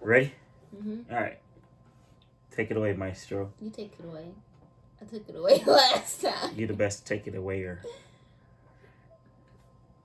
Ready? 0.00 0.32
Mm-hmm. 0.76 1.12
All 1.14 1.20
right. 1.20 1.38
Take 2.52 2.70
it 2.70 2.76
away, 2.76 2.92
Maestro. 2.94 3.52
You 3.60 3.70
take 3.70 3.92
it 3.98 4.04
away. 4.04 4.26
I 5.00 5.04
took 5.04 5.28
it 5.28 5.36
away 5.36 5.62
last 5.66 6.22
time. 6.22 6.52
You're 6.56 6.68
the 6.68 6.74
best. 6.74 7.06
Take 7.06 7.26
it 7.26 7.34
away. 7.34 7.62
Or 7.62 7.80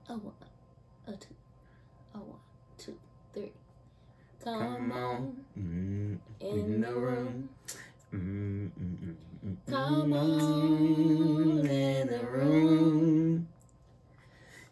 A 0.08 0.12
one, 0.14 0.32
a 1.08 1.12
two, 1.12 1.34
a 2.14 2.18
one, 2.18 2.38
two, 2.78 2.96
three. 3.34 3.52
Come, 4.44 4.58
Come 4.58 4.92
on. 4.92 5.36
Mm, 5.58 6.18
in 6.40 6.80
the 6.80 6.92
room. 6.94 7.48
mm, 8.14 8.70
Come 9.68 10.12
mm, 10.12 11.60
on 11.62 11.66
in 11.68 12.08
the 12.08 12.24
room. 12.26 13.48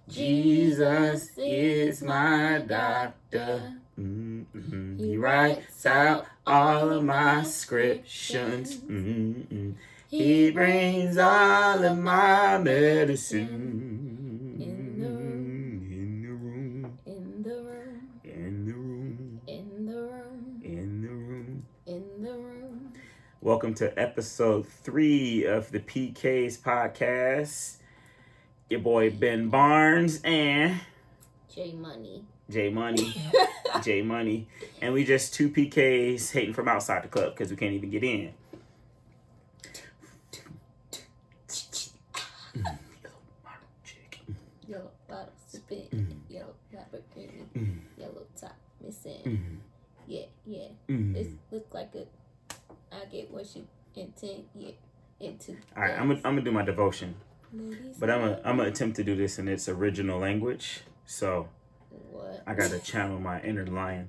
Jesus 0.08 1.30
is 1.38 2.02
my 2.02 2.62
doctor. 2.66 3.74
Mm, 3.98 4.44
mm, 4.54 4.98
He 5.00 5.16
writes 5.16 5.86
out 5.86 6.26
all 6.46 6.90
of 6.90 7.04
my 7.04 7.42
scriptions. 7.44 8.76
Mm, 8.78 9.46
mm. 9.46 9.74
He 10.08 10.50
brings 10.50 11.16
all 11.16 11.84
of 11.84 11.98
my 11.98 12.58
medicine 12.58 14.56
In 14.60 15.00
the 15.00 15.08
room. 15.08 15.90
in 15.92 16.22
the 16.22 16.32
room, 16.32 16.98
In 17.04 17.42
the 17.42 17.52
room, 17.52 18.10
in 18.24 18.64
the 18.66 18.72
room, 18.72 19.40
in 19.46 19.86
the 19.86 19.92
room, 19.92 20.60
in 20.64 21.02
the 21.02 21.08
room. 21.08 21.64
in 21.86 22.22
the 22.22 22.32
room. 22.32 22.92
Welcome 23.40 23.74
to 23.74 23.96
episode 23.98 24.66
three 24.66 25.44
of 25.44 25.70
the 25.70 25.78
PKs 25.80 26.58
podcast. 26.58 27.76
Your 28.70 28.80
boy 28.80 29.10
Ben 29.10 29.48
Barnes 29.50 30.20
and 30.24 30.80
J 31.54 31.72
Money. 31.74 32.24
J 32.50 32.68
Money, 32.70 33.14
J 33.82 34.02
Money, 34.02 34.46
and 34.82 34.92
we 34.92 35.04
just 35.04 35.34
two 35.34 35.48
PKs 35.50 36.30
hating 36.32 36.54
from 36.54 36.68
outside 36.68 37.02
the 37.04 37.08
club 37.08 37.34
because 37.34 37.50
we 37.50 37.56
can't 37.56 37.72
even 37.72 37.90
get 37.90 38.04
in. 38.04 38.32
Yellow 42.54 42.74
model 43.42 43.68
chick. 43.84 44.20
Yellow 44.68 44.90
bottle 45.08 45.32
sipping. 45.46 45.88
Mm. 45.92 46.06
Yellow 46.28 46.54
Lamborghini. 46.74 47.44
Mm, 47.56 47.78
Yellow 47.98 48.26
top 48.40 48.56
missing. 48.84 49.20
mm, 49.24 49.56
Yeah, 50.06 50.26
yeah. 50.46 50.68
mm. 50.88 51.14
This 51.14 51.28
look 51.50 51.72
like 51.72 51.94
a. 51.94 52.06
I 52.94 53.04
get 53.06 53.30
what 53.30 53.44
you 53.56 53.66
intend. 53.96 54.44
Yeah, 54.54 54.70
into. 55.20 55.52
All 55.76 55.82
right, 55.82 55.92
I'm 55.98 56.08
gonna 56.08 56.20
I'm 56.24 56.34
gonna 56.34 56.42
do 56.42 56.52
my 56.52 56.62
devotion, 56.64 57.14
but 57.98 58.10
I'm 58.10 58.20
gonna 58.20 58.40
I'm 58.44 58.56
gonna 58.56 58.68
attempt 58.68 58.96
to 58.96 59.04
do 59.04 59.16
this 59.16 59.38
in 59.38 59.48
its 59.48 59.68
original 59.68 60.20
language. 60.20 60.80
So 61.06 61.48
what? 62.14 62.44
I 62.46 62.54
gotta 62.54 62.78
channel 62.78 63.18
my 63.18 63.40
inner 63.42 63.66
lion. 63.66 64.08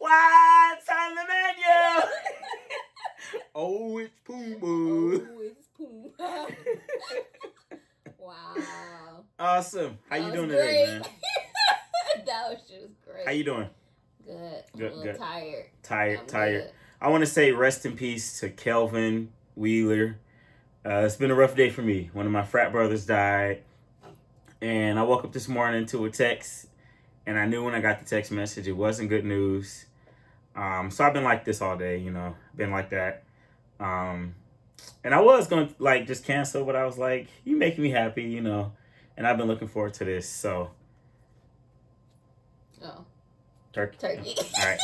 What's 0.03 0.89
on 0.89 1.15
the 1.15 1.21
menu? 1.29 2.09
oh, 3.55 3.97
it's 3.99 4.13
Pumbaa. 4.27 4.61
Oh, 4.61 5.41
it's 5.41 5.67
Pumbaa. 5.79 6.55
wow. 8.19 9.23
Awesome. 9.39 9.97
How 10.09 10.17
that 10.17 10.25
you 10.25 10.33
doing 10.33 10.49
great. 10.49 10.59
today, 10.59 10.85
man? 10.87 11.01
that 12.25 12.49
was 12.49 12.59
just 12.67 13.01
great. 13.05 13.25
How 13.25 13.31
you 13.31 13.45
doing? 13.45 13.69
Good. 14.25 14.63
Good. 14.77 14.93
good. 15.03 15.17
Tired. 15.17 15.65
Tired. 15.83 16.19
I'm 16.19 16.25
tired. 16.25 16.63
Good. 16.63 16.71
I 16.99 17.07
want 17.07 17.21
to 17.21 17.29
say 17.29 17.53
rest 17.53 17.85
in 17.85 17.95
peace 17.95 18.41
to 18.41 18.49
Kelvin 18.49 19.31
Wheeler. 19.55 20.17
Uh, 20.85 21.03
it's 21.05 21.15
been 21.15 21.31
a 21.31 21.35
rough 21.35 21.55
day 21.55 21.69
for 21.69 21.81
me. 21.81 22.09
One 22.11 22.25
of 22.25 22.31
my 22.33 22.43
frat 22.43 22.73
brothers 22.73 23.05
died, 23.05 23.61
and 24.59 24.99
I 24.99 25.03
woke 25.03 25.23
up 25.23 25.31
this 25.31 25.47
morning 25.47 25.85
to 25.85 26.03
a 26.03 26.09
text, 26.09 26.67
and 27.25 27.39
I 27.39 27.45
knew 27.45 27.63
when 27.63 27.73
I 27.73 27.79
got 27.79 27.99
the 27.99 28.05
text 28.05 28.33
message 28.33 28.67
it 28.67 28.73
wasn't 28.73 29.07
good 29.07 29.23
news. 29.23 29.85
Um, 30.55 30.91
so 30.91 31.03
I've 31.03 31.13
been 31.13 31.23
like 31.23 31.45
this 31.45 31.61
all 31.61 31.77
day, 31.77 31.97
you 31.97 32.11
know, 32.11 32.35
been 32.55 32.71
like 32.71 32.89
that. 32.91 33.23
Um, 33.79 34.35
and 35.03 35.13
I 35.13 35.19
was 35.21 35.47
gonna 35.47 35.69
like 35.79 36.05
just 36.07 36.25
cancel, 36.25 36.63
but 36.65 36.75
I 36.75 36.85
was 36.85 36.97
like, 36.97 37.27
you 37.43 37.55
make 37.55 37.77
me 37.79 37.89
happy, 37.89 38.23
you 38.23 38.41
know, 38.41 38.73
and 39.17 39.25
I've 39.25 39.37
been 39.37 39.47
looking 39.47 39.67
forward 39.67 39.93
to 39.95 40.05
this. 40.05 40.27
So 40.29 40.71
Oh, 42.83 43.05
turkey. 43.71 43.97
turkey. 43.97 44.35
All 44.59 44.65
right. 44.65 44.79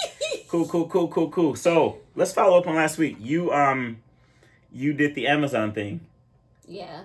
Cool, 0.47 0.67
cool, 0.67 0.87
cool, 0.87 1.07
cool, 1.09 1.29
cool. 1.29 1.55
So 1.55 1.99
let's 2.15 2.31
follow 2.31 2.57
up 2.57 2.65
on 2.67 2.75
last 2.75 2.97
week. 2.97 3.17
You 3.19 3.51
um, 3.51 3.97
you 4.71 4.93
did 4.93 5.15
the 5.15 5.27
Amazon 5.27 5.73
thing, 5.73 5.99
yeah, 6.67 7.03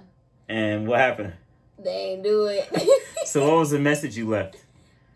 and 0.48 0.86
what 0.86 1.00
happened? 1.00 1.34
they 1.78 2.12
ain't 2.12 2.22
do 2.22 2.46
it. 2.46 2.70
So 3.26 3.46
what 3.46 3.56
was 3.58 3.70
the 3.72 3.78
message 3.78 4.16
you 4.16 4.28
left? 4.28 4.56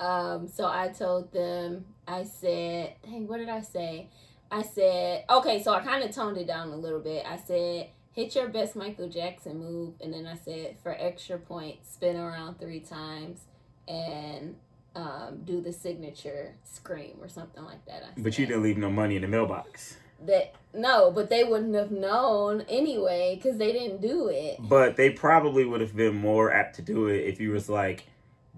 Um, 0.01 0.49
so 0.49 0.67
I 0.67 0.89
told 0.89 1.33
them, 1.33 1.85
I 2.07 2.25
said, 2.25 2.95
dang, 3.03 3.27
what 3.27 3.39
did 3.39 3.49
I 3.49 3.61
say? 3.61 4.09
I 4.51 4.63
said, 4.63 5.25
okay, 5.29 5.63
so 5.63 5.75
I 5.75 5.81
kind 5.81 6.03
of 6.03 6.11
toned 6.11 6.39
it 6.39 6.47
down 6.47 6.69
a 6.71 6.77
little 6.77 7.01
bit. 7.01 7.27
I 7.27 7.37
said, 7.37 7.89
hit 8.13 8.35
your 8.35 8.49
best 8.49 8.77
Michael 8.77 9.09
Jackson 9.09 9.59
move. 9.59 9.95
And 10.01 10.13
then 10.13 10.27
I 10.27 10.37
said, 10.37 10.77
for 10.83 10.97
extra 10.99 11.39
points, 11.39 11.93
spin 11.93 12.17
around 12.17 12.59
three 12.59 12.81
times 12.81 13.41
and 13.87 14.57
um, 14.95 15.43
do 15.45 15.61
the 15.61 15.73
signature 15.73 16.55
scream 16.65 17.17
or 17.21 17.29
something 17.29 17.65
like 17.65 17.85
that. 17.87 18.05
I 18.05 18.21
But 18.21 18.39
you 18.39 18.47
didn't 18.47 18.63
leave 18.63 18.79
no 18.79 18.91
money 18.91 19.17
in 19.17 19.23
the 19.23 19.29
mailbox. 19.29 19.97
That, 20.27 20.55
no, 20.75 21.13
but 21.13 21.31
they 21.31 21.45
wouldn't 21.45 21.77
have 21.77 21.93
known 21.93 22.63
anyway 22.63 23.37
because 23.37 23.59
they 23.59 23.73
didn't 23.73 24.01
do 24.01 24.29
it. 24.29 24.57
But 24.59 24.97
they 24.97 25.11
probably 25.11 25.65
would 25.65 25.81
have 25.81 25.95
been 25.95 26.17
more 26.17 26.53
apt 26.53 26.77
to 26.77 26.83
do 26.83 27.07
it 27.07 27.27
if 27.27 27.41
you 27.41 27.53
was 27.53 27.69
like, 27.69 28.07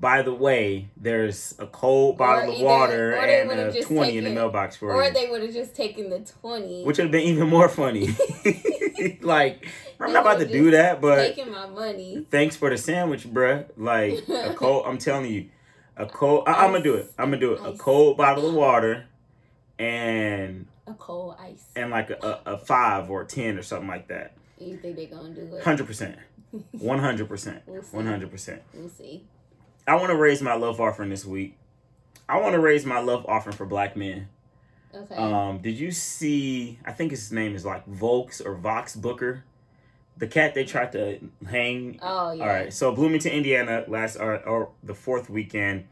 by 0.00 0.22
the 0.22 0.32
way, 0.32 0.88
there's 0.96 1.54
a 1.58 1.66
cold 1.66 2.16
bottle 2.16 2.54
of 2.54 2.60
water 2.60 3.12
and 3.12 3.50
a 3.50 3.70
just 3.72 3.86
twenty 3.86 4.16
in 4.16 4.24
the 4.24 4.30
mailbox 4.30 4.74
for 4.76 4.92
Or 4.92 5.04
you, 5.04 5.12
they 5.12 5.28
would 5.28 5.42
have 5.42 5.52
just 5.52 5.74
taken 5.76 6.08
the 6.08 6.20
20. 6.20 6.84
which 6.84 6.96
would 6.96 7.04
have 7.04 7.12
been 7.12 7.20
even 7.22 7.48
more 7.48 7.68
funny. 7.68 8.08
like, 9.20 9.66
I'm 10.00 10.12
not 10.12 10.22
about 10.22 10.38
to 10.40 10.46
do 10.46 10.70
that, 10.70 11.00
but 11.02 11.16
taking 11.16 11.50
my 11.52 11.66
money. 11.66 12.24
thanks 12.30 12.56
for 12.56 12.70
the 12.70 12.78
sandwich, 12.78 13.26
bruh. 13.26 13.66
Like 13.76 14.24
a 14.28 14.54
cold. 14.56 14.84
I'm 14.86 14.96
telling 14.98 15.30
you, 15.30 15.50
a 15.96 16.06
cold. 16.06 16.44
I, 16.46 16.64
I'm 16.64 16.72
gonna 16.72 16.82
do 16.82 16.94
it. 16.94 17.12
I'm 17.18 17.26
gonna 17.26 17.38
do 17.40 17.52
it. 17.52 17.60
A 17.62 17.76
cold 17.76 18.16
bottle 18.16 18.48
of 18.48 18.54
water, 18.54 19.06
and 19.78 20.66
A 20.86 20.94
cold 20.94 21.36
ice. 21.40 21.64
and 21.76 21.90
like 21.90 22.10
a, 22.10 22.40
a, 22.46 22.54
a 22.54 22.58
five 22.58 23.10
or 23.10 23.22
a 23.22 23.26
ten 23.26 23.58
or 23.58 23.62
something 23.62 23.88
like 23.88 24.08
that. 24.08 24.32
You 24.58 24.76
think 24.76 24.96
they're 24.96 25.06
gonna 25.06 25.34
do 25.34 25.56
it? 25.56 25.62
Hundred 25.64 25.86
percent. 25.86 26.16
One 26.72 26.98
hundred 26.98 27.28
percent. 27.28 27.62
We'll 27.66 27.82
see. 27.82 27.96
One 27.96 28.06
hundred 28.06 28.30
percent. 28.30 28.62
We'll 28.74 28.88
see. 28.88 29.24
I 29.86 29.94
want 29.96 30.08
to 30.08 30.16
raise 30.16 30.42
my 30.42 30.54
love 30.54 30.80
offering 30.80 31.10
this 31.10 31.24
week. 31.24 31.56
I 32.28 32.38
want 32.38 32.54
to 32.54 32.60
raise 32.60 32.86
my 32.86 33.00
love 33.00 33.26
offering 33.26 33.56
for 33.56 33.66
black 33.66 33.96
men. 33.96 34.28
Okay. 34.94 35.14
Um, 35.14 35.58
did 35.58 35.78
you 35.78 35.90
see? 35.90 36.78
I 36.84 36.92
think 36.92 37.10
his 37.10 37.30
name 37.30 37.54
is 37.54 37.64
like 37.64 37.86
Volks 37.86 38.40
or 38.40 38.54
Vox 38.54 38.96
Booker, 38.96 39.44
the 40.16 40.26
cat 40.26 40.54
they 40.54 40.64
tried 40.64 40.92
to 40.92 41.18
hang 41.48 41.98
oh 42.02 42.32
yeah. 42.32 42.42
All 42.42 42.48
right, 42.48 42.72
so 42.72 42.92
Bloomington, 42.92 43.32
Indiana, 43.32 43.84
last 43.88 44.16
or, 44.16 44.36
or 44.46 44.70
the 44.82 44.94
fourth 44.94 45.30
weekend, 45.30 45.86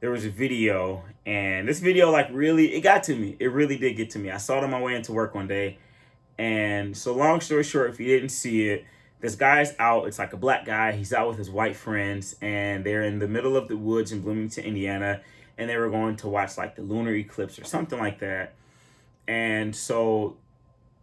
there 0.00 0.10
was 0.10 0.24
a 0.24 0.30
video, 0.30 1.04
and 1.26 1.68
this 1.68 1.80
video 1.80 2.10
like 2.10 2.28
really 2.30 2.74
it 2.74 2.80
got 2.80 3.02
to 3.04 3.16
me. 3.16 3.36
It 3.38 3.52
really 3.52 3.76
did 3.76 3.96
get 3.96 4.10
to 4.10 4.18
me. 4.18 4.30
I 4.30 4.38
saw 4.38 4.58
it 4.58 4.64
on 4.64 4.70
my 4.70 4.80
way 4.80 4.94
into 4.94 5.12
work 5.12 5.34
one 5.34 5.48
day, 5.48 5.78
and 6.38 6.96
so 6.96 7.14
long 7.14 7.40
story 7.40 7.64
short, 7.64 7.90
if 7.90 8.00
you 8.00 8.06
didn't 8.06 8.30
see 8.30 8.68
it, 8.68 8.84
this 9.20 9.34
guy's 9.34 9.74
out. 9.78 10.06
It's 10.06 10.18
like 10.18 10.32
a 10.32 10.36
black 10.36 10.64
guy. 10.64 10.92
He's 10.92 11.12
out 11.12 11.28
with 11.28 11.38
his 11.38 11.50
white 11.50 11.76
friends, 11.76 12.36
and 12.40 12.84
they're 12.84 13.02
in 13.02 13.18
the 13.18 13.28
middle 13.28 13.56
of 13.56 13.68
the 13.68 13.76
woods 13.76 14.12
in 14.12 14.22
Bloomington, 14.22 14.64
Indiana, 14.64 15.20
and 15.58 15.68
they 15.68 15.76
were 15.76 15.90
going 15.90 16.16
to 16.16 16.28
watch 16.28 16.56
like 16.56 16.76
the 16.76 16.82
lunar 16.82 17.14
eclipse 17.14 17.58
or 17.58 17.64
something 17.64 17.98
like 17.98 18.20
that. 18.20 18.54
And 19.28 19.74
so, 19.76 20.36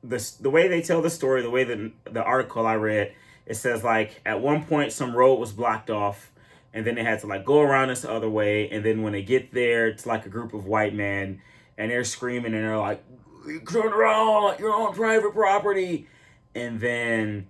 the 0.04 0.32
the 0.42 0.50
way 0.50 0.68
they 0.68 0.82
tell 0.82 1.02
the 1.02 1.10
story, 1.10 1.42
the 1.42 1.50
way 1.50 1.64
that 1.64 1.92
the 2.12 2.24
article 2.24 2.66
I 2.66 2.76
read 2.76 3.14
it 3.48 3.56
says 3.56 3.84
like 3.84 4.22
at 4.26 4.42
one 4.42 4.64
point 4.66 4.92
some 4.92 5.16
road 5.16 5.36
was 5.36 5.52
blocked 5.52 5.90
off 5.90 6.32
and 6.74 6.86
then 6.86 6.96
they 6.96 7.04
had 7.04 7.20
to 7.22 7.28
like 7.28 7.46
go 7.46 7.62
around 7.62 7.88
this 7.88 8.06
other 8.06 8.30
way 8.30 8.70
and 8.70 8.84
then 8.84 9.02
when 9.02 9.14
they 9.14 9.24
get 9.24 9.54
there 9.54 9.88
it's 9.88 10.06
like 10.06 10.26
a 10.26 10.30
group 10.30 10.54
of 10.54 10.66
white 10.66 10.94
men 10.94 11.42
and 11.78 11.90
they're 11.90 12.04
screaming 12.04 12.54
and 12.54 12.64
they're 12.64 12.78
like 12.78 13.04
turn 13.72 13.94
around 13.94 14.60
you're 14.60 14.74
on 14.74 14.94
private 14.94 15.34
property 15.34 16.08
and 16.54 16.80
then 16.80 17.48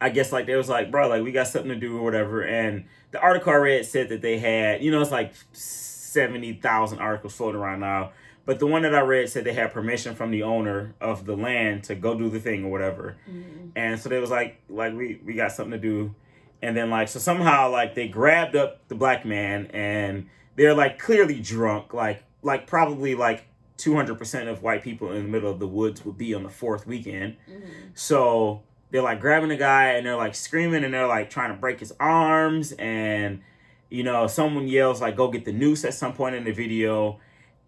i 0.00 0.08
guess 0.08 0.32
like 0.32 0.46
they 0.46 0.56
was 0.56 0.68
like 0.68 0.90
bro 0.90 1.08
like 1.08 1.22
we 1.22 1.32
got 1.32 1.46
something 1.46 1.70
to 1.70 1.76
do 1.76 1.98
or 1.98 2.02
whatever 2.02 2.42
and 2.42 2.84
the 3.10 3.20
article 3.20 3.52
i 3.52 3.56
read 3.56 3.84
said 3.86 4.08
that 4.08 4.22
they 4.22 4.38
had 4.38 4.82
you 4.82 4.90
know 4.90 5.00
it's 5.00 5.10
like 5.10 5.32
70000 5.52 6.98
articles 6.98 7.34
floating 7.34 7.60
around 7.60 7.80
now 7.80 8.12
But 8.46 8.58
the 8.58 8.66
one 8.66 8.82
that 8.82 8.94
I 8.94 9.00
read 9.02 9.28
said 9.28 9.44
they 9.44 9.52
had 9.52 9.72
permission 9.72 10.14
from 10.16 10.30
the 10.32 10.42
owner 10.42 10.94
of 11.00 11.24
the 11.26 11.36
land 11.36 11.84
to 11.84 11.94
go 11.94 12.18
do 12.18 12.28
the 12.30 12.40
thing 12.40 12.64
or 12.64 12.70
whatever. 12.70 13.16
Mhm. 13.30 13.70
And 13.76 14.00
so 14.00 14.08
they 14.08 14.18
was 14.18 14.30
like, 14.30 14.60
like 14.68 14.92
we 14.94 15.20
we 15.24 15.34
got 15.34 15.52
something 15.52 15.72
to 15.72 15.78
do, 15.78 16.14
and 16.62 16.74
then 16.76 16.90
like 16.90 17.08
so 17.08 17.18
somehow 17.20 17.70
like 17.70 17.94
they 17.94 18.08
grabbed 18.08 18.56
up 18.56 18.88
the 18.88 18.94
black 18.96 19.24
man 19.24 19.66
and 19.72 20.26
they're 20.56 20.74
like 20.74 20.98
clearly 20.98 21.38
drunk, 21.38 21.92
like 21.94 22.24
like 22.42 22.66
probably 22.66 23.14
like 23.14 23.44
two 23.76 23.94
hundred 23.94 24.18
percent 24.18 24.48
of 24.48 24.62
white 24.62 24.82
people 24.82 25.12
in 25.12 25.22
the 25.24 25.28
middle 25.28 25.50
of 25.50 25.60
the 25.60 25.68
woods 25.68 26.04
would 26.04 26.18
be 26.18 26.34
on 26.34 26.42
the 26.42 26.48
fourth 26.62 26.86
weekend. 26.88 27.36
Mhm. 27.48 27.60
So 27.94 28.62
they're 28.90 29.02
like 29.02 29.20
grabbing 29.20 29.48
the 29.50 29.56
guy 29.56 29.92
and 29.92 30.06
they're 30.06 30.16
like 30.16 30.34
screaming 30.34 30.84
and 30.84 30.92
they're 30.94 31.06
like 31.06 31.30
trying 31.30 31.50
to 31.54 31.60
break 31.60 31.80
his 31.80 31.92
arms 32.00 32.72
and 32.72 33.40
you 33.88 34.02
know 34.02 34.26
someone 34.26 34.66
yells 34.68 35.00
like 35.00 35.16
go 35.16 35.28
get 35.28 35.44
the 35.44 35.52
noose 35.52 35.84
at 35.84 35.94
some 35.94 36.12
point 36.12 36.34
in 36.34 36.44
the 36.44 36.52
video 36.52 37.18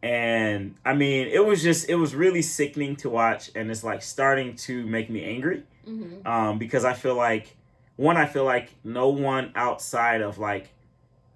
and 0.02 0.74
I 0.84 0.94
mean 0.94 1.28
it 1.28 1.44
was 1.44 1.62
just 1.62 1.88
it 1.88 1.94
was 1.94 2.14
really 2.14 2.42
sickening 2.42 2.96
to 2.96 3.10
watch 3.10 3.50
and 3.54 3.70
it's 3.70 3.84
like 3.84 4.02
starting 4.02 4.56
to 4.56 4.86
make 4.86 5.08
me 5.10 5.24
angry 5.24 5.62
Mhm. 5.86 6.24
um, 6.24 6.58
because 6.58 6.84
I 6.84 6.92
feel 6.92 7.16
like 7.16 7.56
one, 7.96 8.16
I 8.16 8.26
feel 8.26 8.44
like 8.44 8.70
no 8.84 9.08
one 9.08 9.50
outside 9.56 10.20
of 10.20 10.38
like 10.38 10.70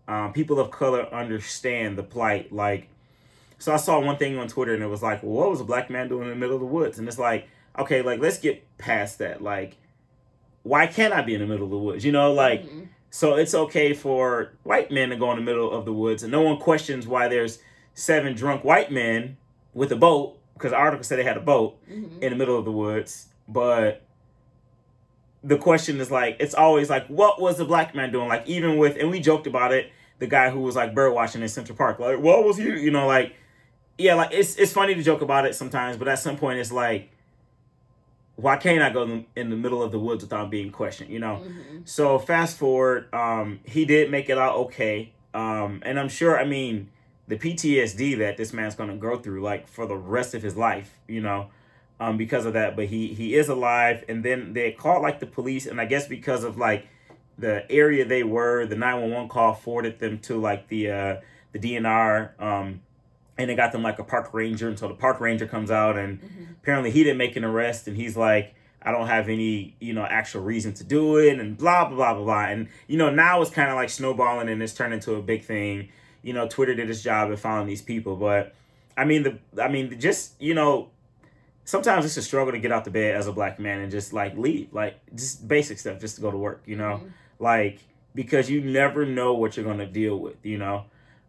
um, 0.08 0.32
people 0.32 0.60
of 0.60 0.70
color 0.70 1.12
understand 1.12 1.98
the 1.98 2.04
plight. 2.04 2.52
Like, 2.52 2.86
so 3.58 3.72
I 3.74 3.76
saw 3.76 3.98
one 3.98 4.16
thing 4.18 4.38
on 4.38 4.46
Twitter 4.46 4.72
and 4.72 4.84
it 4.84 4.86
was 4.86 5.02
like, 5.02 5.24
well, 5.24 5.32
what 5.32 5.50
was 5.50 5.60
a 5.60 5.64
black 5.64 5.90
man 5.90 6.08
doing 6.08 6.24
in 6.24 6.30
the 6.30 6.36
middle 6.36 6.54
of 6.54 6.60
the 6.60 6.66
woods? 6.66 7.00
And 7.00 7.08
it's 7.08 7.18
like, 7.18 7.48
okay, 7.78 8.02
like 8.02 8.20
let's 8.20 8.38
get 8.38 8.64
past 8.78 9.18
that. 9.18 9.42
Like, 9.42 9.76
why 10.62 10.86
can't 10.86 11.12
I 11.14 11.22
be 11.22 11.34
in 11.34 11.40
the 11.40 11.46
middle 11.46 11.64
of 11.64 11.70
the 11.70 11.78
woods? 11.78 12.04
You 12.04 12.12
know, 12.12 12.32
like 12.32 12.64
Mhm. 12.64 12.88
so 13.10 13.34
it's 13.36 13.54
okay 13.54 13.92
for 13.94 14.52
white 14.64 14.90
men 14.90 15.10
to 15.10 15.16
go 15.16 15.30
in 15.30 15.36
the 15.36 15.42
middle 15.44 15.70
of 15.70 15.84
the 15.84 15.92
woods, 15.92 16.22
and 16.22 16.32
no 16.32 16.42
one 16.42 16.58
questions 16.58 17.06
why 17.06 17.28
there's 17.28 17.58
seven 17.94 18.34
drunk 18.34 18.64
white 18.64 18.90
men 18.90 19.36
with 19.74 19.90
a 19.92 19.96
boat 19.96 20.38
because 20.54 20.70
the 20.70 20.76
article 20.76 21.04
said 21.04 21.18
they 21.18 21.22
had 21.24 21.36
a 21.36 21.40
boat 21.40 21.76
Mhm. 21.88 22.22
in 22.22 22.30
the 22.30 22.36
middle 22.36 22.58
of 22.58 22.64
the 22.64 22.72
woods, 22.72 23.28
but 23.48 24.02
the 25.44 25.56
question 25.58 26.00
is 26.00 26.10
like 26.10 26.36
it's 26.40 26.54
always 26.54 26.90
like 26.90 27.06
what 27.06 27.40
was 27.40 27.56
the 27.58 27.64
black 27.64 27.94
man 27.94 28.10
doing 28.10 28.26
like 28.28 28.44
even 28.48 28.78
with 28.78 28.96
and 28.96 29.10
we 29.10 29.20
joked 29.20 29.46
about 29.46 29.72
it 29.72 29.92
the 30.18 30.26
guy 30.26 30.50
who 30.50 30.58
was 30.60 30.74
like 30.74 30.92
bird 30.94 31.12
watching 31.12 31.40
in 31.42 31.48
central 31.48 31.76
park 31.76 31.98
like 32.00 32.18
what 32.18 32.42
was 32.42 32.56
he 32.56 32.64
you 32.64 32.90
know 32.90 33.06
like 33.06 33.32
yeah 33.96 34.14
like 34.14 34.30
it's 34.32 34.56
it's 34.56 34.72
funny 34.72 34.94
to 34.94 35.02
joke 35.04 35.20
about 35.22 35.46
it 35.46 35.54
sometimes 35.54 35.96
but 35.96 36.08
at 36.08 36.18
some 36.18 36.36
point 36.36 36.58
it's 36.58 36.72
like 36.72 37.10
why 38.36 38.56
can't 38.56 38.82
i 38.82 38.90
go 38.90 39.02
in- 39.34 39.50
the 39.50 39.56
middle 39.56 39.82
of 39.82 39.90
the 39.92 39.98
woods 39.98 40.22
without 40.22 40.50
being 40.50 40.70
questioned 40.70 41.10
you 41.10 41.18
know 41.18 41.42
Mhm. 41.44 41.88
so 41.88 42.18
fast 42.18 42.56
forward, 42.58 43.12
um, 43.14 43.60
he 43.64 43.84
did 43.84 44.10
make 44.10 44.28
it 44.30 44.38
out 44.38 44.56
okay. 44.56 45.12
Um, 45.34 45.82
and 45.84 46.00
I'm 46.00 46.08
sure, 46.08 46.38
I 46.38 46.44
mean, 46.44 46.88
the 47.28 47.36
PTSD 47.36 48.14
that 48.14 48.36
this 48.38 48.52
man's 48.54 48.74
gonna 48.74 48.96
go 48.96 49.18
through, 49.18 49.42
like 49.42 49.66
for 49.68 49.84
the 49.86 49.94
rest 49.96 50.34
of 50.34 50.42
his 50.42 50.56
life, 50.56 50.98
you 51.06 51.20
know, 51.20 51.48
um, 52.00 52.16
because 52.16 52.46
of 52.46 52.54
that. 52.54 52.74
But 52.76 52.86
he 52.86 53.08
he 53.08 53.34
is 53.34 53.48
alive. 53.48 54.02
And 54.08 54.24
then 54.24 54.52
they 54.54 54.72
called 54.72 55.02
like 55.02 55.20
the 55.20 55.26
police, 55.26 55.66
and 55.66 55.78
I 55.80 55.84
guess 55.84 56.06
because 56.08 56.42
of 56.42 56.56
like 56.56 56.86
the 57.38 57.70
area 57.70 58.04
they 58.06 58.22
were, 58.22 58.64
the 58.64 58.76
911 58.76 59.28
call 59.28 59.52
forwarded 59.52 59.98
them 59.98 60.18
to 60.20 60.40
like 60.40 60.68
the 60.68 60.90
uh, 60.90 61.16
the 61.52 61.58
DNR. 61.58 62.30
Um, 62.40 62.80
and 63.38 63.50
they 63.50 63.54
got 63.54 63.72
them 63.72 63.82
like 63.82 63.98
a 63.98 64.04
park 64.04 64.32
ranger 64.32 64.68
until 64.68 64.88
the 64.88 64.94
park 64.94 65.20
ranger 65.20 65.46
comes 65.46 65.70
out 65.70 65.96
and 65.98 66.20
Mhm. 66.20 66.52
apparently 66.62 66.90
he 66.90 67.02
didn't 67.04 67.18
make 67.18 67.36
an 67.36 67.44
arrest 67.44 67.86
and 67.88 67.96
he's 67.96 68.16
like 68.16 68.54
i 68.82 68.90
don't 68.92 69.06
have 69.08 69.28
any 69.28 69.74
you 69.80 69.92
know 69.92 70.04
actual 70.04 70.42
reason 70.42 70.72
to 70.74 70.84
do 70.84 71.16
it 71.18 71.38
and 71.38 71.56
blah 71.58 71.84
blah 71.86 71.96
blah 71.96 72.14
blah 72.14 72.24
blah 72.24 72.44
and 72.44 72.68
you 72.86 72.96
know 72.96 73.10
now 73.10 73.40
it's 73.42 73.50
kind 73.50 73.68
of 73.70 73.76
like 73.76 73.90
snowballing 73.90 74.48
and 74.48 74.62
it's 74.62 74.72
turned 74.74 74.94
into 74.94 75.14
a 75.14 75.22
big 75.22 75.44
thing 75.44 75.88
you 76.22 76.32
know 76.32 76.46
twitter 76.48 76.74
did 76.74 76.88
its 76.88 77.02
job 77.02 77.30
at 77.32 77.38
following 77.38 77.66
these 77.66 77.82
people 77.82 78.16
but 78.16 78.54
i 78.96 79.04
mean 79.04 79.22
the 79.22 79.38
i 79.62 79.68
mean 79.68 79.98
just 80.00 80.40
you 80.40 80.54
know 80.54 80.88
sometimes 81.64 82.04
it's 82.04 82.16
a 82.16 82.22
struggle 82.22 82.52
to 82.52 82.58
get 82.58 82.70
out 82.72 82.84
the 82.84 82.90
bed 82.90 83.14
as 83.16 83.26
a 83.26 83.32
black 83.32 83.58
man 83.58 83.80
and 83.80 83.90
just 83.90 84.12
like 84.12 84.36
leave 84.36 84.72
like 84.72 84.94
just 85.14 85.46
basic 85.48 85.78
stuff 85.78 85.98
just 86.00 86.14
to 86.16 86.20
go 86.22 86.30
to 86.30 86.38
work 86.38 86.62
you 86.66 86.76
know 86.76 87.00
Mhm. 87.04 87.10
like 87.40 87.78
because 88.14 88.48
you 88.48 88.60
never 88.62 89.04
know 89.04 89.34
what 89.34 89.56
you're 89.56 89.64
going 89.66 89.78
to 89.78 89.86
deal 89.86 90.16
with 90.18 90.36
you 90.44 90.58
know 90.58 90.84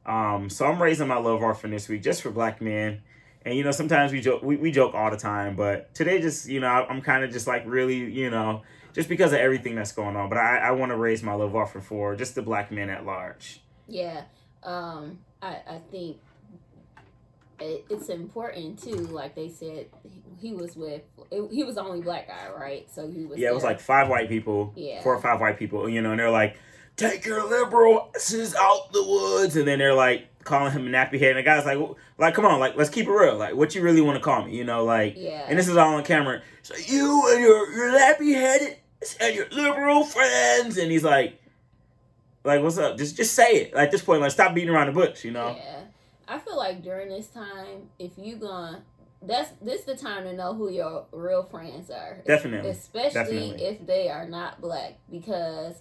um 0.08 0.50
so 0.50 0.66
i'm 0.66 0.82
raising 0.82 1.08
my 1.08 1.18
love 1.18 1.44
offering 1.44 1.72
this 1.72 1.88
week 1.90 2.02
just 2.02 2.22
for 2.22 2.32
black 2.32 2.62
men 2.62 3.02
and 3.46 3.56
you 3.56 3.64
know 3.64 3.72
sometimes 3.72 4.12
we 4.12 4.22
joke 4.22 4.42
we, 4.42 4.56
we 4.56 4.72
joke 4.72 4.94
all 4.96 5.12
the 5.12 5.18
time 5.18 5.56
but 5.56 5.94
today 5.94 6.20
just 6.22 6.48
you 6.48 6.60
know 6.60 6.68
i'm 6.68 7.02
kind 7.02 7.24
of 7.24 7.32
just 7.32 7.46
like 7.48 7.64
really 7.66 7.98
you 7.98 8.30
know 8.30 8.62
just 8.94 9.10
because 9.10 9.34
of 9.34 9.40
everything 9.40 9.76
that's 9.76 9.92
going 9.92 10.16
on 10.16 10.30
but 10.30 10.38
i 10.38 10.58
i 10.58 10.72
want 10.72 10.92
to 10.92 10.96
raise 10.96 11.22
my 11.22 11.34
love 11.34 11.56
offering 11.56 11.84
for 11.84 12.16
just 12.16 12.36
the 12.36 12.42
black 12.42 12.72
men 12.72 12.90
at 12.90 13.06
large 13.06 13.62
Yeah, 13.88 14.22
um, 14.64 15.20
I 15.42 15.58
I 15.68 15.82
think 15.92 16.18
it, 17.60 17.86
it's 17.90 18.10
important 18.10 18.82
too. 18.82 18.96
Like 18.96 19.34
they 19.34 19.50
said, 19.50 19.88
he, 20.40 20.54
was 20.54 20.76
with 20.76 21.02
it, 21.32 21.52
he 21.52 21.64
was 21.64 21.76
the 21.76 21.82
only 21.82 22.02
black 22.02 22.28
guy, 22.28 22.50
right? 22.56 22.88
So 22.94 23.10
he 23.10 23.26
was. 23.26 23.40
yeah 23.40 23.50
it 23.50 23.54
was 23.56 23.64
like 23.64 23.80
five 23.80 24.10
white 24.10 24.30
people 24.30 24.74
Yeah. 24.76 25.02
four 25.02 25.16
or 25.16 25.22
five 25.22 25.40
white 25.42 25.58
people 25.58 25.88
you 25.90 26.02
know 26.02 26.12
and 26.12 26.20
they're 26.20 26.30
like 26.30 26.58
take 26.98 27.26
your 27.26 27.48
liberal 27.48 28.12
asses 28.16 28.54
out 28.56 28.92
the 28.92 29.04
woods 29.04 29.56
and 29.56 29.68
then 29.68 29.80
they're 29.80 29.94
like 29.94 30.28
calling 30.44 30.72
him 30.72 30.88
a 30.88 30.90
nappy 30.90 31.20
head 31.20 31.32
and 31.32 31.40
the 31.40 31.44
guy's 31.44 31.66
like 31.66 31.78
"Well, 31.78 31.98
like 32.18 32.34
come 32.34 32.46
on 32.46 32.60
like 32.60 32.76
let's 32.78 32.90
keep 32.90 33.06
it 33.08 33.12
real 33.12 33.36
like 33.38 33.54
what 33.56 33.76
you 33.76 33.82
really 33.82 34.02
want 34.02 34.18
to 34.18 34.24
call 34.24 34.46
me 34.46 34.56
you 34.56 34.64
know 34.64 34.84
like 34.84 35.14
Yeah. 35.18 35.46
and 35.48 35.58
this 35.60 35.68
is 35.68 35.76
all 35.78 35.96
on 35.96 36.04
camera. 36.04 36.42
So 36.64 36.76
you 36.76 37.32
and 37.32 37.42
your 37.42 37.72
your 37.72 37.92
nappy 38.00 38.34
headed 38.34 38.78
and 39.22 39.36
your 39.36 39.48
liberal 39.52 40.04
friends, 40.04 40.78
and 40.78 40.92
he's 40.92 41.04
like, 41.04 41.40
like 42.44 42.62
what's 42.64 42.78
up? 42.78 42.98
Just 42.98 43.16
just 43.16 43.34
say 43.34 43.52
it. 43.62 43.74
Like, 43.76 43.86
at 43.86 43.92
this 43.92 44.02
point, 44.02 44.22
like 44.22 44.32
stop 44.32 44.54
beating 44.56 44.70
around 44.70 44.88
the 44.88 44.94
bush, 44.94 45.24
you 45.24 45.32
know? 45.32 45.56
Yeah, 45.58 45.82
I 46.28 46.40
feel 46.40 46.58
like 46.58 46.82
during 46.84 47.10
this 47.10 47.28
time, 47.28 47.90
if 48.00 48.12
you 48.18 48.38
gonna, 48.38 48.82
that's 49.22 49.52
this 49.62 49.82
the 49.84 49.96
time 49.96 50.24
to 50.24 50.34
know 50.34 50.54
who 50.56 50.70
your 50.72 51.06
real 51.12 51.44
friends 51.44 51.90
are. 51.92 52.18
Definitely. 52.26 52.72
especially 52.72 53.14
Definitely. 53.14 53.64
if 53.66 53.86
they 53.86 54.10
are 54.10 54.28
not 54.28 54.62
black, 54.62 54.96
because 55.12 55.76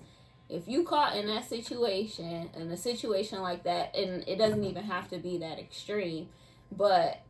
if 0.48 0.68
you 0.68 0.84
caught 0.84 1.16
in 1.16 1.26
that 1.26 1.48
situation, 1.48 2.50
in 2.54 2.70
a 2.70 2.76
situation 2.76 3.40
like 3.42 3.64
that, 3.64 3.96
and 3.96 4.24
it 4.28 4.36
doesn't 4.36 4.62
even 4.64 4.84
have 4.84 5.08
to 5.10 5.18
be 5.18 5.38
that 5.38 5.58
extreme, 5.58 6.28
but 6.70 7.20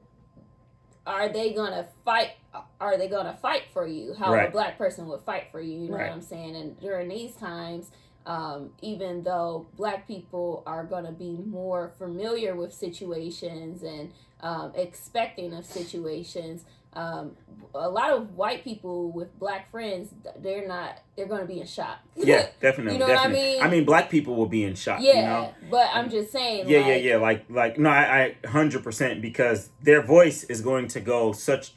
are 1.07 1.29
they 1.29 1.53
gonna 1.53 1.87
fight? 2.05 2.33
Are 2.81 2.99
they 2.99 3.09
gonna 3.09 3.37
fight 3.41 3.65
for 3.73 3.87
you? 3.87 4.13
How 4.15 4.33
a 4.49 4.51
black 4.51 4.77
person 4.77 5.07
would 5.07 5.21
fight 5.21 5.45
for 5.51 5.61
you? 5.61 5.79
You 5.81 5.89
know 5.89 5.97
Right. 5.97 6.09
what 6.09 6.15
I'm 6.17 6.23
saying? 6.23 6.57
And 6.57 6.79
during 6.81 7.09
these 7.09 7.35
times, 7.37 7.91
um, 8.27 8.71
even 8.83 9.23
though 9.23 9.69
black 9.77 10.07
people 10.09 10.65
are 10.67 10.85
going 10.85 11.05
to 11.05 11.13
be 11.13 11.39
more 11.47 11.93
familiar 11.97 12.57
with 12.57 12.75
situations 12.75 13.85
and 13.85 14.13
um, 14.41 14.73
expecting 14.75 15.55
of 15.55 15.65
situations 15.65 16.65
um, 16.97 17.37
a 17.75 17.89
lot 17.91 18.11
of 18.11 18.35
white 18.35 18.65
people 18.65 19.13
with 19.13 19.39
black 19.39 19.71
friends 19.71 20.09
they're 20.39 20.67
not 20.67 20.99
they're 21.15 21.27
going 21.27 21.43
to 21.43 21.47
be 21.47 21.61
in 21.61 21.67
shock 21.67 21.99
Yeah, 22.17 22.47
definitely. 22.61 22.95
You 22.95 22.99
know 23.01 23.07
what 23.07 23.19
I 23.19 23.23
definitely. 23.29 23.53
mean? 23.55 23.63
I 23.63 23.69
mean, 23.69 23.85
black 23.85 24.09
people 24.11 24.35
will 24.35 24.47
be 24.47 24.65
in 24.65 24.75
shock. 24.75 25.01
yeah 25.03 25.15
You 25.15 25.23
know? 25.27 25.55
but 25.71 25.89
i'm 25.93 26.09
just 26.11 26.33
saying 26.33 26.69
Yeah, 26.69 26.79
like, 26.79 26.87
yeah, 26.89 26.95
yeah. 26.97 27.17
Like, 27.19 27.45
like 27.51 27.79
no, 27.79 27.91
I, 27.91 28.35
I, 28.45 28.49
hundred 28.49 28.83
percent 28.83 29.21
because 29.21 29.69
their 29.83 30.03
voice 30.03 30.43
is 30.45 30.61
going 30.63 30.89
to 30.89 31.01
go 31.01 31.33
such. 31.33 31.75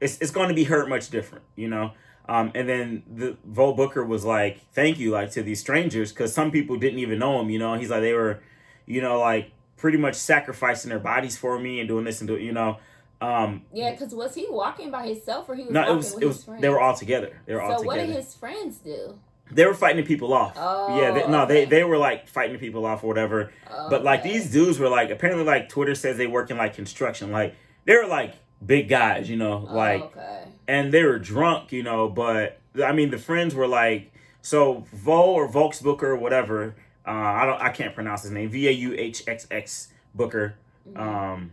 It's 0.00 0.18
it's 0.20 0.30
going 0.30 0.48
to 0.48 0.54
be 0.54 0.64
heard 0.64 0.88
much 0.88 1.10
different, 1.10 1.44
you 1.56 1.68
know. 1.68 1.92
Um, 2.28 2.50
and 2.54 2.68
then 2.68 3.02
the 3.12 3.36
Vo 3.44 3.72
Booker 3.72 4.04
was 4.04 4.24
like, 4.24 4.60
"Thank 4.72 4.98
you, 4.98 5.10
like 5.12 5.30
to 5.32 5.42
these 5.42 5.60
strangers, 5.60 6.12
because 6.12 6.32
some 6.34 6.50
people 6.50 6.76
didn't 6.76 6.98
even 6.98 7.18
know 7.18 7.40
him. 7.40 7.50
You 7.50 7.58
know, 7.58 7.74
he's 7.74 7.88
like 7.90 8.02
they 8.02 8.12
were, 8.12 8.40
you 8.84 9.00
know, 9.00 9.18
like 9.20 9.52
pretty 9.76 9.96
much 9.98 10.14
sacrificing 10.16 10.88
their 10.90 10.98
bodies 10.98 11.36
for 11.36 11.58
me 11.58 11.80
and 11.80 11.88
doing 11.88 12.04
this 12.04 12.20
and 12.20 12.28
doing, 12.28 12.44
you 12.44 12.52
know. 12.52 12.78
Um, 13.20 13.62
yeah 13.72 13.92
because 13.92 14.14
was 14.14 14.34
he 14.34 14.46
walking 14.50 14.90
by 14.90 15.06
himself 15.06 15.48
or 15.48 15.54
he 15.54 15.62
was 15.62 15.72
no, 15.72 15.80
walking 15.80 15.94
it 15.94 15.96
was 15.96 16.14
with 16.14 16.22
it 16.22 16.26
his 16.26 16.36
was 16.36 16.44
friends 16.44 16.62
they 16.62 16.68
were 16.68 16.80
all 16.80 16.94
together. 16.94 17.40
They 17.46 17.54
were 17.54 17.62
all 17.62 17.68
together. 17.78 17.82
so 17.82 17.86
what 17.86 18.06
did 18.06 18.10
his 18.10 18.34
friends 18.34 18.78
do 18.78 19.18
they 19.50 19.64
were 19.64 19.74
fighting 19.74 20.04
people 20.04 20.34
off. 20.34 20.54
Oh, 20.56 21.00
yeah, 21.00 21.12
they, 21.12 21.28
no, 21.28 21.46
they 21.46 21.62
okay. 21.62 21.70
they 21.70 21.84
were 21.84 21.98
like 21.98 22.26
fighting 22.26 22.58
people 22.58 22.84
off 22.84 23.04
or 23.04 23.06
whatever. 23.06 23.52
But 23.88 24.02
like 24.02 24.24
these 24.24 24.50
dudes 24.50 24.80
were 24.80 24.88
like 24.88 25.10
apparently 25.10 25.44
like 25.44 25.68
Twitter 25.68 25.94
says 25.94 26.16
they 26.16 26.26
work 26.26 26.50
in 26.50 26.56
like 26.56 26.74
construction. 26.74 27.30
Like 27.30 27.54
they 27.84 27.94
were 27.94 28.08
like 28.08 28.34
big 28.64 28.88
guys, 28.88 29.30
you 29.30 29.36
know, 29.36 29.64
Oh, 29.70 29.74
like 29.74 30.02
okay 30.02 30.46
and 30.68 30.92
they 30.92 31.04
were 31.04 31.18
drunk, 31.18 31.72
you 31.72 31.82
know, 31.82 32.08
but 32.08 32.58
I 32.82 32.92
mean 32.92 33.10
the 33.10 33.18
friends 33.18 33.54
were 33.54 33.68
like 33.68 34.12
so 34.42 34.84
Vo 34.92 35.32
or 35.34 35.48
Volks 35.48 35.80
Booker 35.80 36.12
or 36.12 36.16
whatever. 36.16 36.74
Uh, 37.06 37.10
I 37.10 37.46
don't 37.46 37.60
I 37.60 37.70
can't 37.70 37.94
pronounce 37.94 38.22
his 38.22 38.32
name. 38.32 38.48
V 38.50 38.68
A 38.68 38.72
U 38.72 38.94
H 38.96 39.22
X 39.26 39.46
X 39.50 39.88
Booker. 40.14 40.54
Mhm. 40.88 40.98
Um 40.98 41.52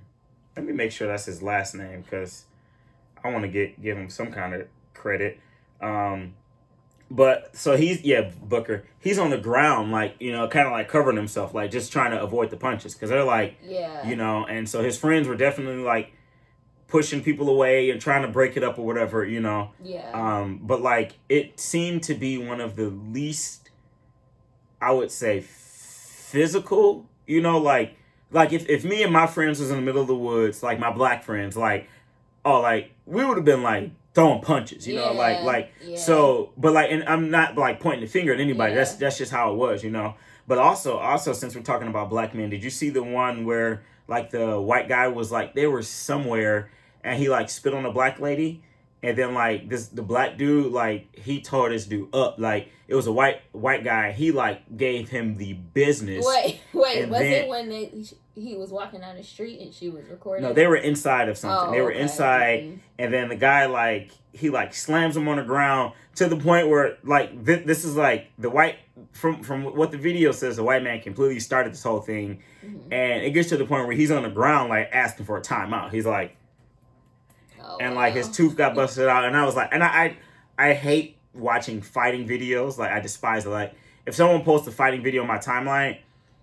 let 0.56 0.66
me 0.66 0.74
make 0.74 0.92
sure 0.92 1.08
that's 1.08 1.26
his 1.26 1.42
last 1.42 1.76
name 1.76 2.02
because 2.02 2.46
I 3.24 3.32
want 3.32 3.44
to 3.44 3.50
get 3.50 3.82
give 3.82 3.98
him 3.98 4.10
some 4.10 4.32
kind 4.32 4.54
of 4.54 4.68
credit. 4.94 5.40
Um 5.82 6.34
but 7.12 7.56
so 7.56 7.78
he's 7.78 8.02
yeah 8.02 8.32
Booker. 8.42 8.86
He's 9.00 9.20
on 9.20 9.30
the 9.30 9.38
ground 9.38 9.92
like 9.92 10.16
you 10.20 10.32
know 10.32 10.48
kind 10.48 10.66
of 10.66 10.72
like 10.72 10.90
covering 10.90 11.18
himself 11.18 11.54
like 11.54 11.72
just 11.72 11.92
trying 11.92 12.12
to 12.12 12.22
avoid 12.22 12.50
the 12.50 12.58
punches 12.58 12.94
because 12.94 13.10
they're 13.10 13.24
like 13.24 13.58
yeah 13.64 14.08
you 14.08 14.16
know 14.16 14.46
and 14.46 14.68
so 14.68 14.84
his 14.84 14.98
friends 14.98 15.28
were 15.28 15.36
definitely 15.36 15.84
like 15.84 16.14
pushing 16.88 17.24
people 17.24 17.50
away 17.50 17.90
and 17.90 18.00
trying 18.00 18.22
to 18.22 18.28
break 18.28 18.56
it 18.56 18.64
up 18.64 18.78
or 18.78 18.86
whatever 18.86 19.26
you 19.26 19.40
know 19.40 19.72
yeah 19.84 20.12
um 20.14 20.60
but 20.62 20.82
like 20.82 21.14
it 21.30 21.60
seemed 21.60 22.04
to 22.04 22.14
be 22.14 22.38
one 22.38 22.62
of 22.62 22.76
the 22.76 22.86
least 22.86 23.72
i 24.80 24.92
would 24.92 25.10
say 25.10 25.42
physical 25.42 27.06
you 27.26 27.42
know 27.42 27.58
like 27.58 27.96
like 28.34 28.52
if, 28.52 28.68
if 28.68 28.84
me 28.84 29.04
and 29.04 29.14
my 29.14 29.28
friends 29.28 29.60
was 29.60 29.70
in 29.70 29.78
the 29.78 29.82
middle 29.82 30.02
of 30.02 30.08
the 30.08 30.16
woods, 30.16 30.62
like 30.62 30.80
my 30.80 30.92
black 30.92 31.24
friends, 31.24 31.56
like 31.56 31.88
oh 32.44 32.60
like 32.60 32.92
we 33.06 33.24
would 33.24 33.38
have 33.38 33.46
been 33.46 33.64
like 33.64 33.92
throwing 34.14 34.42
punches, 34.42 34.88
you 34.88 34.96
know, 34.96 35.14
like 35.14 35.44
like 35.44 35.72
yeah. 35.82 35.98
so 35.98 36.52
but 36.58 36.74
like 36.74 36.92
and 36.92 37.04
I'm 37.06 37.30
not 37.30 37.58
like 37.58 37.80
pointing 37.80 38.02
the 38.02 38.08
finger 38.08 38.34
at 38.34 38.40
anybody. 38.40 38.74
Yeah. 38.74 38.80
That's 38.80 38.96
that's 38.96 39.18
just 39.18 39.32
how 39.32 39.54
it 39.54 39.56
was, 39.56 39.84
you 39.84 39.92
know. 39.92 40.16
But 40.48 40.58
also 40.58 40.98
also 40.98 41.32
since 41.32 41.56
we're 41.56 41.62
talking 41.62 41.88
about 41.88 42.10
black 42.10 42.34
men, 42.34 42.50
did 42.50 42.64
you 42.64 42.70
see 42.70 42.90
the 42.90 43.04
one 43.04 43.46
where 43.46 43.84
like 44.08 44.32
the 44.32 44.60
white 44.60 44.90
guy 44.90 45.08
was 45.08 45.32
like 45.32 45.54
they 45.54 45.68
were 45.68 45.84
somewhere 45.84 46.70
and 47.04 47.18
he 47.18 47.30
like 47.30 47.50
spit 47.50 47.74
on 47.74 47.86
a 47.86 47.92
black 47.92 48.20
lady 48.20 48.64
and 49.04 49.18
then 49.18 49.34
like 49.34 49.70
this 49.70 49.88
the 49.88 50.02
black 50.02 50.38
dude 50.38 50.72
like 50.72 51.14
he 51.20 51.42
tore 51.42 51.70
this 51.70 51.86
dude 51.86 52.14
up 52.16 52.36
like 52.40 52.70
it 52.88 52.96
was 52.96 53.06
a 53.08 53.12
white 53.12 53.42
white 53.52 53.84
guy 53.84 54.12
he 54.12 54.32
like 54.32 54.62
gave 54.78 55.10
him 55.10 55.36
the 55.38 55.54
business 55.54 56.26
Wait, 56.28 56.62
wait. 56.74 57.10
Was 57.10 57.20
then- 57.20 57.34
it 57.34 57.48
when 57.50 57.70
they, 57.70 57.92
he 58.36 58.56
was 58.56 58.72
walking 58.72 59.02
down 59.02 59.16
the 59.16 59.24
street 59.24 59.60
and 59.60 59.74
she 59.74 59.90
was 59.90 60.06
recording? 60.08 60.44
no 60.44 60.54
they 60.54 60.66
were 60.68 60.76
inside 60.78 61.30
of 61.30 61.38
something 61.38 61.70
Oh, 61.70 61.72
they 61.72 61.82
were 61.82 61.92
okay. 61.92 62.02
inside 62.02 62.60
Mhm. 62.64 62.80
and 62.98 63.14
then 63.14 63.28
the 63.30 63.36
guy 63.36 63.66
like 63.68 64.12
he 64.32 64.50
like 64.50 64.74
slams 64.74 65.16
him 65.16 65.28
on 65.28 65.38
the 65.38 65.44
ground 65.44 65.94
to 66.16 66.28
the 66.28 66.38
point 66.38 66.68
where 66.70 66.98
like 67.04 67.46
th- 67.46 67.66
this 67.66 67.84
is 67.86 67.96
like 67.96 68.32
the 68.40 68.50
white 68.50 68.78
from 69.12 69.44
from 69.44 69.64
what 69.76 69.92
the 69.92 69.98
video 69.98 70.32
says 70.32 70.56
the 70.56 70.64
white 70.64 70.82
man 70.84 71.02
completely 71.02 71.40
started 71.40 71.74
this 71.74 71.84
whole 71.84 72.00
thing 72.02 72.42
Mhm. 72.66 72.84
and 72.92 73.24
it 73.24 73.32
gets 73.32 73.50
to 73.50 73.58
the 73.58 73.66
point 73.66 73.86
where 73.86 73.96
he's 73.96 74.12
on 74.12 74.24
the 74.24 74.30
ground 74.30 74.70
like 74.70 74.90
asking 74.94 75.26
for 75.26 75.38
a 75.38 75.42
timeout 75.42 75.92
he's 75.92 76.06
like 76.06 76.36
Oh, 77.74 77.78
and 77.80 77.96
like 77.96 78.14
his 78.14 78.30
tooth 78.30 78.56
got 78.56 78.76
busted 78.76 79.08
out 79.08 79.26
and 79.26 79.36
i 79.36 79.46
was 79.46 79.56
like 79.56 79.70
and 79.72 79.84
i 79.84 80.16
i, 80.58 80.70
I 80.70 80.74
hate 80.74 81.18
watching 81.34 81.82
fighting 81.82 82.28
videos. 82.28 82.78
Like 82.78 82.92
i 82.92 83.00
despise 83.00 83.46
it. 83.46 83.50
Like 83.50 83.74
if 84.06 84.14
someone 84.16 84.44
posts 84.44 84.68
a 84.68 84.72
fighting 84.72 85.02
video 85.02 85.22
on 85.24 85.28
my 85.28 85.38
timeline 85.40 85.98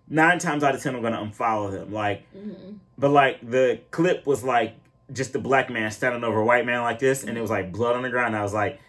nine 0.09 0.39
times 0.41 0.65
out 0.65 0.75
of 0.75 0.83
ten 0.83 0.95
i'm 0.97 1.03
gonna 1.03 1.19
unfollow 1.19 1.71
them. 1.71 1.93
Like 1.93 2.25
Mhm. 2.37 2.79
but 2.99 3.11
like 3.11 3.49
the 3.49 3.81
clip 3.93 4.27
was 4.27 4.43
like 4.43 4.75
just 5.13 5.33
the 5.33 5.39
black 5.39 5.71
man 5.71 5.91
standing 5.91 6.25
over 6.25 6.41
a 6.41 6.45
white 6.45 6.67
man 6.67 6.83
like 6.83 6.99
this 6.99 7.23
and 7.25 7.37
it 7.39 7.41
was 7.41 7.51
like 7.51 7.71
blood 7.73 7.95
on 7.97 8.03
the 8.03 8.11
ground. 8.11 8.35
I 8.37 8.43
was 8.43 8.53
like 8.55 8.81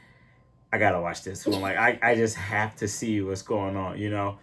i 0.73 0.77
gotta 0.79 0.99
watch 1.01 1.23
this 1.23 1.45
one. 1.45 1.61
Like 1.61 1.77
i, 1.77 1.99
I 2.01 2.15
just 2.15 2.35
have 2.37 2.75
to 2.77 2.87
see 2.87 3.21
what's 3.21 3.41
going 3.43 3.75
on 3.75 3.99
you 3.99 4.09
know? 4.09 4.39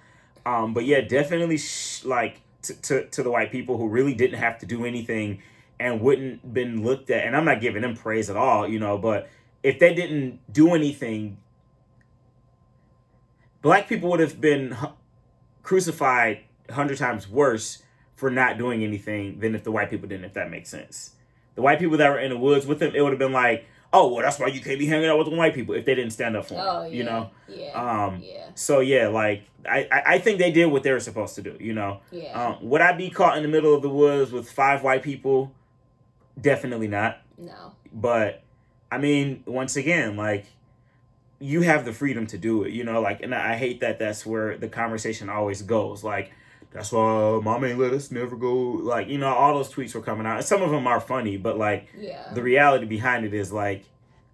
Um 0.47 0.75
but 0.75 0.85
yeah 0.85 1.01
definitely 1.01 1.59
sh- 1.59 2.05
like 2.05 2.41
to, 2.63 2.75
to, 2.83 3.07
to 3.07 3.23
the 3.23 3.31
white 3.31 3.51
people 3.51 3.77
who 3.79 3.89
really 3.89 4.15
didn't 4.15 4.39
have 4.39 4.59
to 4.59 4.67
do 4.67 4.85
anything 4.85 5.43
and 5.81 6.01
wouldn't 6.01 6.53
been 6.53 6.83
looked 6.85 7.11
at 7.11 7.25
and 7.25 7.37
i'm 7.37 7.45
not 7.45 7.61
giving 7.61 7.83
them 7.83 7.95
praise 7.95 8.29
at 8.31 8.37
all 8.37 8.67
you 8.69 8.79
know 8.79 8.99
but 8.99 9.29
if 9.63 9.79
they 9.79 9.95
didn't 9.95 10.41
do 10.53 10.75
anything 10.75 11.37
black 13.63 13.89
people 13.89 14.11
would 14.11 14.21
have 14.21 14.41
been 14.41 14.77
crucified 15.63 16.41
a 16.69 16.73
hundred 16.75 16.99
times 16.99 17.29
worse 17.29 17.83
for 18.15 18.31
not 18.31 18.59
doing 18.59 18.83
anything 18.83 19.39
than 19.41 19.55
if 19.55 19.65
the 19.65 19.71
white 19.73 19.91
people 19.91 20.09
didn't 20.09 20.25
if 20.25 20.35
that 20.35 20.51
makes 20.51 20.69
sense 20.69 21.13
the 21.55 21.63
white 21.63 21.79
people 21.79 21.97
that 21.97 22.11
were 22.11 22.19
in 22.19 22.31
the 22.31 22.39
woods 22.39 22.67
with 22.67 22.79
them 22.79 22.93
it 22.95 23.01
would 23.01 23.13
have 23.13 23.19
been 23.19 23.33
like 23.33 23.65
oh 23.93 24.13
well 24.13 24.23
that's 24.23 24.39
why 24.39 24.47
you 24.47 24.61
can't 24.61 24.79
be 24.79 24.87
hanging 24.87 25.09
out 25.09 25.19
with 25.19 25.29
the 25.29 25.35
white 25.37 25.55
people 25.55 25.75
if 25.75 25.85
they 25.85 25.95
didn't 25.95 26.13
stand 26.13 26.37
up 26.37 26.47
for 26.47 26.55
Oh 26.55 26.83
yeah. 26.83 26.89
you 26.89 27.05
know 27.05 27.31
Yeah. 27.49 27.73
um 28.07 28.21
yeah. 28.23 28.47
so 28.55 28.81
yeah 28.81 29.09
like 29.09 29.43
I, 29.69 29.89
I 29.91 30.03
i 30.15 30.19
think 30.19 30.39
they 30.39 30.51
did 30.53 30.67
what 30.67 30.83
they 30.83 30.93
were 30.93 31.01
supposed 31.01 31.35
to 31.37 31.43
do 31.43 31.57
you 31.59 31.73
know 31.75 32.01
Yeah. 32.11 32.33
um, 32.33 32.69
would 32.69 32.81
I 32.81 32.93
be 32.93 33.11
caught 33.11 33.37
in 33.37 33.43
the 33.43 33.49
middle 33.49 33.75
of 33.75 33.83
the 33.83 33.89
woods 33.89 34.31
with 34.31 34.51
five 34.51 34.83
white 34.83 35.03
people? 35.03 35.53
Definitely 36.41 36.89
not. 36.89 37.19
no. 37.37 37.73
But 37.93 38.43
I 38.91 38.99
mean, 38.99 39.43
once 39.47 39.77
again, 39.77 40.17
like 40.17 40.47
you 41.41 41.61
have 41.63 41.85
the 41.85 41.93
freedom 41.93 42.27
to 42.27 42.39
do 42.39 42.65
it, 42.65 42.73
you 42.73 42.85
know. 42.85 43.01
Like, 43.01 43.23
and 43.23 43.35
I 43.35 43.57
hate 43.57 43.81
that 43.81 43.99
that's 43.99 44.27
where 44.27 44.57
the 44.59 44.69
conversation 44.69 45.29
always 45.29 45.63
goes. 45.63 46.03
Like, 46.03 46.33
that's 46.73 46.91
why 46.93 47.41
mom 47.43 47.65
ain't 47.65 47.79
let 47.79 47.93
us 47.93 48.11
never 48.11 48.37
go. 48.37 48.53
Like, 48.55 49.09
you 49.09 49.19
know, 49.19 49.29
all 49.33 49.55
those 49.55 49.73
tweets 49.73 49.95
were 49.95 50.01
coming 50.03 50.27
out. 50.27 50.45
Some 50.45 50.63
of 50.63 50.71
them 50.71 50.87
are 50.87 51.01
funny, 51.01 51.37
but 51.37 51.57
like 51.59 51.89
Yeah. 51.97 52.31
the 52.35 52.43
reality 52.43 52.87
behind 52.87 53.25
it 53.25 53.33
is 53.35 53.53
like 53.53 53.85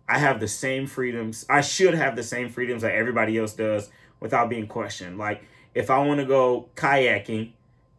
I 0.08 0.18
have 0.18 0.40
the 0.40 0.48
same 0.48 0.86
freedoms. 0.86 1.46
I 1.48 1.60
should 1.60 1.94
have 1.94 2.16
the 2.16 2.22
same 2.22 2.48
freedoms 2.50 2.82
that 2.82 2.94
everybody 2.94 3.38
else 3.38 3.52
does 3.54 3.88
without 4.20 4.48
being 4.50 4.66
questioned. 4.66 5.16
Like 5.18 5.42
if 5.74 5.90
I 5.90 5.98
want 6.04 6.20
to 6.20 6.26
go 6.26 6.68
kayaking, 6.74 7.52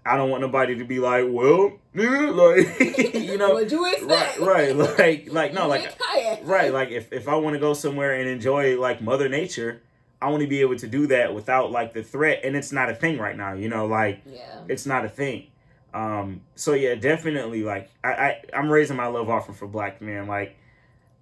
I 0.06 0.18
don't 0.18 0.30
want 0.30 0.42
nobody 0.42 0.76
to 0.76 0.86
be 0.86 1.00
like, 1.00 1.26
"Well, 1.28 1.80
like 1.96 2.80
you 3.16 3.38
know, 3.38 3.54
What'd 3.56 3.72
you 3.72 3.84
right, 3.84 4.40
right, 4.40 4.76
like, 4.76 5.28
like 5.32 5.54
no, 5.54 5.68
like, 5.68 5.98
right, 6.44 6.72
like 6.72 6.90
if 6.90 7.12
if 7.12 7.28
I 7.28 7.36
want 7.36 7.56
to 7.56 7.60
go 7.60 7.74
somewhere 7.74 8.14
and 8.14 8.30
enjoy 8.30 8.80
like 8.80 9.02
Mother 9.02 9.28
Nature, 9.28 9.82
I 10.22 10.30
want 10.30 10.42
to 10.42 10.48
be 10.48 10.62
able 10.62 10.76
to 10.78 10.88
do 10.88 11.08
that 11.08 11.34
without 11.34 11.72
like 11.72 11.94
the 11.94 12.04
threat, 12.04 12.42
and 12.44 12.56
it's 12.56 12.72
not 12.72 12.90
a 12.90 12.96
thing 12.96 13.18
right 13.18 13.36
now. 13.36 13.54
You 13.54 13.68
know, 13.68 13.88
like 13.88 14.22
Yeah. 14.26 14.60
it's 14.68 14.86
not 14.86 15.06
a 15.06 15.10
thing. 15.10 15.48
Um, 15.94 16.42
so 16.56 16.74
yeah, 16.74 16.94
definitely 16.96 17.64
like 17.64 17.90
I, 18.04 18.10
I 18.10 18.42
I'm 18.54 18.70
raising 18.70 18.98
my 18.98 19.08
love 19.08 19.30
offer 19.30 19.54
for 19.54 19.66
black 19.68 20.02
men. 20.02 20.28
Like, 20.28 20.56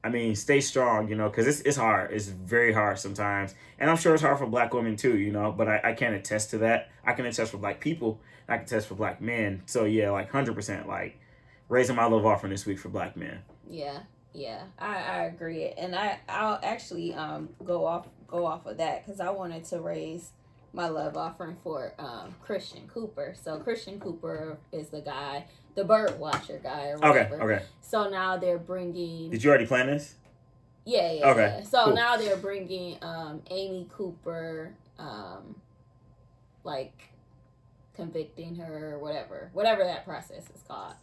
I 0.03 0.09
mean, 0.09 0.35
stay 0.35 0.59
strong, 0.59 1.07
you 1.07 1.15
know, 1.15 1.29
because 1.29 1.47
it's 1.47 1.61
it's 1.61 1.77
hard. 1.77 2.11
It's 2.11 2.27
very 2.27 2.73
hard 2.73 2.99
sometimes, 2.99 3.55
and 3.79 3.89
I'm 3.89 3.97
sure 3.97 4.13
it's 4.13 4.23
hard 4.23 4.39
for 4.39 4.47
black 4.47 4.73
women 4.73 4.97
too, 4.97 5.17
you 5.17 5.31
know. 5.31 5.53
But 5.53 5.69
I, 5.69 5.81
I 5.83 5.93
can't 5.93 6.15
attest 6.15 6.49
to 6.49 6.57
that. 6.57 6.89
I 7.05 7.13
can 7.13 7.25
attest 7.25 7.51
for 7.51 7.57
black 7.59 7.79
people. 7.79 8.19
I 8.47 8.57
can 8.57 8.65
test 8.65 8.87
for 8.87 8.95
black 8.95 9.21
men. 9.21 9.63
So 9.65 9.85
yeah, 9.85 10.11
like 10.11 10.29
hundred 10.31 10.55
percent, 10.55 10.87
like 10.87 11.17
raising 11.69 11.95
my 11.95 12.05
love 12.05 12.25
offering 12.25 12.51
this 12.51 12.65
week 12.65 12.79
for 12.79 12.89
black 12.89 13.15
men. 13.15 13.39
Yeah, 13.69 13.99
yeah, 14.33 14.63
I, 14.79 14.95
I 14.95 15.23
agree, 15.25 15.67
and 15.69 15.95
I 15.95 16.19
I'll 16.27 16.59
actually 16.63 17.13
um 17.13 17.49
go 17.63 17.85
off 17.85 18.07
go 18.27 18.45
off 18.45 18.65
of 18.65 18.77
that 18.77 19.05
because 19.05 19.19
I 19.19 19.29
wanted 19.29 19.63
to 19.65 19.79
raise 19.79 20.31
my 20.73 20.87
love 20.87 21.15
offering 21.15 21.55
for 21.63 21.93
um 21.99 22.35
Christian 22.41 22.87
Cooper. 22.87 23.35
So 23.41 23.57
Christian 23.59 23.99
Cooper 23.99 24.57
is 24.71 24.89
the 24.89 25.01
guy, 25.01 25.45
the 25.75 25.83
bird 25.83 26.19
watcher 26.19 26.59
guy, 26.61 26.87
or 26.89 27.05
Okay, 27.05 27.29
okay. 27.33 27.63
So 27.81 28.09
now 28.09 28.37
they're 28.37 28.57
bringing 28.57 29.29
Did 29.29 29.43
you 29.43 29.49
already 29.49 29.65
plan 29.67 29.87
this? 29.87 30.15
yeah 30.85 31.11
yeah 31.13 31.27
Okay, 31.29 31.55
yeah. 31.59 31.63
So 31.63 31.85
cool. 31.85 31.95
now 31.95 32.17
they're 32.17 32.35
bringing 32.37 32.97
um 33.01 33.41
Amy 33.49 33.87
Cooper 33.95 34.73
um 34.99 35.55
like 36.63 37.12
convicting 37.95 38.55
her 38.55 38.95
or 38.95 38.99
whatever 38.99 39.49
whatever 39.53 39.83
that 39.83 40.05
process 40.05 40.49
is 40.53 40.61
called. 40.67 40.95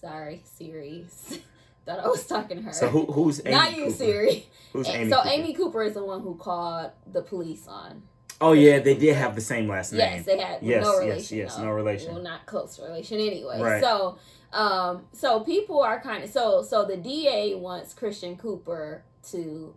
Sorry, 0.00 0.42
Siri. 0.44 1.06
Thought 1.86 2.00
I 2.00 2.08
was 2.08 2.26
talking 2.26 2.58
to 2.58 2.62
her. 2.64 2.72
So 2.72 2.88
who 2.88 3.06
who's 3.06 3.40
Amy 3.44 3.50
Not 3.54 3.76
you, 3.76 3.84
Cooper? 3.84 3.96
Siri. 3.96 4.46
Who's 4.72 4.88
Amy? 4.88 5.10
so 5.10 5.16
Cooper? 5.18 5.28
Amy 5.28 5.54
Cooper 5.54 5.82
is 5.84 5.94
the 5.94 6.04
one 6.04 6.20
who 6.20 6.34
called 6.34 6.90
the 7.12 7.22
police 7.22 7.66
on. 7.68 8.02
Oh 8.40 8.52
yeah, 8.52 8.80
they 8.80 8.94
did 8.94 9.16
have 9.16 9.34
the 9.34 9.40
same 9.40 9.68
last 9.68 9.92
name. 9.92 10.00
Yes, 10.00 10.26
they 10.26 10.38
had 10.38 10.62
Yes, 10.62 10.84
no 10.84 10.92
yes, 10.92 11.00
relation. 11.00 11.38
yes, 11.38 11.56
though. 11.56 11.64
no 11.64 11.70
relation. 11.70 12.14
Well, 12.14 12.22
not 12.22 12.44
close 12.46 12.78
relation 12.78 13.18
anyway. 13.18 13.60
Right. 13.60 13.80
So, 13.82 14.18
um, 14.52 15.04
so 15.12 15.40
people 15.40 15.80
are 15.80 16.00
kind 16.00 16.22
of 16.24 16.30
so 16.30 16.62
so 16.62 16.84
the 16.84 16.96
DA 16.96 17.54
wants 17.54 17.94
Christian 17.94 18.36
Cooper 18.36 19.04
to 19.30 19.74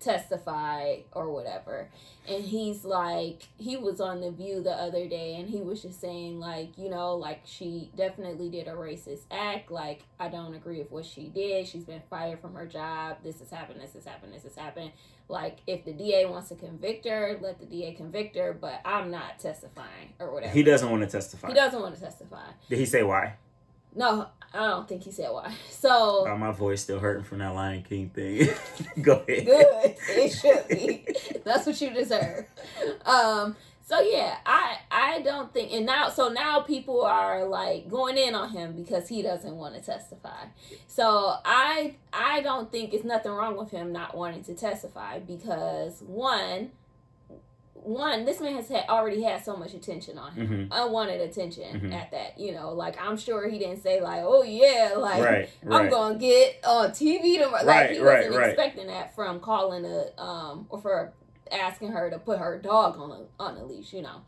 testify 0.00 0.96
or 1.12 1.30
whatever, 1.30 1.88
and 2.28 2.44
he's 2.44 2.84
like 2.84 3.42
he 3.58 3.76
was 3.76 4.00
on 4.00 4.20
the 4.20 4.30
View 4.30 4.62
the 4.62 4.72
other 4.72 5.06
day, 5.06 5.36
and 5.36 5.48
he 5.48 5.60
was 5.60 5.82
just 5.82 6.00
saying 6.00 6.40
like 6.40 6.76
you 6.78 6.88
know 6.88 7.14
like 7.16 7.42
she 7.44 7.90
definitely 7.96 8.48
did 8.48 8.66
a 8.66 8.72
racist 8.72 9.22
act. 9.30 9.70
Like 9.70 10.02
I 10.18 10.28
don't 10.28 10.54
agree 10.54 10.78
with 10.78 10.90
what 10.90 11.04
she 11.04 11.28
did. 11.28 11.66
She's 11.66 11.84
been 11.84 12.02
fired 12.10 12.40
from 12.40 12.54
her 12.54 12.66
job. 12.66 13.18
This 13.22 13.40
has 13.40 13.50
happened. 13.50 13.80
This 13.80 13.94
has 13.94 14.04
happened. 14.04 14.32
This 14.32 14.44
has 14.44 14.56
happened. 14.56 14.92
Like 15.28 15.58
if 15.66 15.84
the 15.84 15.92
DA 15.92 16.26
wants 16.26 16.48
to 16.48 16.56
convict 16.56 17.06
her, 17.06 17.38
let 17.40 17.60
the 17.60 17.66
DA 17.66 17.92
convict 17.92 18.36
her. 18.36 18.52
But 18.52 18.80
I'm 18.84 19.10
not 19.10 19.38
testifying 19.38 20.14
or 20.18 20.32
whatever. 20.32 20.52
He 20.52 20.62
doesn't 20.62 20.90
want 20.90 21.02
to 21.02 21.08
testify. 21.08 21.48
He 21.48 21.54
doesn't 21.54 21.80
want 21.80 21.94
to 21.94 22.00
testify. 22.00 22.48
Did 22.68 22.78
he 22.78 22.86
say 22.86 23.02
why? 23.02 23.34
No, 23.94 24.28
I 24.52 24.66
don't 24.66 24.88
think 24.88 25.04
he 25.04 25.12
said 25.12 25.30
why. 25.30 25.54
So 25.70 26.26
Oh, 26.28 26.36
my 26.36 26.52
voice 26.52 26.82
still 26.82 26.98
hurting 26.98 27.24
from 27.24 27.38
that 27.38 27.54
Lion 27.54 27.82
King 27.82 28.10
thing. 28.10 28.48
Go 29.02 29.24
ahead. 29.26 29.46
good. 29.46 29.94
It 30.10 30.30
should 30.30 30.68
be. 30.68 31.06
That's 31.44 31.66
what 31.66 31.80
you 31.80 31.90
deserve. 31.90 32.46
Um. 33.06 33.56
So 33.86 34.00
yeah, 34.00 34.36
I 34.46 34.76
I 34.90 35.20
don't 35.22 35.52
think 35.52 35.72
and 35.72 35.84
now 35.84 36.10
so 36.10 36.28
now 36.28 36.60
people 36.60 37.02
are 37.02 37.44
like 37.44 37.88
going 37.88 38.16
in 38.18 38.36
on 38.36 38.50
him 38.50 38.72
because 38.76 39.08
he 39.08 39.20
doesn't 39.20 39.56
want 39.56 39.74
to 39.74 39.80
testify. 39.80 40.44
So 40.86 41.34
I 41.44 41.96
I 42.12 42.40
don't 42.42 42.70
think 42.70 42.94
it's 42.94 43.04
nothing 43.04 43.32
wrong 43.32 43.56
with 43.56 43.72
him 43.72 43.90
not 43.90 44.16
wanting 44.16 44.44
to 44.44 44.54
testify 44.54 45.18
because 45.18 46.02
one 46.06 46.70
one 47.82 48.24
this 48.24 48.40
man 48.40 48.54
has 48.54 48.68
had, 48.68 48.84
already 48.88 49.22
had 49.22 49.42
so 49.44 49.56
much 49.56 49.72
attention 49.74 50.18
on 50.18 50.32
him 50.32 50.46
hmm 50.46 50.64
unwanted 50.72 51.20
attention 51.20 51.80
Mhm. 51.80 51.92
at 51.94 52.10
that 52.10 52.38
you 52.38 52.52
know 52.52 52.72
like 52.72 53.00
i'm 53.00 53.16
sure 53.16 53.48
he 53.48 53.58
didn't 53.58 53.82
say 53.82 54.00
like 54.00 54.22
oh 54.22 54.42
yeah 54.42 54.92
like 54.98 55.22
Right, 55.22 55.48
i'm 55.70 55.88
gonna 55.88 56.18
get 56.18 56.60
on 56.64 56.90
tv 56.90 57.42
tomorrow 57.42 57.64
like 57.64 57.90
he 57.90 58.00
right, 58.00 58.18
wasn't 58.26 58.36
right. 58.36 58.48
expecting 58.50 58.86
that 58.88 59.14
from 59.14 59.40
calling 59.40 59.84
a 59.84 60.22
um 60.22 60.66
or 60.68 60.78
for 60.80 61.12
asking 61.50 61.92
her 61.92 62.10
to 62.10 62.18
put 62.18 62.38
her 62.38 62.58
dog 62.58 62.98
on 62.98 63.10
a 63.10 63.42
on 63.42 63.56
a 63.56 63.64
leash 63.64 63.92
you 63.92 64.02
know 64.02 64.22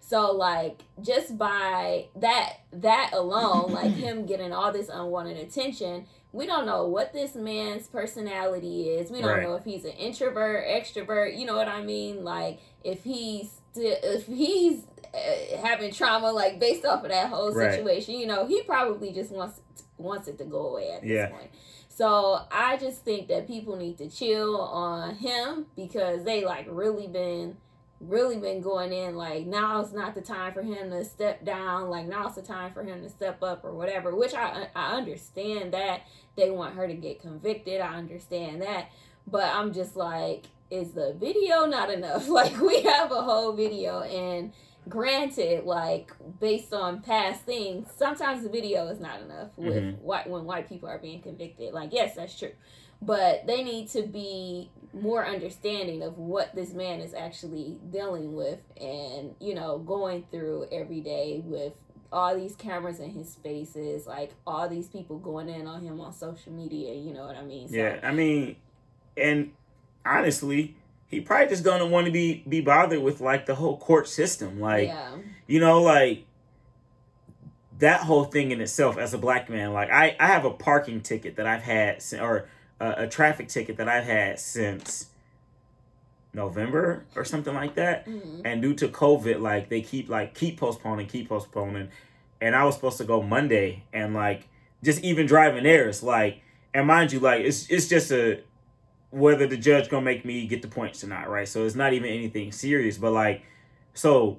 so 0.00 0.32
like 0.32 0.82
just 1.02 1.36
by 1.36 2.06
that 2.16 2.58
that 2.72 3.10
alone 3.12 3.72
like 3.72 3.92
him 4.04 4.26
getting 4.26 4.52
all 4.52 4.72
this 4.72 4.88
unwanted 4.88 5.36
attention 5.38 6.06
we 6.32 6.46
don't 6.46 6.66
know 6.66 6.86
what 6.86 7.12
this 7.12 7.34
man's 7.34 7.86
personality 7.88 8.90
is. 8.90 9.10
We 9.10 9.20
don't 9.20 9.30
Right. 9.30 9.42
know 9.42 9.54
if 9.54 9.64
he's 9.64 9.84
an 9.84 9.92
introvert, 9.92 10.66
extrovert. 10.66 11.38
You 11.38 11.46
know 11.46 11.56
what 11.56 11.68
I 11.68 11.82
mean? 11.82 12.24
Like 12.24 12.58
if 12.84 13.02
he's 13.04 13.50
if 13.76 14.26
he's 14.26 14.82
uh, 15.14 15.56
having 15.62 15.92
trauma, 15.92 16.30
like 16.32 16.58
based 16.58 16.84
off 16.84 17.02
of 17.04 17.10
that 17.10 17.28
whole 17.28 17.52
Right. 17.52 17.70
situation, 17.74 18.14
you 18.16 18.26
know, 18.26 18.44
he 18.46 18.62
probably 18.62 19.12
just 19.12 19.30
wants 19.30 19.60
wants 19.96 20.28
it 20.28 20.38
to 20.38 20.44
go 20.44 20.68
away 20.68 20.90
at 20.92 21.04
Yeah. 21.04 21.26
this 21.26 21.36
point. 21.36 21.50
So 21.88 22.40
I 22.52 22.76
just 22.76 23.04
think 23.04 23.26
that 23.28 23.46
people 23.48 23.74
need 23.76 23.98
to 23.98 24.08
chill 24.08 24.60
on 24.60 25.16
him 25.16 25.66
because 25.76 26.22
they 26.24 26.44
like 26.44 26.66
really 26.68 27.06
been 27.08 27.56
really 28.00 28.36
been 28.36 28.60
going 28.60 28.92
in 28.92 29.16
like 29.16 29.44
now 29.46 29.80
it's 29.80 29.92
not 29.92 30.14
the 30.14 30.20
time 30.20 30.52
for 30.52 30.62
him 30.62 30.90
to 30.90 31.04
step 31.04 31.44
down 31.44 31.90
like 31.90 32.06
now 32.06 32.26
it's 32.26 32.36
the 32.36 32.42
time 32.42 32.72
for 32.72 32.84
him 32.84 33.02
to 33.02 33.08
step 33.08 33.42
up 33.42 33.64
or 33.64 33.72
whatever 33.74 34.14
which 34.14 34.34
i 34.34 34.68
i 34.76 34.96
understand 34.96 35.72
that 35.72 36.02
they 36.36 36.48
want 36.48 36.76
her 36.76 36.86
to 36.86 36.94
get 36.94 37.20
convicted 37.20 37.80
i 37.80 37.96
understand 37.96 38.62
that 38.62 38.86
but 39.26 39.52
i'm 39.52 39.72
just 39.72 39.96
like 39.96 40.44
is 40.70 40.92
the 40.92 41.12
video 41.18 41.66
not 41.66 41.90
enough 41.90 42.28
like 42.40 42.56
we 42.60 42.82
have 42.82 43.10
a 43.10 43.20
whole 43.22 43.52
video 43.52 44.02
and 44.02 44.52
granted 44.88 45.64
like 45.64 46.12
based 46.40 46.72
on 46.72 47.02
past 47.02 47.42
things 47.42 47.88
sometimes 47.96 48.42
the 48.42 48.48
video 48.48 48.86
is 48.86 49.00
not 49.00 49.20
enough 49.20 49.48
with 49.56 49.74
Mhm. 49.74 49.98
white 50.00 50.30
when 50.30 50.44
white 50.44 50.68
people 50.68 50.88
are 50.88 50.98
being 50.98 51.20
convicted 51.20 51.74
like 51.74 51.92
yes 51.92 52.14
that's 52.14 52.38
true 52.38 52.52
but 53.00 53.46
they 53.46 53.62
need 53.62 53.88
to 53.88 54.02
be 54.02 54.70
more 54.92 55.24
understanding 55.26 56.02
of 56.02 56.16
what 56.18 56.54
this 56.54 56.72
man 56.72 57.00
is 57.00 57.14
actually 57.14 57.76
dealing 57.90 58.34
with 58.34 58.58
and 58.80 59.34
you 59.40 59.54
know 59.54 59.78
going 59.78 60.24
through 60.30 60.66
every 60.72 61.00
day 61.00 61.40
with 61.44 61.74
all 62.10 62.34
these 62.34 62.56
cameras 62.56 62.98
in 62.98 63.10
his 63.10 63.34
faces 63.36 64.06
like 64.06 64.32
all 64.46 64.66
these 64.68 64.88
people 64.88 65.18
going 65.18 65.48
in 65.48 65.66
on 65.66 65.82
him 65.82 66.00
on 66.00 66.12
social 66.12 66.50
media 66.52 66.94
you 66.94 67.12
know 67.12 67.26
what 67.26 67.36
i 67.36 67.42
mean 67.42 67.68
So- 67.68 67.76
Yeah, 67.76 68.00
I 68.02 68.12
mean, 68.12 68.56
and 69.16 69.52
honestly, 70.06 70.74
he 71.06 71.20
probably 71.20 71.48
just 71.48 71.64
don't 71.64 71.90
want 71.90 72.06
to 72.06 72.12
be 72.12 72.42
be 72.48 72.60
bothered 72.62 73.02
with 73.02 73.20
like 73.20 73.46
the 73.46 73.54
whole 73.56 73.76
court 73.78 74.08
system. 74.08 74.58
Like, 74.60 74.88
yeah 74.88 75.10
you 75.46 75.60
know, 75.60 75.82
like 75.82 76.24
that 77.78 78.00
whole 78.02 78.24
thing 78.24 78.50
in 78.50 78.60
itself 78.60 78.98
as 78.98 79.14
a 79.14 79.18
black 79.18 79.48
man. 79.48 79.72
Like, 79.72 79.90
I 79.90 80.16
I 80.18 80.26
have 80.26 80.44
a 80.44 80.50
parking 80.50 81.00
ticket 81.00 81.36
that 81.36 81.46
I've 81.46 81.62
had 81.62 82.02
or 82.20 82.48
a, 82.80 83.04
a 83.04 83.06
traffic 83.08 83.48
ticket 83.48 83.76
that 83.76 83.88
I've 83.88 84.04
had 84.04 84.38
since 84.38 85.06
November 86.32 87.04
or 87.16 87.24
something 87.24 87.54
like 87.54 87.74
that. 87.74 88.06
Mhm. 88.06 88.42
And 88.44 88.62
due 88.62 88.74
to 88.74 88.88
COVID, 88.88 89.40
like 89.40 89.68
they 89.68 89.80
keep 89.80 90.08
like 90.08 90.34
keep 90.34 90.58
postponing, 90.58 91.06
keep 91.06 91.28
postponing. 91.28 91.88
And 92.40 92.54
I 92.54 92.64
was 92.64 92.74
supposed 92.74 92.98
to 92.98 93.04
go 93.04 93.22
Monday, 93.22 93.84
and 93.92 94.14
like 94.14 94.48
just 94.84 95.02
even 95.02 95.26
driving 95.26 95.64
there, 95.64 95.88
it's 95.88 96.02
like, 96.02 96.42
and 96.72 96.86
mind 96.86 97.12
you, 97.12 97.20
like 97.20 97.44
it's 97.44 97.68
it's 97.68 97.88
just 97.88 98.10
a 98.12 98.42
whether 99.10 99.46
the 99.46 99.56
judge 99.56 99.88
gonna 99.88 100.04
make 100.04 100.24
me 100.24 100.46
get 100.46 100.62
the 100.62 100.68
points 100.68 101.02
or 101.02 101.08
not, 101.08 101.28
right? 101.28 101.48
So 101.48 101.64
it's 101.64 101.74
not 101.74 101.92
even 101.94 102.10
anything 102.10 102.52
serious, 102.52 102.98
but 102.98 103.12
like, 103.12 103.42
so 103.94 104.38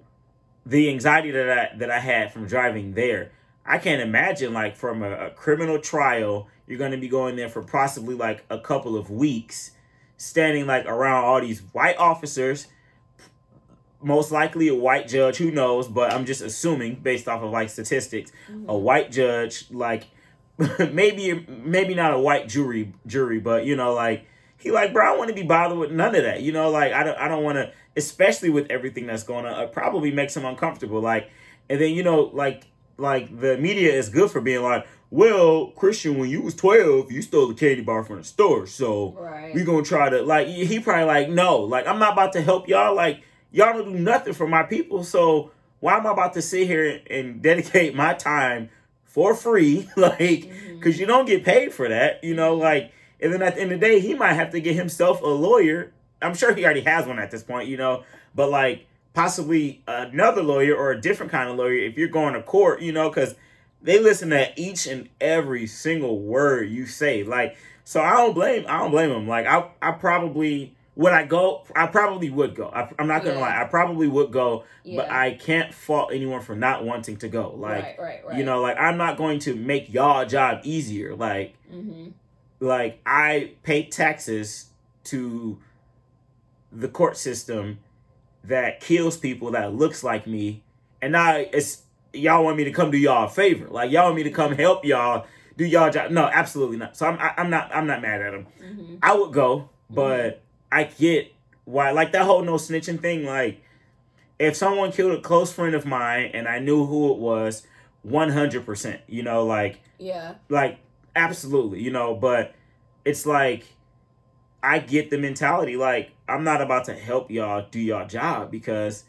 the 0.66 0.90
anxiety 0.90 1.32
that 1.32 1.50
I 1.50 1.78
that 1.78 1.90
I 1.92 2.00
had 2.00 2.32
from 2.32 2.46
driving 2.48 2.94
there, 2.94 3.32
I 3.66 3.80
can't 3.80 4.02
imagine 4.02 4.54
like 4.54 4.78
from 4.78 5.02
a, 5.04 5.28
a 5.28 5.30
criminal 5.32 5.80
trial, 5.80 6.48
you're 6.70 6.80
gonna 6.80 6.98
be 6.98 7.10
going 7.10 7.36
there 7.36 7.50
for 7.50 7.62
possibly 7.62 8.16
like 8.16 8.46
a 8.50 8.60
couple 8.60 8.96
of 8.96 9.10
weeks, 9.10 9.72
standing 10.18 10.66
like 10.68 10.86
around 10.86 11.26
all 11.26 11.42
these 11.42 11.60
white 11.74 11.98
officers 11.98 12.68
most 14.02 14.32
likely 14.32 14.70
a 14.70 14.76
white 14.76 15.08
judge 15.10 15.36
who 15.38 15.52
knows 15.52 15.88
but 15.88 16.14
i'm 16.14 16.26
just 16.26 16.42
assuming 16.42 16.96
based 16.96 17.28
off 17.28 17.42
of 17.44 17.52
like 17.52 17.70
statistics 17.70 18.32
Mhm. 18.50 18.68
a 18.70 18.78
white 18.78 19.12
judge 19.12 19.66
like 19.72 20.06
maybe 20.92 21.46
maybe 21.50 21.94
not 21.96 22.14
a 22.14 22.20
white 22.20 22.48
jury 22.48 22.94
jury 23.06 23.40
but 23.40 23.66
you 23.66 23.76
know 23.76 23.94
like 23.94 24.26
he 24.58 24.72
like 24.72 24.94
bro 24.94 25.04
i 25.04 25.10
don't 25.10 25.18
want 25.18 25.28
to 25.30 25.36
be 25.36 25.44
bothered 25.44 25.78
with 25.78 25.92
none 25.92 26.16
of 26.16 26.24
that 26.24 26.42
you 26.42 26.54
know 26.54 26.70
like 26.70 26.94
i 26.94 27.04
don't 27.04 27.18
i 27.18 27.28
don't 27.28 27.44
want 27.44 27.58
to 27.58 27.72
especially 27.98 28.50
with 28.50 28.70
everything 28.72 29.06
that's 29.06 29.24
going 29.24 29.46
on 29.46 29.62
it 29.62 29.72
probably 29.74 30.12
makes 30.12 30.36
him 30.36 30.46
uncomfortable 30.46 31.02
like 31.02 31.30
and 31.70 31.82
then 31.82 31.92
you 31.94 32.02
know 32.04 32.30
like 32.34 32.64
like 32.98 33.38
the 33.40 33.58
media 33.58 33.92
is 33.94 34.08
good 34.08 34.32
for 34.32 34.40
being 34.40 34.64
like 34.64 34.88
well 35.12 35.68
christian 35.72 36.18
when 36.18 36.30
you 36.30 36.42
was 36.42 36.54
12 36.56 37.12
you 37.12 37.22
stole 37.22 37.50
a 37.50 37.54
candy 37.56 37.82
bar 37.82 38.04
from 38.04 38.18
the 38.18 38.24
store 38.24 38.68
so 38.68 39.16
right. 39.20 39.56
we 39.56 39.64
gonna 39.64 39.84
try 39.84 40.10
to 40.10 40.22
like 40.22 40.48
he 40.48 40.80
probably 40.80 41.06
like 41.06 41.30
no 41.30 41.58
like 41.58 41.88
i'm 41.88 41.98
not 42.00 42.14
about 42.14 42.34
to 42.34 42.42
help 42.42 42.68
y'all 42.68 42.96
like 42.96 43.24
y'all 43.52 43.74
don't 43.74 43.94
do 43.94 44.00
nothing 44.00 44.34
for 44.34 44.48
my 44.48 44.64
people 44.64 45.04
so 45.04 45.52
why 45.80 45.98
am 45.98 46.06
i 46.06 46.12
about 46.12 46.34
to 46.34 46.42
sit 46.42 46.68
here 46.68 47.02
and 47.10 47.42
dedicate 47.42 47.96
my 47.96 48.14
time 48.14 48.70
for 49.10 49.34
free 49.34 49.90
like 49.98 50.20
mm-hmm. 50.20 50.76
because 50.76 51.00
you 51.00 51.06
don't 51.06 51.26
get 51.26 51.44
paid 51.44 51.74
for 51.74 51.90
that 51.90 52.24
you 52.24 52.36
know 52.36 52.54
mm-hmm. 52.54 52.64
like 52.64 52.92
and 53.20 53.34
then 53.34 53.42
at 53.42 53.56
the 53.56 53.62
end 53.62 53.72
of 53.72 53.80
the 53.80 53.86
day 53.86 54.00
he 54.00 54.14
might 54.14 54.34
have 54.34 54.52
to 54.52 54.62
get 54.62 54.76
himself 54.76 55.22
a 55.22 55.28
lawyer. 55.28 55.92
I'm 56.22 56.34
sure 56.34 56.54
he 56.56 56.64
already 56.64 56.82
has 56.82 57.06
one 57.06 57.20
at 57.20 57.32
this 57.32 57.44
point 57.44 57.68
you 57.68 57.78
know 57.78 58.04
but 58.36 58.50
like 58.50 58.86
possibly 59.14 59.82
another 59.88 60.44
lawyer 60.44 60.76
or 60.76 60.92
a 60.92 61.02
different 61.02 61.32
kind 61.32 61.50
of 61.50 61.58
lawyer 61.58 61.74
if 61.74 61.98
you're 61.98 62.08
going 62.08 62.34
to 62.36 62.44
court 62.44 62.82
you 62.82 62.92
know 62.92 63.10
because 63.10 63.36
they 63.82 64.00
listen 64.00 64.30
to 64.32 64.52
each 64.60 64.88
and 64.88 65.10
every 65.22 65.68
single 65.68 66.20
word 66.20 66.70
you 66.70 66.86
say. 66.86 67.24
Like 67.24 67.58
so 67.84 68.02
i 68.02 68.12
don't 68.18 68.36
blame 68.36 68.66
i 68.68 68.78
don't 68.78 68.92
blame 68.92 69.10
them. 69.10 69.28
like 69.28 69.48
i, 69.48 69.68
I 69.82 69.92
probably 69.94 70.76
would 70.96 71.12
i 71.12 71.26
go 71.26 71.64
i 71.76 71.88
probably 71.88 72.30
would 72.30 72.54
go. 72.56 72.70
I, 72.70 72.88
i'm 73.00 73.08
not 73.08 73.24
gonna 73.24 73.38
Yeah. 73.38 73.42
lie. 73.42 73.62
I 73.62 73.64
probably 73.66 74.08
would 74.08 74.32
go 74.32 74.66
but 74.86 75.10
i 75.10 75.34
can't 75.34 75.74
fault 75.74 76.12
anyone 76.14 76.42
for 76.42 76.56
not 76.56 76.86
wanting 76.86 77.18
to 77.18 77.28
go. 77.28 77.56
Like 77.58 77.84
right 77.84 78.00
right 78.00 78.26
right. 78.28 78.38
you 78.38 78.44
know 78.46 78.62
like 78.62 78.78
i'm 78.78 78.98
not 78.98 79.18
going 79.18 79.40
to 79.40 79.56
make 79.56 79.92
y'all 79.92 80.24
job 80.26 80.60
easier. 80.64 81.16
Like 81.16 81.56
mm-hmm. 81.74 82.10
like 82.60 83.00
I 83.06 83.54
pay 83.64 83.84
taxes 83.84 84.68
to 85.06 85.58
the 86.72 86.88
court 86.88 87.18
system 87.18 87.80
that 88.44 88.80
kills 88.82 89.18
people 89.18 89.52
that 89.52 89.74
looks 89.74 90.04
like 90.04 90.28
me, 90.28 90.64
and 91.02 91.14
now 91.14 91.36
it's 91.38 91.84
y'all 92.14 92.44
want 92.44 92.58
me 92.58 92.64
to 92.66 92.72
come 92.72 92.92
do 92.92 92.98
y'all 92.98 93.26
a 93.26 93.30
favor. 93.30 93.68
Like 93.70 93.92
y'all 93.92 94.06
want 94.06 94.16
me 94.16 94.24
to 94.24 94.32
come 94.32 94.56
help 94.56 94.86
y'all 94.86 95.26
do 95.58 95.66
y'all 95.66 95.92
job. 95.92 96.12
No, 96.12 96.24
absolutely 96.26 96.78
not. 96.78 96.96
So 96.98 97.06
I'm 97.08 97.20
I, 97.20 97.34
I'm 97.38 97.50
not 97.50 97.74
I'm 97.74 97.88
not 97.88 98.02
mad 98.02 98.22
at 98.22 98.34
him. 98.34 98.48
Mm-hmm. 98.62 98.96
I 99.02 99.16
would 99.16 99.34
go, 99.34 99.70
but 99.90 100.42
I 100.72 100.86
get 100.86 101.34
why 101.66 101.92
like 101.92 102.12
that 102.14 102.26
whole 102.26 102.42
no 102.44 102.56
snitching 102.56 103.00
thing. 103.02 103.26
Like 103.26 103.62
if 104.40 104.56
someone 104.56 104.92
killed 104.92 105.12
a 105.12 105.22
close 105.22 105.52
friend 105.52 105.76
of 105.76 105.86
mine 105.86 106.32
and 106.34 106.48
I 106.48 106.60
knew 106.60 106.86
who 106.86 107.12
it 107.12 107.18
was, 107.18 107.66
one 108.02 108.30
hundred 108.30 108.66
percent. 108.66 109.02
You 109.08 109.24
know, 109.24 109.46
like 109.46 109.80
yeah 110.00 110.36
like 110.48 110.80
absolutely 111.16 111.82
you 111.82 111.92
know 111.92 112.16
but 112.16 112.56
it's 113.06 113.26
like 113.26 113.66
i 114.64 114.80
get 114.80 115.10
the 115.10 115.18
mentality 115.18 115.76
like 115.76 116.12
i'm 116.28 116.44
not 116.44 116.62
about 116.62 116.86
to 116.86 116.94
help 116.94 117.30
y'all 117.30 117.68
do 117.70 117.80
y'all 117.80 118.08
job 118.08 118.50
because 118.50 119.04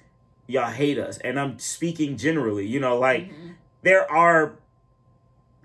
y'all 0.50 0.70
hate 0.70 0.98
us 0.98 1.18
and 1.18 1.38
i'm 1.38 1.58
speaking 1.58 2.16
generally 2.16 2.66
you 2.66 2.80
know 2.80 2.98
like 2.98 3.24
Mhm. 3.30 3.54
there 3.82 4.10
are 4.10 4.54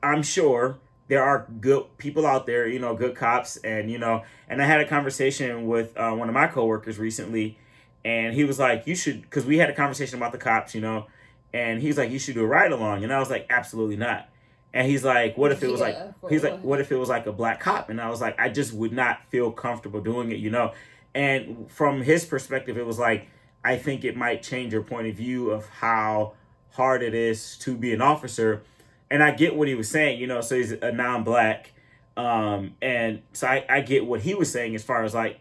i'm 0.03 0.23
sure 0.23 0.77
there 1.07 1.23
are 1.23 1.47
good 1.61 1.85
people 1.97 2.25
out 2.25 2.45
there 2.45 2.67
you 2.67 2.79
know 2.79 2.95
good 2.95 3.15
cops 3.15 3.57
and 3.57 3.91
you 3.91 3.97
know 3.97 4.23
and 4.49 4.61
i 4.61 4.65
had 4.65 4.81
a 4.81 4.87
conversation 4.87 5.67
with 5.67 5.95
uh, 5.97 6.11
one 6.11 6.27
of 6.29 6.33
my 6.33 6.47
coworkers 6.47 6.97
recently 6.99 7.57
and 8.03 8.33
he 8.33 8.43
was 8.43 8.59
like 8.59 8.85
you 8.87 8.95
should 8.95 9.21
because 9.21 9.45
we 9.45 9.57
had 9.57 9.69
a 9.69 9.73
conversation 9.73 10.17
about 10.17 10.31
the 10.31 10.37
cops 10.37 10.75
you 10.75 10.81
know 10.81 11.05
and 11.53 11.81
he's 11.81 11.97
like 11.97 12.11
you 12.11 12.19
should 12.19 12.35
do 12.35 12.43
a 12.43 12.47
ride 12.47 12.71
along 12.71 13.03
and 13.03 13.11
i 13.13 13.19
was 13.19 13.29
like 13.29 13.45
absolutely 13.49 13.97
not 13.97 14.29
and 14.73 14.87
he's 14.87 15.03
like 15.03 15.37
what 15.37 15.51
if 15.51 15.63
it 15.63 15.71
was 15.71 15.79
like 15.81 15.95
Yeah, 15.95 16.11
for 16.21 16.29
he's 16.29 16.43
like 16.43 16.59
what 16.61 16.79
if 16.81 16.91
it 16.91 16.97
was 16.97 17.09
like 17.09 17.25
a 17.27 17.31
black 17.31 17.59
cop 17.59 17.89
and 17.89 17.99
i 18.01 18.09
was 18.09 18.21
like 18.21 18.37
i 18.39 18.49
just 18.49 18.73
would 18.73 18.91
not 18.93 19.25
feel 19.29 19.51
comfortable 19.51 20.01
doing 20.01 20.31
it 20.31 20.37
you 20.39 20.49
know 20.49 20.73
and 21.13 21.71
from 21.71 22.01
his 22.01 22.25
perspective 22.25 22.77
it 22.77 22.85
was 22.85 22.99
like 22.99 23.27
i 23.65 23.77
think 23.77 24.05
it 24.05 24.15
might 24.15 24.41
change 24.43 24.71
your 24.71 24.83
point 24.83 25.07
of 25.07 25.15
view 25.15 25.49
of 25.49 25.67
how 25.81 26.33
hard 26.71 27.01
it 27.01 27.13
is 27.13 27.57
to 27.57 27.75
be 27.75 27.93
an 27.93 28.01
officer. 28.01 28.61
And 29.09 29.23
i 29.23 29.31
get 29.31 29.55
what 29.55 29.67
he 29.67 29.75
was 29.75 29.89
saying 29.89 30.19
you 30.19 30.27
know 30.27 30.41
so 30.41 30.55
he's 30.55 30.71
a 30.71 30.91
non-black. 30.91 31.71
Um 32.15 32.75
and 32.81 33.21
so 33.33 33.47
i, 33.47 33.65
I 33.69 33.81
get 33.81 34.05
what 34.05 34.21
he 34.21 34.33
was 34.35 34.51
saying 34.51 34.75
as 34.75 34.83
far 34.83 35.03
as 35.03 35.13
like 35.13 35.39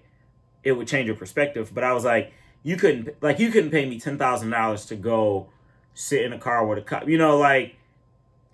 it 0.63 0.73
would 0.73 0.89
change 0.89 1.07
your 1.07 1.17
perspective. 1.17 1.73
But 1.75 1.85
i 1.85 1.93
was 1.93 2.05
like 2.05 2.33
you 2.63 2.77
couldn't 2.77 3.11
like 3.21 3.39
you 3.39 3.51
couldn't 3.51 3.71
pay 3.71 3.85
me 3.85 4.01
$10000 4.01 4.89
to 4.89 4.97
go 4.97 5.49
sit 5.93 6.23
in 6.23 6.33
a 6.33 6.39
car 6.39 6.67
with 6.67 6.79
a 6.79 6.83
cop. 6.83 7.09
You 7.09 7.19
know 7.19 7.37
like 7.37 7.77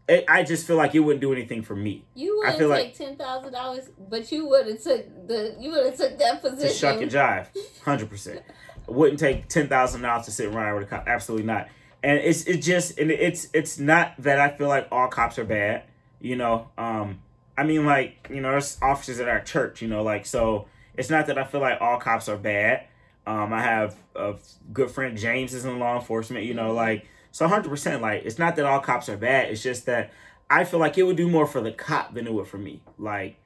it, 0.08 0.24
i 0.26 0.42
just 0.42 0.66
feel 0.66 0.76
like 0.76 0.92
it 0.94 1.00
wouldn't 1.00 1.20
do 1.20 1.32
anything 1.32 1.62
for 1.62 1.76
me. 1.76 2.04
You 2.14 2.38
wouldn't 2.38 2.58
feel 2.58 2.74
take 2.74 2.86
like- 2.86 2.96
ten 2.96 3.16
thousand 3.16 3.52
dollars, 3.52 3.90
but 4.08 4.32
you 4.32 4.46
would 4.48 4.66
have 4.66 4.82
took 4.82 5.28
the 5.28 5.54
you 5.60 5.70
would 5.70 5.86
have 5.86 5.96
took 5.96 6.18
that 6.18 6.42
position. 6.42 6.68
to 6.68 6.74
shuck 6.74 7.00
and 7.00 7.10
jive, 7.10 7.46
hundred 7.84 8.10
percent. 8.10 8.42
Wouldn't 8.90 9.18
take 9.18 9.48
ten 9.48 9.68
thousand 9.68 10.02
dollars 10.02 10.26
to 10.26 10.32
sit 10.32 10.52
ride 10.52 10.74
with 10.74 10.84
a 10.84 10.86
cop. 10.86 11.04
Absolutely 11.06 11.46
not. 11.46 11.68
And 12.02 12.18
it's 12.18 12.44
it 12.44 12.58
just 12.58 12.98
and 12.98 13.10
it's 13.10 13.48
it's 13.52 13.78
not 13.78 14.14
that 14.18 14.38
I 14.38 14.50
feel 14.50 14.68
like 14.68 14.88
all 14.90 15.08
cops 15.08 15.38
are 15.38 15.44
bad. 15.44 15.84
You 16.20 16.36
know, 16.36 16.68
um, 16.76 17.20
I 17.56 17.64
mean 17.64 17.86
like 17.86 18.28
you 18.30 18.40
know 18.40 18.50
there's 18.50 18.78
officers 18.82 19.20
at 19.20 19.28
our 19.28 19.40
church. 19.40 19.82
You 19.82 19.88
know, 19.88 20.02
like 20.02 20.26
so 20.26 20.66
it's 20.96 21.10
not 21.10 21.26
that 21.26 21.38
I 21.38 21.44
feel 21.44 21.60
like 21.60 21.80
all 21.80 21.98
cops 21.98 22.28
are 22.28 22.36
bad. 22.36 22.86
Um, 23.26 23.52
I 23.52 23.62
have 23.62 23.96
a 24.16 24.34
good 24.72 24.90
friend 24.90 25.16
James 25.16 25.54
is 25.54 25.64
in 25.64 25.78
law 25.78 25.96
enforcement. 25.96 26.44
You 26.44 26.54
know, 26.54 26.72
like 26.72 27.06
so 27.32 27.46
hundred 27.46 27.68
percent. 27.68 28.02
Like 28.02 28.24
it's 28.24 28.38
not 28.38 28.56
that 28.56 28.64
all 28.64 28.80
cops 28.80 29.08
are 29.08 29.16
bad. 29.16 29.50
It's 29.50 29.62
just 29.62 29.86
that 29.86 30.10
I 30.50 30.64
feel 30.64 30.80
like 30.80 30.98
it 30.98 31.04
would 31.04 31.16
do 31.16 31.28
more 31.28 31.46
for 31.46 31.60
the 31.60 31.70
cop 31.70 32.12
than 32.12 32.26
it 32.26 32.32
would 32.32 32.48
for 32.48 32.58
me. 32.58 32.82
Like, 32.98 33.36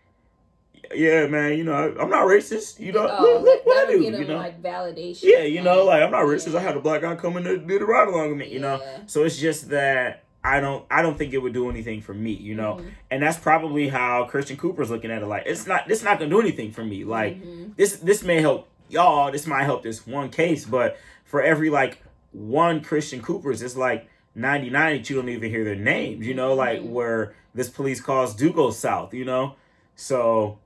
yeah, 0.96 1.26
man, 1.26 1.56
you 1.58 1.64
know, 1.64 1.72
I, 1.72 2.02
am 2.02 2.10
not 2.10 2.26
racist. 2.26 2.80
You 2.80 2.92
know, 2.92 3.06
oh, 3.10 3.22
look, 3.22 3.42
look 3.42 3.66
what 3.66 3.88
I 3.88 3.92
do. 3.92 4.00
You 4.02 4.24
know, 4.24 4.36
like 4.36 4.62
validation. 4.62 5.22
Yeah, 5.24 5.42
you 5.42 5.62
know, 5.62 5.84
like 5.84 6.02
I'm 6.02 6.10
not 6.10 6.24
racist. 6.24 6.52
Yeah. 6.52 6.58
I 6.60 6.62
had 6.62 6.76
a 6.76 6.80
black 6.80 7.02
guy 7.02 7.14
come 7.16 7.36
in 7.36 7.46
and 7.46 7.66
did 7.68 7.82
a 7.82 7.84
ride 7.84 8.08
along 8.08 8.30
with 8.30 8.38
me. 8.38 8.48
You 8.48 8.60
know, 8.60 8.80
so 9.06 9.24
it's 9.24 9.38
just 9.38 9.68
that 9.70 10.24
I 10.42 10.60
don't, 10.60 10.84
I 10.90 11.00
don't 11.02 11.16
think 11.16 11.32
it 11.32 11.38
would 11.38 11.54
do 11.54 11.70
anything 11.70 12.02
for 12.02 12.12
me. 12.14 12.32
You 12.32 12.54
know, 12.54 12.74
Mhm. 12.74 12.90
and 13.10 13.22
that's 13.22 13.38
probably 13.38 13.88
how 13.88 14.24
Christian 14.24 14.56
Cooper's 14.56 14.90
looking 14.90 15.10
at 15.10 15.22
it. 15.22 15.26
Like, 15.26 15.44
it's 15.46 15.66
not, 15.66 15.90
it's 15.90 16.02
not 16.02 16.18
gonna 16.18 16.30
do 16.30 16.40
anything 16.40 16.70
for 16.70 16.84
me. 16.84 17.04
Like, 17.04 17.42
Mhm. 17.42 17.76
this, 17.76 17.96
this 17.96 18.22
may 18.22 18.40
help 18.40 18.68
y'all. 18.90 19.32
This 19.32 19.46
might 19.46 19.64
help 19.64 19.82
this 19.82 20.06
one 20.06 20.28
case, 20.28 20.64
but 20.66 20.98
for 21.24 21.42
every 21.42 21.70
like 21.70 21.98
one 22.32 22.82
Christian 22.82 23.22
Cooper's, 23.22 23.62
it's 23.62 23.76
like 23.76 24.06
99 24.34 24.96
that 24.98 25.08
you 25.08 25.16
don't 25.16 25.28
even 25.30 25.48
hear 25.50 25.64
their 25.64 25.76
names. 25.76 26.26
You 26.26 26.34
know, 26.34 26.52
like 26.54 26.80
Mhm. 26.80 26.90
where 26.90 27.34
this 27.54 27.70
police 27.70 28.00
calls 28.00 28.34
do 28.34 28.52
go 28.52 28.70
south. 28.70 29.14
You 29.14 29.24
know, 29.24 29.54
so 29.96 30.58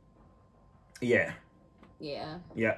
yeah, 1.00 1.32
yeah. 2.00 2.38
yeah. 2.54 2.76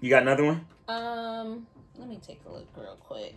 You 0.00 0.10
got 0.10 0.22
another 0.22 0.44
one? 0.44 0.66
Um, 0.88 1.66
let 1.98 2.08
me 2.08 2.18
take 2.26 2.40
a 2.46 2.52
look 2.52 2.66
real 2.76 2.96
quick. 3.00 3.34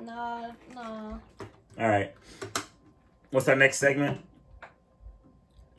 No, 0.00 0.52
no. 0.74 1.20
All 1.78 1.88
right. 1.88 2.12
What's 3.30 3.48
our 3.48 3.56
next 3.56 3.78
segment? 3.78 4.20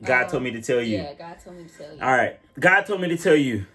God 0.02 0.24
Um, 0.24 0.30
told 0.30 0.42
me 0.42 0.50
to 0.52 0.62
tell 0.62 0.80
you. 0.82 0.98
Yeah, 0.98 1.14
God 1.14 1.36
told 1.42 1.56
me 1.56 1.64
to 1.64 1.78
tell 1.78 1.94
you. 1.94 2.02
All 2.02 2.12
right. 2.12 2.40
God 2.58 2.82
told 2.82 3.00
me 3.00 3.08
to 3.08 3.16
tell 3.16 3.36
you. 3.36 3.66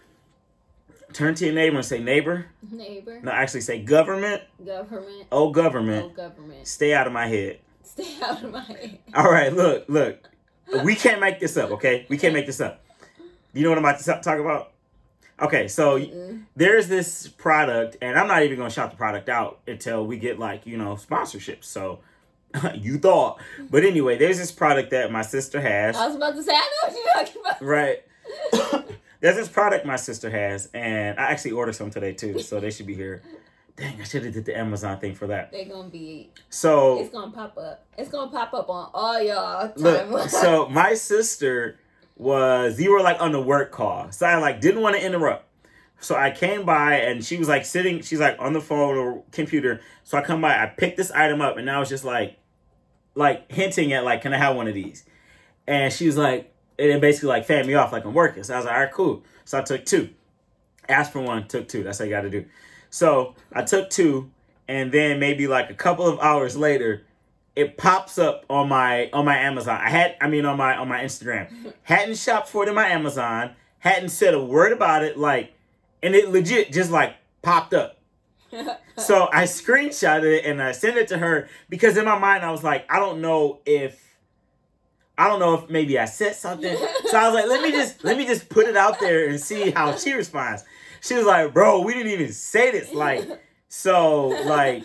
Turn 1.13 1.33
to 1.35 1.45
your 1.45 1.55
neighbor 1.55 1.77
and 1.77 1.85
say, 1.85 1.99
neighbor. 1.99 2.47
Neighbor, 2.71 3.19
No, 3.23 3.31
actually 3.31 3.61
say, 3.61 3.81
government. 3.81 4.43
government, 4.63 5.27
Oh, 5.31 5.49
government. 5.49 6.05
oh 6.05 6.09
government, 6.09 6.67
Stay 6.67 6.93
out 6.93 7.07
of 7.07 7.13
my 7.13 7.25
head. 7.27 7.59
Stay 7.89 8.17
out 8.23 8.43
of 8.43 8.52
my 8.52 8.62
head. 8.62 8.99
All 9.13 9.32
right. 9.32 9.54
Look, 9.54 9.86
look. 9.88 10.30
We 10.84 10.95
can't 10.95 11.19
make 11.19 11.39
this 11.39 11.58
up, 11.58 11.71
okay? 11.71 12.06
We 12.10 12.17
can't 12.17 12.34
make 12.34 12.45
this 12.45 12.62
up. 12.62 12.84
You 13.54 13.63
know 13.63 13.69
what 13.69 13.80
I'm 13.80 13.86
about 13.86 13.99
to 13.99 14.06
talk 14.21 14.39
about? 14.39 14.71
Okay, 15.41 15.67
so 15.67 15.97
Mm-mm. 15.97 16.43
there's 16.56 16.88
this 16.88 17.28
product, 17.28 17.97
and 18.02 18.19
I'm 18.19 18.28
not 18.28 18.43
even 18.43 18.58
gonna 18.58 18.69
shout 18.69 18.91
the 18.91 18.97
product 18.97 19.30
out 19.30 19.60
until 19.67 20.06
we 20.06 20.17
get 20.17 20.38
like 20.38 20.67
you 20.67 20.78
know 20.78 20.95
sponsorships. 20.95 21.63
So 21.63 21.99
you 22.75 22.97
thought, 22.97 23.39
but 23.69 23.84
anyway, 23.84 24.17
there's 24.17 24.38
this 24.38 24.52
product 24.52 24.91
that 24.91 25.12
my 25.12 25.21
sister 25.21 25.62
has. 25.62 25.95
I 25.95 26.08
was 26.08 26.15
about 26.17 26.36
to 26.36 26.43
say, 26.43 26.52
I 26.54 26.58
know 26.58 26.93
what 26.93 26.97
you're 26.97 27.13
talking 27.25 27.41
about. 27.41 27.62
Right. 27.62 28.04
There's 29.21 29.36
this 29.36 29.49
product 29.49 29.86
my 29.86 29.97
sister 29.97 30.30
has, 30.30 30.69
and 30.73 31.19
I 31.19 31.23
actually 31.32 31.52
ordered 31.52 31.75
some 31.75 31.89
today 31.89 32.13
too, 32.13 32.39
so 32.39 32.62
they 32.62 32.71
should 32.71 32.86
be 32.86 32.95
here. 32.95 33.21
Dang, 33.79 34.01
I 34.01 34.03
should 34.03 34.25
have 34.25 34.33
did 34.33 34.45
the 34.45 34.57
Amazon 34.57 34.99
thing 34.99 35.15
for 35.15 35.27
that. 35.27 35.51
They're 35.51 35.65
gonna 35.65 35.89
be. 35.89 36.31
So 36.49 36.99
It's 36.99 37.09
gonna 37.09 37.31
pop 37.31 37.57
up. 37.57 37.85
It's 37.97 38.09
gonna 38.09 38.31
pop 38.31 38.53
up 38.53 38.69
on 38.69 38.89
all 38.93 39.21
y'all 39.21 39.71
look, 39.77 40.29
so 40.29 40.67
my 40.67 40.93
sister 40.93 41.79
was 42.17 42.79
you 42.79 42.91
were 42.91 43.01
like 43.01 43.21
on 43.21 43.31
the 43.31 43.41
work 43.41 43.71
call, 43.71 44.11
so 44.11 44.25
I 44.25 44.35
like 44.35 44.59
didn't 44.59 44.81
want 44.81 44.97
to 44.97 45.05
interrupt. 45.05 45.45
So 46.01 46.15
I 46.15 46.31
came 46.31 46.65
by 46.65 46.95
and 46.95 47.23
she 47.23 47.37
was 47.37 47.47
like 47.47 47.65
sitting, 47.65 48.01
she's 48.01 48.19
like 48.19 48.37
on 48.39 48.53
the 48.53 48.61
phone 48.61 48.97
or 48.97 49.23
computer. 49.31 49.81
So 50.03 50.17
I 50.17 50.21
come 50.21 50.41
by, 50.41 50.61
I 50.61 50.65
picked 50.65 50.97
this 50.97 51.11
item 51.11 51.41
up, 51.41 51.57
and 51.57 51.69
I 51.69 51.79
was 51.79 51.89
just 51.89 52.03
like, 52.03 52.37
like 53.15 53.51
hinting 53.51 53.93
at 53.93 54.03
like, 54.03 54.21
can 54.21 54.33
I 54.33 54.37
have 54.37 54.55
one 54.55 54.67
of 54.67 54.73
these? 54.73 55.05
And 55.67 55.91
she 55.91 56.05
was 56.05 56.17
like, 56.17 56.53
and 56.77 56.89
it 56.89 57.01
basically 57.01 57.29
like 57.29 57.45
fanned 57.45 57.67
me 57.67 57.75
off 57.75 57.91
like 57.91 58.05
I'm 58.05 58.13
working. 58.13 58.43
So 58.43 58.53
I 58.53 58.57
was 58.57 58.65
like, 58.65 58.73
all 58.73 58.81
right, 58.81 58.91
cool. 58.91 59.23
So 59.45 59.57
I 59.57 59.61
took 59.61 59.85
two. 59.85 60.09
Asked 60.87 61.11
for 61.11 61.21
one, 61.21 61.47
took 61.47 61.67
two. 61.67 61.83
That's 61.83 61.99
how 61.99 62.05
you 62.05 62.11
got 62.11 62.21
to 62.21 62.29
do. 62.29 62.45
So 62.89 63.36
I 63.54 63.63
took 63.63 63.89
two, 63.89 64.32
and 64.67 64.91
then 64.91 65.19
maybe 65.19 65.47
like 65.47 65.69
a 65.69 65.73
couple 65.73 66.08
of 66.08 66.19
hours 66.19 66.58
later, 66.58 67.06
it 67.56 67.78
pops 67.78 68.17
up 68.17 68.45
on 68.49 68.69
my 68.69 69.10
on 69.12 69.25
my 69.25 69.38
Amazon. 69.38 69.80
I 69.82 69.89
had, 69.89 70.15
I 70.21 70.28
mean, 70.28 70.45
on 70.45 70.58
my 70.58 70.75
on 70.78 70.88
my 70.88 71.04
Instagram. 71.04 71.73
Hadn't 71.84 72.17
shopped 72.17 72.47
for 72.47 72.63
it 72.63 72.69
in 72.69 72.75
my 72.75 72.88
Amazon. 72.88 73.52
Hadn't 73.80 74.10
said 74.10 74.34
a 74.34 74.43
word 74.43 74.71
about 74.71 75.04
it. 75.04 75.17
Like, 75.17 75.54
and 76.02 76.15
it 76.15 76.30
legit 76.30 76.71
just 76.71 76.91
like 76.91 77.15
popped 77.41 77.73
up. 77.73 77.97
So 78.99 79.30
I 79.32 79.43
screenshotted 79.43 80.39
it 80.39 80.45
and 80.45 80.62
I 80.62 80.73
sent 80.73 80.97
it 80.97 81.08
to 81.08 81.17
her 81.17 81.47
because 81.69 81.95
in 81.95 82.04
my 82.04 82.19
mind 82.19 82.43
I 82.43 82.52
was 82.52 82.65
like, 82.65 82.86
I 82.91 82.99
don't 82.99 83.21
know 83.21 83.60
if 83.65 84.10
I 85.17 85.28
don't 85.28 85.39
know 85.39 85.54
if 85.54 85.69
maybe 85.69 85.97
I 85.97 86.06
said 86.06 86.36
something. 86.36 86.78
So 87.06 87.17
I 87.17 87.25
was 87.28 87.34
like, 87.34 87.47
let 87.47 87.62
me 87.62 87.71
just 87.71 88.04
let 88.04 88.17
me 88.17 88.25
just 88.25 88.49
put 88.49 88.67
it 88.67 88.75
out 88.75 88.99
there 88.99 89.28
and 89.30 89.39
see 89.39 89.71
how 89.71 89.95
she 89.95 90.13
responds. 90.13 90.63
She 91.01 91.15
was 91.15 91.25
like, 91.25 91.53
bro, 91.53 91.81
we 91.81 91.93
didn't 91.93 92.12
even 92.12 92.33
say 92.33 92.71
this. 92.71 92.93
Like, 92.93 93.27
so 93.67 94.27
like, 94.27 94.83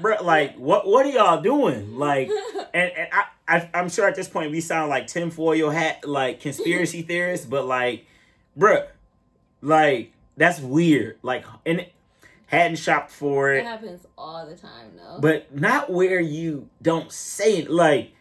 bro, 0.00 0.22
like 0.22 0.56
what 0.56 0.86
what 0.86 1.06
are 1.06 1.10
y'all 1.10 1.40
doing? 1.40 1.96
Like, 1.96 2.30
and, 2.74 2.90
and 2.92 3.08
I, 3.12 3.24
I 3.48 3.70
I'm 3.74 3.88
sure 3.88 4.06
at 4.06 4.14
this 4.14 4.28
point 4.28 4.50
we 4.50 4.60
sound 4.60 4.90
like 4.90 5.06
tinfoil 5.06 5.70
hat 5.70 6.06
like 6.08 6.40
conspiracy 6.40 7.02
theorists, 7.10 7.46
but 7.46 7.66
like, 7.66 8.06
bruh, 8.58 8.86
like 9.62 10.12
that's 10.36 10.60
weird. 10.60 11.18
Like, 11.22 11.44
and 11.66 11.80
it, 11.80 11.92
hadn't 12.50 12.76
shopped 12.76 13.12
for 13.12 13.52
it 13.52 13.60
it, 13.60 13.64
happens 13.64 14.04
all 14.18 14.44
the 14.44 14.56
time, 14.56 14.90
though. 14.96 15.18
but 15.20 15.54
not 15.54 15.88
where 15.90 16.18
you 16.18 16.68
don't 16.82 17.12
say 17.12 17.58
it. 17.58 17.70
Like, 17.70 18.12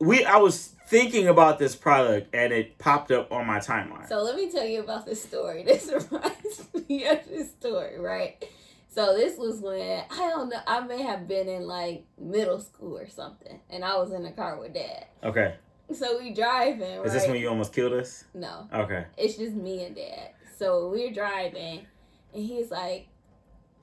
we 0.00 0.24
I 0.24 0.38
was 0.38 0.72
thinking 0.94 1.26
about 1.26 1.58
this 1.58 1.74
product 1.74 2.32
and 2.32 2.52
it 2.52 2.78
popped 2.78 3.10
up 3.10 3.32
on 3.32 3.44
my 3.46 3.58
timeline. 3.58 4.08
So 4.08 4.22
let 4.22 4.36
me 4.36 4.48
tell 4.48 4.64
you 4.64 4.78
about 4.80 5.04
this 5.04 5.20
story. 5.22 5.64
This 5.66 5.86
reminds 5.90 6.88
me 6.88 7.04
of 7.06 7.28
this 7.28 7.50
story, 7.50 7.98
right? 7.98 8.44
So 8.88 9.16
this 9.16 9.36
was 9.36 9.60
when 9.60 10.04
I 10.08 10.30
don't 10.30 10.48
know. 10.50 10.60
I 10.68 10.80
may 10.80 11.02
have 11.02 11.26
been 11.26 11.48
in 11.48 11.66
like 11.66 12.04
middle 12.16 12.60
school 12.60 12.96
or 12.96 13.08
something, 13.08 13.58
and 13.68 13.84
I 13.84 13.96
was 13.96 14.12
in 14.12 14.22
the 14.22 14.30
car 14.30 14.56
with 14.60 14.74
dad. 14.74 15.06
okay, 15.24 15.56
So 15.92 16.18
we 16.20 16.32
driving. 16.32 16.98
Right? 16.98 17.06
is 17.06 17.12
this 17.12 17.26
when 17.26 17.40
you 17.40 17.48
almost 17.48 17.72
killed 17.72 17.92
us? 17.94 18.24
No, 18.34 18.68
Okay, 18.72 19.04
it's 19.16 19.36
just 19.36 19.54
me 19.54 19.84
and 19.84 19.96
dad. 19.96 20.30
So 20.56 20.88
we're 20.90 21.12
driving, 21.12 21.86
and 22.32 22.44
he's 22.44 22.70
like, 22.70 23.08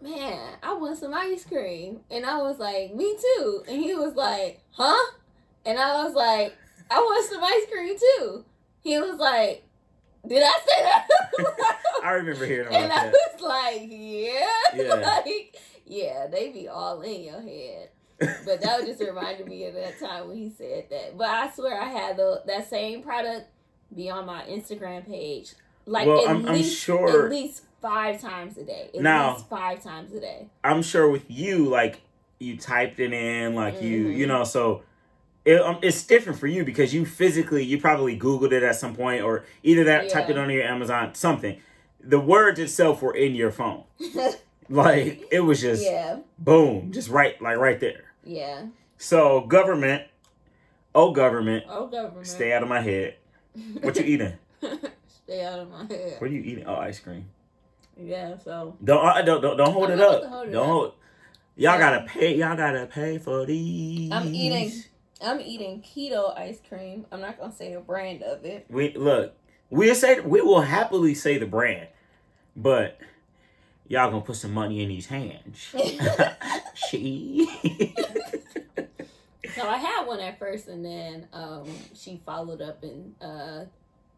"Man, 0.02 0.56
I 0.64 0.74
want 0.76 0.98
some 0.98 1.14
ice 1.14 1.44
cream," 1.44 2.00
and 2.10 2.26
I 2.26 2.38
was 2.38 2.58
like, 2.58 2.96
"Me 2.96 3.18
too," 3.20 3.66
and 3.68 3.82
he 3.82 3.94
was 3.94 4.16
like, 4.16 4.62
"Huh?" 4.72 5.12
And 5.66 5.78
I 5.78 6.06
was 6.06 6.14
like, 6.14 6.56
"I 6.92 7.00
want 7.00 7.30
some 7.30 7.44
ice 7.44 7.66
cream 7.72 7.98
too." 7.98 8.46
He 8.84 9.00
was 9.00 9.18
like, 9.20 9.64
"Did 10.28 10.44
I 10.44 10.52
say 10.68 10.84
that?" 10.84 11.08
I 12.04 12.12
remember 12.14 12.46
hearing 12.46 12.68
about 12.68 12.82
And 12.82 12.92
I 12.92 13.06
was 13.10 13.42
like, 13.42 13.82
yeah. 13.88 14.48
Yeah. 14.76 14.94
like, 15.26 15.56
yeah, 15.86 16.28
they 16.28 16.50
be 16.50 16.68
all 16.68 17.00
in 17.02 17.24
your 17.24 17.42
head. 17.42 17.90
But 18.20 18.62
that 18.62 18.86
just 18.86 19.00
reminded 19.08 19.48
me 19.48 19.66
of 19.66 19.76
that 19.76 20.00
time 20.00 20.28
when 20.28 20.38
he 20.38 20.50
said 20.50 20.86
that. 20.90 21.16
But 21.18 21.28
I 21.30 21.52
swear 21.52 21.80
I 21.80 21.90
had 21.90 22.18
the, 22.18 22.42
that 22.48 22.70
same 22.70 23.04
product 23.04 23.48
be 23.96 24.10
on 24.10 24.26
my 24.26 24.42
Instagram 24.44 25.06
page. 25.06 25.54
Like 25.86 26.08
Well, 26.08 26.22
at 26.24 26.28
I'm- 26.30 26.46
I'm 26.48 26.54
least 26.56 26.80
sure- 26.82 27.26
at 27.26 27.30
least 27.32 27.64
five 27.82 28.20
times 28.22 28.58
a 28.58 28.64
day. 28.64 28.90
At 28.96 29.02
Now- 29.02 29.34
least 29.36 29.48
five 29.50 29.84
times 29.84 30.12
a 30.14 30.20
day. 30.20 30.48
I'm 30.64 30.82
sure 30.82 31.10
with 31.10 31.30
you, 31.30 31.66
like 31.68 32.02
you 32.40 32.58
typed 32.58 33.00
it 33.00 33.14
in, 33.14 33.54
like 33.56 33.82
you, 33.82 34.06
Mhm. 34.08 34.16
you 34.18 34.26
know, 34.28 34.44
so 34.44 34.82
it, 35.46 35.60
um, 35.62 35.80
it's 35.82 36.04
different 36.04 36.40
for 36.40 36.48
you 36.48 36.64
because 36.64 36.94
you 36.94 37.06
physically, 37.06 37.64
you 37.64 37.80
probably 37.80 38.18
Googled 38.18 38.52
it 38.52 38.64
at 38.64 38.76
some 38.76 38.96
point, 38.96 39.24
or 39.24 39.44
either 39.64 39.84
that 39.86 40.10
typed 40.10 40.30
it 40.30 40.36
Yeah. 40.36 40.42
onto 40.44 40.54
your 40.54 40.64
Amazon, 40.64 41.14
something. 41.16 41.60
The 42.04 42.20
words 42.20 42.60
itself 42.60 43.02
were 43.02 43.16
in 43.16 43.36
your 43.36 43.52
phone, 43.52 43.84
like 44.70 45.24
it 45.32 45.42
was 45.42 45.62
just 45.62 45.84
yeah. 45.86 46.20
boom, 46.40 46.92
just 46.92 47.10
right, 47.10 47.40
like 47.42 47.58
right 47.58 47.80
there. 47.80 48.06
Yeah. 48.24 48.68
So 48.98 49.42
government, 49.42 50.04
oh 50.96 51.12
government, 51.12 51.66
Oh 51.68 51.88
government. 51.88 52.28
stay 52.28 52.54
out 52.54 52.64
of 52.64 52.70
my 52.70 52.82
head. 52.82 53.16
What 53.82 53.98
you 53.98 54.06
eating? 54.06 54.34
Stay 55.08 55.44
out 55.46 55.60
of 55.60 55.70
my 55.70 55.86
head. 55.86 56.16
What 56.20 56.30
are 56.30 56.34
you 56.34 56.42
eating? 56.42 56.66
Oh, 56.66 56.76
ice 56.76 57.00
cream. 57.00 57.26
Yeah, 57.98 58.38
so 58.38 58.76
Don't 58.84 59.06
uh, 59.06 59.22
don't 59.22 59.42
don't, 59.42 59.58
don't 59.58 59.74
hold 59.74 59.90
I'm 59.92 60.00
it 60.00 60.02
up. 60.02 60.24
hold 60.26 60.48
it 60.48 60.52
don't 60.52 60.64
up. 60.64 60.70
hold. 60.70 60.94
Y'all 61.56 61.74
Yeah. 61.74 61.80
gotta 61.80 62.06
pay. 62.08 62.36
Y'all 62.38 62.56
gotta 62.56 62.86
pay 62.88 63.18
for 63.18 63.46
these. 63.46 64.12
I'm 64.12 64.34
eating 64.34 64.72
I'm 65.22 65.40
eating 65.40 65.82
keto 65.82 66.38
ice 66.38 66.60
cream. 66.68 67.06
I'm 67.12 67.22
not 67.22 67.40
gonna 67.40 67.54
say 67.54 67.74
the 67.74 67.80
brand 67.80 68.24
of 68.24 68.44
it. 68.46 68.66
We 68.70 68.94
look. 68.96 69.36
We'll 69.70 69.96
say 69.96 70.20
we 70.20 70.42
will 70.42 70.62
happily 70.62 71.14
say 71.14 71.38
the 71.38 71.46
brand, 71.46 71.88
but 72.56 73.00
y'all 73.88 74.10
gonna 74.12 74.22
put 74.24 74.36
some 74.36 74.54
money 74.54 74.82
in 74.84 74.90
these 74.90 75.08
hands. 75.08 75.74
she. 76.76 77.50
So 79.56 79.68
I 79.68 79.76
had 79.78 80.06
one 80.08 80.22
at 80.22 80.40
first, 80.40 80.68
and 80.70 80.84
then 80.86 81.28
um, 81.34 81.68
she 81.94 82.22
followed 82.26 82.62
up 82.62 82.84
and 82.84 83.14
uh, 83.22 83.66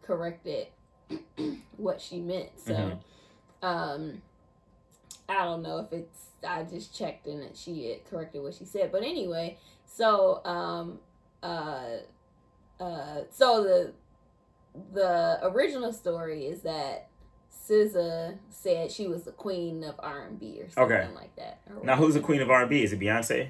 corrected 0.04 0.68
what 1.78 2.00
she 2.00 2.20
meant. 2.20 2.50
So 2.64 2.74
Mhm. 2.74 3.00
um, 3.64 4.22
I 5.28 5.44
don't 5.44 5.64
know 5.64 5.80
if 5.80 5.92
it's 5.92 6.28
I 6.48 6.64
just 6.64 6.96
checked 6.96 7.26
and 7.26 7.42
that 7.42 7.58
she 7.58 7.90
had 7.90 8.06
corrected 8.06 8.44
what 8.44 8.54
she 8.54 8.66
said. 8.66 8.92
But 8.92 9.02
anyway, 9.02 9.58
so 9.96 10.42
um, 10.46 11.00
uh, 11.42 11.98
uh, 12.80 13.22
so 13.30 13.64
the 13.64 13.94
the 14.94 15.40
original 15.44 15.94
story 15.94 16.46
is 16.48 16.62
that 16.62 17.08
SZA 17.70 18.38
said 18.50 18.92
she 18.92 19.08
was 19.08 19.24
the 19.24 19.32
queen 19.32 19.84
of 19.84 19.96
R 20.00 20.24
and 20.26 20.40
B 20.40 20.60
or 20.62 20.70
something 20.70 20.98
Okay. 20.98 21.14
like 21.14 21.36
that. 21.36 21.60
Now, 21.84 21.96
who's 21.96 22.16
the 22.16 22.20
queen 22.20 22.42
of 22.42 22.50
R&B? 22.50 22.84
Is 22.84 22.92
it 22.92 23.00
Beyonce? 23.00 23.50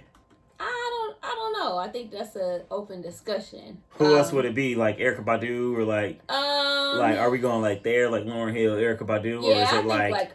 I 1.23 1.27
don't. 1.27 1.53
Know. 1.53 1.77
I 1.77 1.87
think 1.87 2.11
that's 2.11 2.35
an 2.35 2.63
open 2.69 3.01
discussion. 3.01 3.81
Who 3.91 4.17
else 4.17 4.33
would 4.33 4.43
it 4.43 4.53
be? 4.53 4.75
Like 4.75 4.97
Erykah 4.97 5.23
Badu 5.23 5.77
or 5.77 5.85
like 5.85 6.19
Um. 6.29 6.97
like 6.97 7.17
are 7.17 7.29
we 7.29 7.37
going 7.37 7.61
like 7.61 7.83
there 7.83 8.09
like 8.09 8.23
Lauryn 8.23 8.53
Hill, 8.55 8.75
Erykah 8.75 9.07
Badu, 9.07 9.41
or 9.41 9.49
yeah, 9.51 9.63
is 9.63 9.69
I 9.69 9.75
it 9.77 9.81
think 9.81 9.85
like, 9.85 10.11
like. 10.11 10.31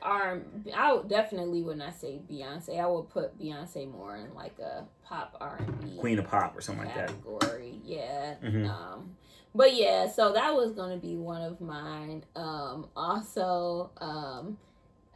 I 0.74 0.92
would 0.94 1.08
definitely 1.08 1.62
would 1.62 1.76
not 1.76 1.94
say 2.00 2.20
Beyonce. 2.30 2.80
I 2.80 2.86
would 2.86 3.10
put 3.10 3.38
Beyonce 3.38 3.90
more 3.90 4.16
in 4.16 4.32
like 4.34 4.58
a 4.58 4.84
pop 5.04 5.36
R 5.40 5.56
and 5.58 5.80
B 5.82 5.98
Queen 5.98 6.18
of 6.18 6.26
Pop 6.26 6.56
or 6.56 6.60
something 6.62 6.86
like 6.86 6.94
that? 6.94 7.08
category. 7.08 7.80
Yeah. 7.84 8.36
Mhm. 8.42 8.70
Um, 8.70 9.16
but 9.54 9.74
yeah, 9.74 10.08
so 10.08 10.32
that 10.32 10.54
was 10.54 10.72
gonna 10.72 10.96
be 10.96 11.16
one 11.16 11.42
of 11.42 11.60
mine. 11.60 12.24
Um, 12.36 12.88
also, 12.96 13.90
um, 14.00 14.56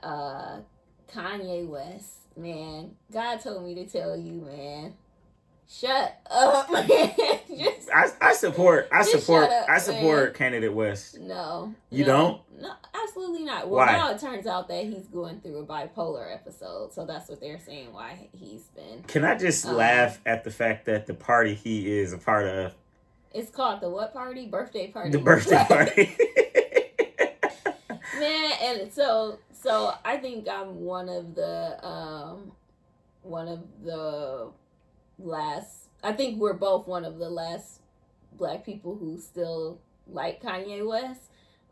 uh, 0.03 0.59
Kanye 1.11 1.67
West. 1.67 2.19
Man, 2.37 2.97
God 3.13 3.41
told 3.41 3.65
me 3.65 3.75
to 3.77 3.87
tell 3.87 4.17
you, 4.17 4.33
man. 4.41 4.95
Shut 5.68 6.18
up. 6.31 6.68
Just 7.48 7.90
I, 7.94 8.09
I 8.20 8.33
support 8.35 8.88
I 8.92 9.03
support 9.03 9.51
up, 9.51 9.68
I 9.68 9.79
support 9.79 10.25
man. 10.25 10.35
candidate 10.35 10.72
West. 10.72 11.18
no. 11.18 11.75
You 11.90 12.05
no, 12.05 12.12
don't? 12.51 12.62
No, 12.62 12.72
absolutely 12.94 13.44
not. 13.44 13.68
Well, 13.68 13.87
Why? 13.87 13.92
now 13.92 14.11
it 14.11 14.20
turns 14.20 14.46
out 14.46 14.68
that 14.68 14.85
he's 14.85 15.07
going 15.07 15.40
through 15.40 15.59
a 15.61 15.64
bipolar 15.66 16.33
episode, 16.33 16.92
so 16.92 17.07
that's 17.07 17.29
what 17.31 17.40
they're 17.40 17.59
saying. 17.59 17.92
Why 17.92 18.29
he's 18.33 18.64
been. 18.75 19.03
Can 19.07 19.25
I 19.25 19.37
just 19.37 19.64
Um, 19.66 19.77
laugh 19.77 20.20
at 20.27 20.44
the 20.44 20.51
fact 20.51 20.85
that 20.87 21.07
the 21.07 21.14
party 21.14 21.55
he 21.55 21.90
is 21.98 22.12
a 22.12 22.18
part 22.18 22.46
of, 22.46 22.75
It's 23.33 23.51
called 23.51 23.81
the 23.81 23.88
what 23.88 24.12
party? 24.12 24.46
Birthday 24.46 24.88
party. 24.88 25.11
the 25.11 25.18
birthday 25.18 25.64
party? 25.68 26.16
man 28.18 28.53
and 28.62 28.92
so 28.92 29.38
so 29.53 29.94
i 30.05 30.16
think 30.16 30.46
i'm 30.48 30.81
one 30.85 31.09
of 31.09 31.35
the 31.35 31.85
um 31.85 32.53
one 33.22 33.48
of 33.48 33.61
the 33.85 34.48
last 35.25 35.89
i 36.03 36.13
think 36.13 36.41
we're 36.41 36.53
both 36.53 36.87
one 36.87 37.05
of 37.05 37.19
the 37.19 37.29
last 37.29 37.81
black 38.33 38.65
people 38.65 38.97
who 38.97 39.19
still 39.19 39.79
like 40.07 40.43
kanye 40.43 40.87
west 40.87 41.21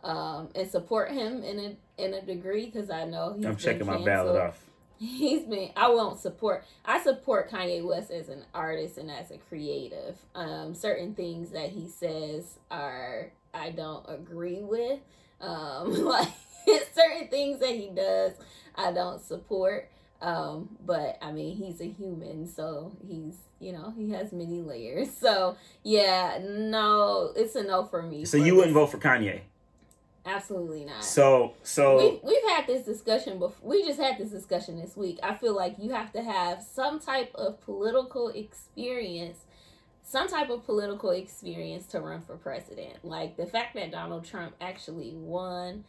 um 0.05 0.49
and 0.55 0.71
support 0.71 1.11
him 1.11 1.43
in 1.43 1.59
a 1.59 2.03
in 2.03 2.15
a 2.15 2.23
degree 2.23 2.67
because 2.67 2.91
i 2.91 3.05
know 3.05 3.35
he's 3.37 3.45
I'm 3.45 3.57
checking 3.57 3.87
my 3.87 4.03
ballot 4.03 4.37
off. 4.41 4.65
He's 5.01 5.45
been. 5.45 5.71
I 5.77 5.89
won't 5.89 6.21
support. 6.21 6.63
I 6.85 7.03
support 7.03 7.51
Kanye 7.51 7.83
West 7.83 8.11
as 8.11 8.29
an 8.29 8.45
artist 8.53 8.99
and 8.99 9.11
as 9.11 9.31
a 9.31 9.39
creative. 9.39 10.19
Um, 10.35 10.75
certain 10.75 11.15
things 11.15 11.53
that 11.53 11.71
he 11.71 11.89
says 11.89 12.59
are 12.71 13.33
I 13.55 13.71
don't 13.71 14.05
agree 14.07 14.61
with. 14.61 15.01
Um, 15.41 15.91
like 16.05 16.29
certain 16.95 17.29
things 17.29 17.61
that 17.61 17.71
he 17.71 17.89
does, 17.95 18.33
I 18.75 18.93
don't 18.93 19.23
support. 19.23 19.89
Um, 20.23 20.77
but 20.85 21.19
I 21.23 21.33
mean, 21.33 21.57
he's 21.57 21.81
a 21.81 21.87
human, 21.87 22.47
so 22.47 22.93
he's 23.07 23.37
you 23.59 23.73
know 23.73 23.93
he 23.97 24.11
has 24.11 24.33
many 24.33 24.61
layers. 24.61 25.09
So 25.21 25.57
yeah, 25.83 26.39
no, 26.43 27.33
it's 27.37 27.55
a 27.55 27.63
no 27.63 27.85
for 27.85 28.03
me. 28.03 28.25
So 28.25 28.39
for 28.39 28.45
you 28.45 28.55
wouldn't 28.57 28.75
vote 28.75 28.89
for 28.89 28.99
Kanye. 28.99 29.41
Absolutely 30.27 30.85
not. 30.85 31.03
So 31.05 31.55
so 31.63 31.99
We've, 31.99 32.21
we've 32.23 32.51
had 32.51 32.67
this 32.67 32.85
discussion 32.85 33.39
before. 33.39 33.69
We 33.69 33.85
just 33.85 33.99
had 33.99 34.19
this 34.19 34.31
discussion 34.31 34.79
this 34.79 34.97
week. 34.97 35.19
I 35.23 35.35
feel 35.35 35.55
like 35.55 35.77
you 35.79 35.91
have 35.93 36.13
to 36.13 36.23
have 36.23 36.63
some 36.63 37.01
type 37.01 37.35
of 37.35 37.61
political 37.63 38.29
experience, 38.29 39.39
some 40.03 40.29
type 40.29 40.51
of 40.51 40.65
political 40.65 41.11
experience 41.11 41.87
to 41.89 42.01
run 42.01 42.21
for 42.21 42.37
president. 42.37 43.05
Like 43.05 43.37
the 43.37 43.47
fact 43.47 43.75
that 43.75 43.91
Donald 43.93 44.25
Trump 44.25 44.55
actually 44.61 45.13
won, 45.15 45.85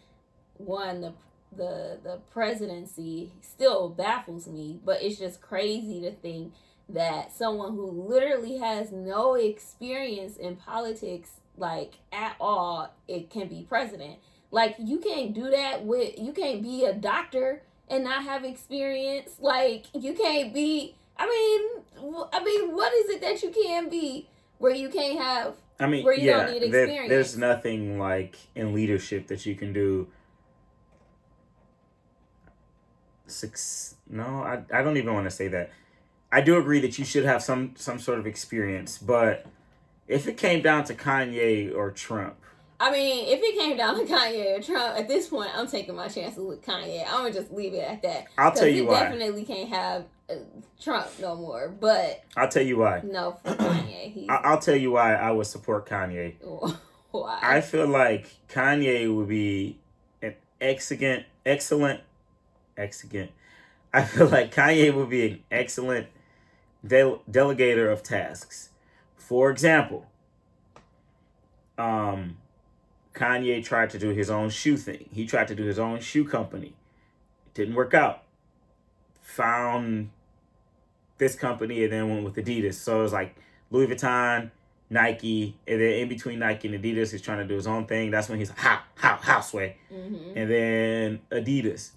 won 0.58 1.02
the 1.02 1.13
the 1.55 1.99
the 2.03 2.19
presidency 2.31 3.31
still 3.41 3.89
baffles 3.89 4.47
me. 4.47 4.79
But 4.83 5.01
it's 5.01 5.17
just 5.17 5.41
crazy 5.41 6.01
to 6.01 6.11
think 6.11 6.53
that 6.89 7.31
someone 7.31 7.73
who 7.73 7.89
literally 7.89 8.57
has 8.57 8.91
no 8.91 9.35
experience 9.35 10.37
in 10.37 10.55
politics 10.55 11.31
like 11.57 11.95
at 12.11 12.35
all 12.39 12.93
it 13.07 13.29
can 13.29 13.47
be 13.47 13.65
president 13.67 14.17
like 14.51 14.75
you 14.79 14.97
can't 14.99 15.33
do 15.33 15.49
that 15.49 15.85
with 15.85 16.17
you 16.17 16.31
can't 16.31 16.61
be 16.61 16.85
a 16.85 16.93
doctor 16.93 17.61
and 17.89 18.03
not 18.03 18.23
have 18.23 18.43
experience 18.43 19.31
like 19.39 19.85
you 19.93 20.13
can't 20.13 20.53
be 20.53 20.95
i 21.17 21.25
mean 21.27 22.23
i 22.33 22.43
mean 22.43 22.73
what 22.75 22.91
is 22.93 23.09
it 23.09 23.21
that 23.21 23.41
you 23.43 23.49
can 23.49 23.89
be 23.89 24.27
where 24.57 24.73
you 24.73 24.89
can't 24.89 25.19
have 25.19 25.53
I 25.79 25.87
mean, 25.87 26.05
where 26.05 26.13
you 26.13 26.29
yeah, 26.29 26.45
don't 26.45 26.61
need 26.61 26.71
there- 26.71 27.07
there's 27.09 27.35
nothing 27.35 27.97
like 27.97 28.35
in 28.53 28.71
leadership 28.73 29.25
that 29.27 29.47
you 29.47 29.55
can 29.55 29.73
do. 29.73 30.07
Six? 33.32 33.96
No, 34.10 34.24
I, 34.24 34.62
I 34.74 34.84
don't 34.84 34.98
even 34.98 35.13
want 35.13 35.26
to 35.26 35.32
say 35.32 35.48
that. 35.50 35.72
I 36.32 36.41
do 36.41 36.58
agree 36.58 36.80
that 36.82 36.98
you 36.98 37.06
should 37.06 37.26
have 37.26 37.44
some 37.44 37.74
some 37.76 38.00
sort 38.00 38.20
of 38.20 38.28
experience, 38.28 38.98
but 38.98 39.46
if 40.08 40.28
it 40.28 40.38
came 40.38 40.62
down 40.62 40.84
to 40.86 40.94
Kanye 40.94 41.76
or 41.76 41.91
Trump, 41.91 42.36
i 42.82 42.91
mean 42.91 43.28
if 43.28 43.39
it 43.44 43.60
came 43.60 43.78
down 43.78 43.96
to 43.96 44.12
kanye 44.12 44.58
or 44.58 44.60
trump 44.60 44.98
at 44.98 45.08
this 45.08 45.28
point 45.28 45.52
i'm 45.56 45.67
taking 45.67 45.96
my 45.96 46.08
chances 46.08 46.44
with 46.44 46.65
kanye 46.65 47.06
i'm 47.06 47.22
gonna 47.22 47.32
just 47.32 47.52
leave 47.52 47.76
it 47.76 47.88
at 47.88 48.02
that 48.02 48.26
I'll 48.39 48.52
tell 48.52 48.67
you 48.67 48.88
why. 48.88 49.04
definitely 49.04 49.46
can't 49.46 49.70
have 49.70 50.06
uh, 50.32 50.34
trump 50.82 51.08
no 51.20 51.36
more 51.36 51.70
but 51.70 52.24
I'll 52.36 52.50
tell 52.50 52.63
you 52.63 52.80
why. 52.80 53.02
no 53.04 53.38
for 53.44 53.52
kanye 53.52 53.82
I, 54.30 54.36
I'll 54.44 54.60
tell 54.60 54.76
you 54.76 54.91
why 54.91 55.13
I 55.13 55.32
would 55.32 55.48
support 55.48 55.88
Kanye. 55.88 56.36
why 57.12 57.39
I 57.41 57.62
feel 57.62 57.88
like 57.88 58.28
Kanye 58.48 59.13
would 59.13 59.28
be 59.28 59.78
an 60.22 60.36
excellent, 60.60 61.26
excellent, 61.46 62.02
excellent. 62.77 63.31
I 63.93 64.03
feel 64.03 64.27
like 64.27 64.53
Kanye 64.53 64.93
would 64.93 65.10
be 65.10 65.27
an 65.27 65.43
excellent 65.51 66.07
del- 66.86 67.21
delegator 67.29 67.91
of 67.91 68.03
tasks. 68.03 68.69
For 69.17 69.49
example, 69.49 70.05
um, 71.77 72.38
Kanye 73.13 73.63
tried 73.63 73.89
to 73.91 73.99
do 73.99 74.10
his 74.10 74.29
own 74.29 74.49
shoe 74.49 74.77
thing. 74.77 75.10
He 75.12 75.25
tried 75.25 75.47
to 75.49 75.55
do 75.55 75.63
his 75.63 75.79
own 75.79 75.99
shoe 75.99 76.23
company. 76.25 76.73
It 77.47 77.53
didn't 77.53 77.75
work 77.75 77.93
out. 77.93 78.23
Found 79.21 80.10
this 81.17 81.36
company 81.36 81.84
and 81.84 81.93
then 81.93 82.10
went 82.10 82.23
with 82.23 82.36
Adidas. 82.36 82.75
So 82.75 82.99
it 82.99 83.03
was 83.03 83.13
like 83.13 83.36
Louis 83.69 83.88
Vuitton, 83.88 84.51
Nike, 84.89 85.55
and 85.67 85.79
then 85.79 85.93
in 85.93 86.10
between 86.10 86.39
Nike 86.39 86.67
and 86.73 86.84
Adidas, 86.84 87.12
he's 87.12 87.21
trying 87.21 87.38
to 87.39 87.45
do 87.45 87.55
his 87.55 87.67
own 87.67 87.86
thing. 87.86 88.12
That's 88.12 88.27
when 88.29 88.39
he's 88.39 88.49
like, 88.49 88.57
how, 88.60 88.79
how, 88.95 89.15
houseway. 89.17 89.75
hmm 89.89 90.31
And 90.36 90.49
then 90.49 91.19
Adidas. 91.31 91.91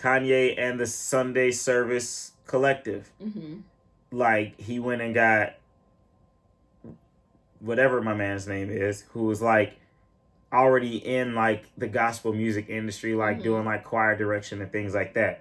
Kanye 0.00 0.54
and 0.58 0.80
the 0.80 0.86
Sunday 0.86 1.50
Service 1.50 2.32
Collective. 2.46 3.10
hmm 3.20 3.58
Like, 4.10 4.58
he 4.60 4.80
went 4.80 5.02
and 5.02 5.14
got 5.14 5.54
whatever 7.60 8.00
my 8.00 8.14
man's 8.14 8.46
name 8.48 8.70
is, 8.70 9.04
who 9.10 9.24
was 9.24 9.42
like 9.42 9.74
already 10.52 10.96
in 10.96 11.34
like 11.34 11.64
the 11.76 11.86
gospel 11.86 12.32
music 12.32 12.68
industry, 12.68 13.14
like 13.14 13.38
Mhm. 13.38 13.42
doing 13.42 13.64
like 13.64 13.84
choir 13.84 14.16
direction 14.16 14.60
and 14.62 14.72
things 14.72 14.94
like 14.94 15.14
that. 15.14 15.40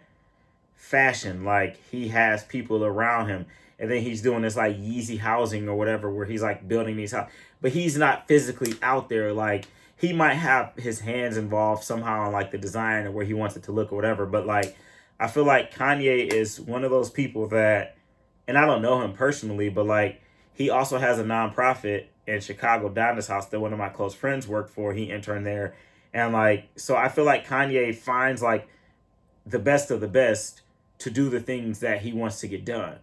Fashion, 0.75 1.43
like 1.45 1.77
he 1.89 2.09
has 2.09 2.43
people 2.43 2.85
around 2.85 3.27
him, 3.29 3.45
and 3.79 3.89
then 3.89 4.01
he's 4.01 4.21
doing 4.21 4.41
this 4.41 4.55
like 4.57 4.77
Yeezy 4.77 5.19
housing 5.19 5.67
or 5.67 5.75
whatever, 5.75 6.11
where 6.11 6.25
he's 6.25 6.41
like 6.43 6.67
building 6.67 6.95
these 6.97 7.11
houses, 7.13 7.33
but 7.61 7.71
he's 7.71 7.97
not 7.97 8.27
physically 8.27 8.73
out 8.81 9.09
there. 9.09 9.31
Like 9.33 9.65
he 9.99 10.13
might 10.13 10.35
have 10.35 10.71
his 10.77 11.01
hands 11.01 11.35
involved 11.35 11.83
somehow 11.83 12.25
in 12.25 12.31
like 12.31 12.51
the 12.51 12.57
design 12.57 13.05
or 13.05 13.11
where 13.11 13.25
he 13.25 13.33
wants 13.33 13.57
it 13.57 13.63
to 13.63 13.73
look 13.73 13.91
or 13.91 13.97
whatever. 13.97 14.25
But 14.25 14.47
like, 14.47 14.77
I 15.19 15.27
feel 15.27 15.43
like 15.43 15.73
Kanye 15.75 16.31
is 16.31 16.59
one 16.59 16.85
of 16.85 16.89
those 16.89 17.09
people 17.09 17.49
that, 17.49 17.97
and 18.47 18.57
I 18.57 18.65
don't 18.65 18.81
know 18.81 19.01
him 19.01 19.11
personally, 19.11 19.67
but 19.67 19.85
like 19.85 20.21
he 20.53 20.69
also 20.69 20.99
has 20.99 21.19
a 21.19 21.25
nonprofit 21.25 22.05
in 22.25 22.39
Chicago, 22.39 22.87
Donda's 22.87 23.27
House, 23.27 23.47
that 23.47 23.59
one 23.59 23.73
of 23.73 23.79
my 23.79 23.89
close 23.89 24.13
friends 24.15 24.47
worked 24.47 24.69
for. 24.69 24.93
He 24.93 25.11
interned 25.11 25.45
there. 25.45 25.75
And 26.13 26.31
like, 26.31 26.69
so 26.77 26.95
I 26.95 27.09
feel 27.09 27.25
like 27.25 27.45
Kanye 27.45 27.93
finds 27.93 28.41
like 28.41 28.69
the 29.45 29.59
best 29.59 29.91
of 29.91 29.99
the 29.99 30.07
best 30.07 30.61
to 30.99 31.11
do 31.11 31.29
the 31.29 31.41
things 31.41 31.79
that 31.79 32.03
he 32.03 32.13
wants 32.13 32.39
to 32.39 32.47
get 32.47 32.63
done. 32.63 32.95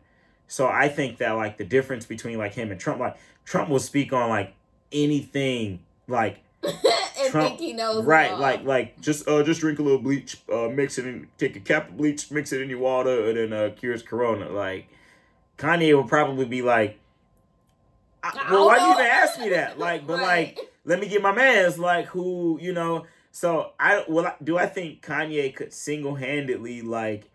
So 0.48 0.66
I 0.66 0.88
think 0.88 1.18
that 1.18 1.32
like 1.32 1.58
the 1.58 1.64
difference 1.64 2.06
between 2.06 2.38
like 2.38 2.54
him 2.54 2.70
and 2.70 2.80
Trump, 2.80 3.00
like 3.00 3.18
Trump 3.44 3.68
will 3.68 3.80
speak 3.80 4.14
on 4.14 4.30
like 4.30 4.54
anything, 4.92 5.80
like 6.08 6.38
and 6.62 7.30
Trump- 7.30 7.48
think 7.48 7.60
he 7.60 7.72
knows 7.72 8.04
right, 8.04 8.38
like 8.38 8.64
like 8.64 9.00
just 9.00 9.28
uh 9.28 9.42
just 9.42 9.60
drink 9.60 9.78
a 9.78 9.82
little 9.82 9.98
bleach, 10.00 10.38
uh 10.52 10.68
mix 10.68 10.98
it 10.98 11.06
in, 11.06 11.28
take 11.38 11.56
a 11.56 11.60
cap 11.60 11.88
of 11.90 11.96
bleach, 11.96 12.30
mix 12.30 12.52
it 12.52 12.60
in 12.60 12.70
your 12.70 12.78
water, 12.80 13.28
and 13.28 13.36
then 13.36 13.52
uh 13.52 13.70
cures 13.74 14.02
corona. 14.02 14.48
Like 14.48 14.88
Kanye 15.58 15.94
will 15.94 16.04
probably 16.08 16.44
be 16.46 16.62
like, 16.62 16.98
well, 18.50 18.66
why 18.66 18.76
don't 18.78 18.88
you 18.88 18.94
even 18.94 19.06
ask 19.06 19.38
me 19.40 19.48
that? 19.50 19.78
Like, 19.78 20.06
but 20.06 20.18
Right. 20.18 20.56
like 20.56 20.58
let 20.84 21.00
me 21.00 21.08
get 21.08 21.20
my 21.22 21.32
man's 21.32 21.78
like 21.78 22.06
who 22.06 22.58
you 22.62 22.72
know 22.72 23.06
so 23.32 23.72
i 23.78 24.04
well 24.08 24.34
do 24.42 24.56
i 24.56 24.66
think 24.66 25.02
kanye 25.04 25.54
could 25.54 25.72
single-handedly 25.72 26.80
like 26.80 27.28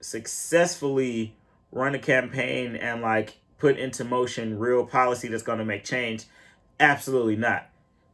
successfully 0.00 1.36
run 1.70 1.94
a 1.94 1.98
campaign 1.98 2.74
and 2.76 3.02
like 3.02 3.38
put 3.58 3.76
into 3.78 4.04
motion 4.04 4.58
real 4.58 4.86
policy 4.86 5.28
that's 5.28 5.42
going 5.42 5.58
to 5.58 5.64
make 5.64 5.84
change 5.84 6.24
absolutely 6.80 7.36
not 7.36 7.66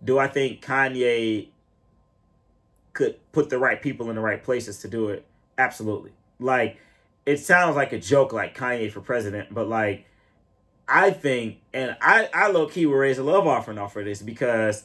do 0.03 0.18
i 0.18 0.27
think 0.27 0.64
kanye 0.64 1.48
could 2.94 3.16
put 3.33 3.50
the 3.50 3.59
right 3.59 3.83
people 3.83 4.09
in 4.09 4.16
the 4.16 4.22
right 4.22 4.42
places 4.42 4.79
to 4.79 4.88
do 4.88 5.09
it, 5.09 5.27
absolutely. 5.59 6.12
Like 6.38 6.79
it 7.27 7.38
sounds 7.38 7.77
like 7.77 7.92
a 7.92 7.98
joke, 7.98 8.33
like 8.33 8.57
Kanye 8.57 8.90
for 8.90 9.00
president, 9.00 9.53
but 9.53 9.68
like 9.68 10.07
I 10.88 11.11
think, 11.11 11.59
and 11.72 11.96
I 12.00 12.29
I 12.33 12.48
low 12.50 12.66
key 12.68 12.87
will 12.87 12.94
raise 12.94 13.18
a 13.18 13.24
love 13.24 13.46
offering 13.46 13.79
off 13.79 13.96
of 13.96 14.05
this 14.05 14.22
because 14.22 14.85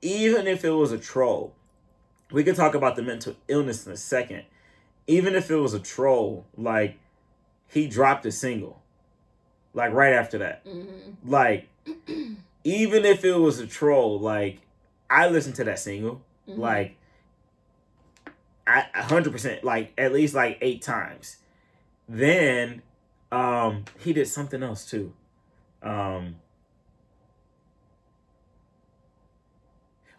even 0.00 0.46
if 0.46 0.64
it 0.64 0.70
was 0.70 0.90
a 0.90 0.98
troll, 0.98 1.52
we 2.32 2.42
could 2.44 2.56
talk 2.56 2.74
about 2.74 2.96
the 2.96 3.02
mental 3.02 3.36
illness 3.46 3.86
in 3.86 3.92
a 3.92 3.96
second. 3.96 4.44
Even 5.06 5.34
if 5.34 5.50
it 5.50 5.56
was 5.56 5.74
a 5.74 5.80
troll, 5.80 6.46
like 6.56 6.98
he 7.68 7.86
dropped 7.86 8.24
a 8.24 8.32
single, 8.32 8.80
like 9.74 9.92
right 9.92 10.14
after 10.14 10.38
that, 10.38 10.64
Mm-hmm. 10.64 11.30
like 11.30 11.68
even 12.64 13.04
if 13.04 13.24
it 13.24 13.36
was 13.36 13.60
a 13.60 13.66
troll, 13.66 14.18
like 14.18 14.58
I 15.08 15.28
listened 15.28 15.54
to 15.56 15.64
that 15.64 15.78
single, 15.78 16.22
Mm-hmm. 16.48 16.60
like 16.60 16.96
I 18.66 18.86
a 18.94 19.02
hundred 19.02 19.32
percent, 19.32 19.64
like 19.64 19.92
at 19.96 20.12
least 20.12 20.34
like 20.34 20.58
eight 20.60 20.82
times. 20.82 21.36
Then 22.08 22.82
um 23.32 23.84
he 23.98 24.12
did 24.12 24.28
something 24.28 24.62
else 24.62 24.84
too. 24.88 25.12
Um 25.82 26.36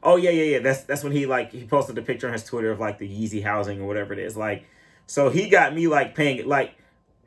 Oh 0.04 0.18
yeah, 0.18 0.30
yeah, 0.30 0.44
yeah. 0.44 0.60
That's 0.60 0.84
that's 0.84 1.04
when 1.04 1.14
he 1.14 1.26
like 1.26 1.52
he 1.52 1.66
posted 1.66 1.98
a 1.98 2.02
picture 2.02 2.28
on 2.28 2.34
his 2.34 2.44
Twitter 2.44 2.72
of 2.72 2.80
like 2.80 3.00
the 3.00 3.08
Yeezy 3.10 3.44
housing 3.44 3.82
or 3.82 3.88
whatever 3.88 4.14
it 4.14 4.20
is. 4.20 4.38
Like 4.38 4.66
so 5.08 5.30
he 5.30 5.50
got 5.50 5.74
me 5.74 5.88
like 5.88 6.16
paying 6.16 6.48
like 6.48 6.76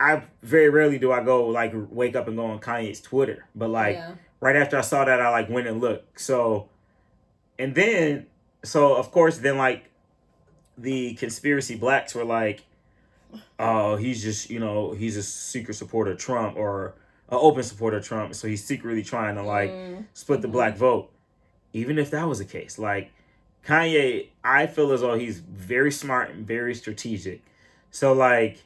I 0.01 0.23
very 0.43 0.69
rarely 0.71 0.99
do 0.99 1.11
I 1.11 1.23
go 1.25 1.47
like 1.47 1.73
wake 1.75 2.15
up 2.15 2.29
and 2.29 2.37
go 2.37 2.47
on 2.47 2.61
Kanye's 2.61 3.01
Twitter. 3.01 3.47
But 3.55 3.71
like 3.71 3.97
yeah. 3.97 4.15
Right 4.40 4.57
after 4.57 4.79
I 4.79 4.83
saw 4.83 5.05
that, 5.05 5.20
I 5.20 5.31
like 5.31 5.48
went 5.48 5.66
and 5.66 5.81
looked. 5.81 6.20
So, 6.20 6.68
and 7.59 7.74
then, 7.74 8.27
so 8.64 8.94
of 8.96 9.11
course, 9.11 9.38
then 9.38 9.57
like 9.59 9.90
the 10.77 11.14
conspiracy 11.14 11.77
blacks 11.77 12.14
were 12.14 12.24
like, 12.24 12.64
oh, 13.59 13.96
he's 13.96 14.22
just, 14.22 14.51
you 14.51 14.59
know, 14.61 14.92
he's 14.92 15.16
a 15.16 15.22
secret 15.22 15.74
supporter 15.74 16.12
of 16.12 16.18
Trump 16.18 16.57
or 16.57 16.94
an 17.31 17.38
open 17.40 17.62
supporter 17.62 17.98
of 17.98 18.05
Trump. 18.05 18.35
So 18.35 18.48
he's 18.48 18.64
secretly 18.64 19.03
trying 19.03 19.35
to 19.37 19.42
like 19.42 19.70
Mm, 19.70 20.05
split 20.14 20.40
the 20.42 20.48
black 20.48 20.77
vote. 20.77 21.11
Even 21.72 21.98
if 21.98 22.11
that 22.12 22.27
was 22.27 22.38
the 22.38 22.44
case, 22.44 22.79
like 22.79 23.12
Kanye, 23.66 24.29
I 24.42 24.66
feel 24.66 24.92
as 24.92 25.03
though 25.03 25.18
he's 25.18 25.40
very 25.40 25.92
smart 25.92 26.31
and 26.31 26.46
very 26.46 26.74
strategic. 26.74 27.42
So 27.90 28.12
like 28.12 28.62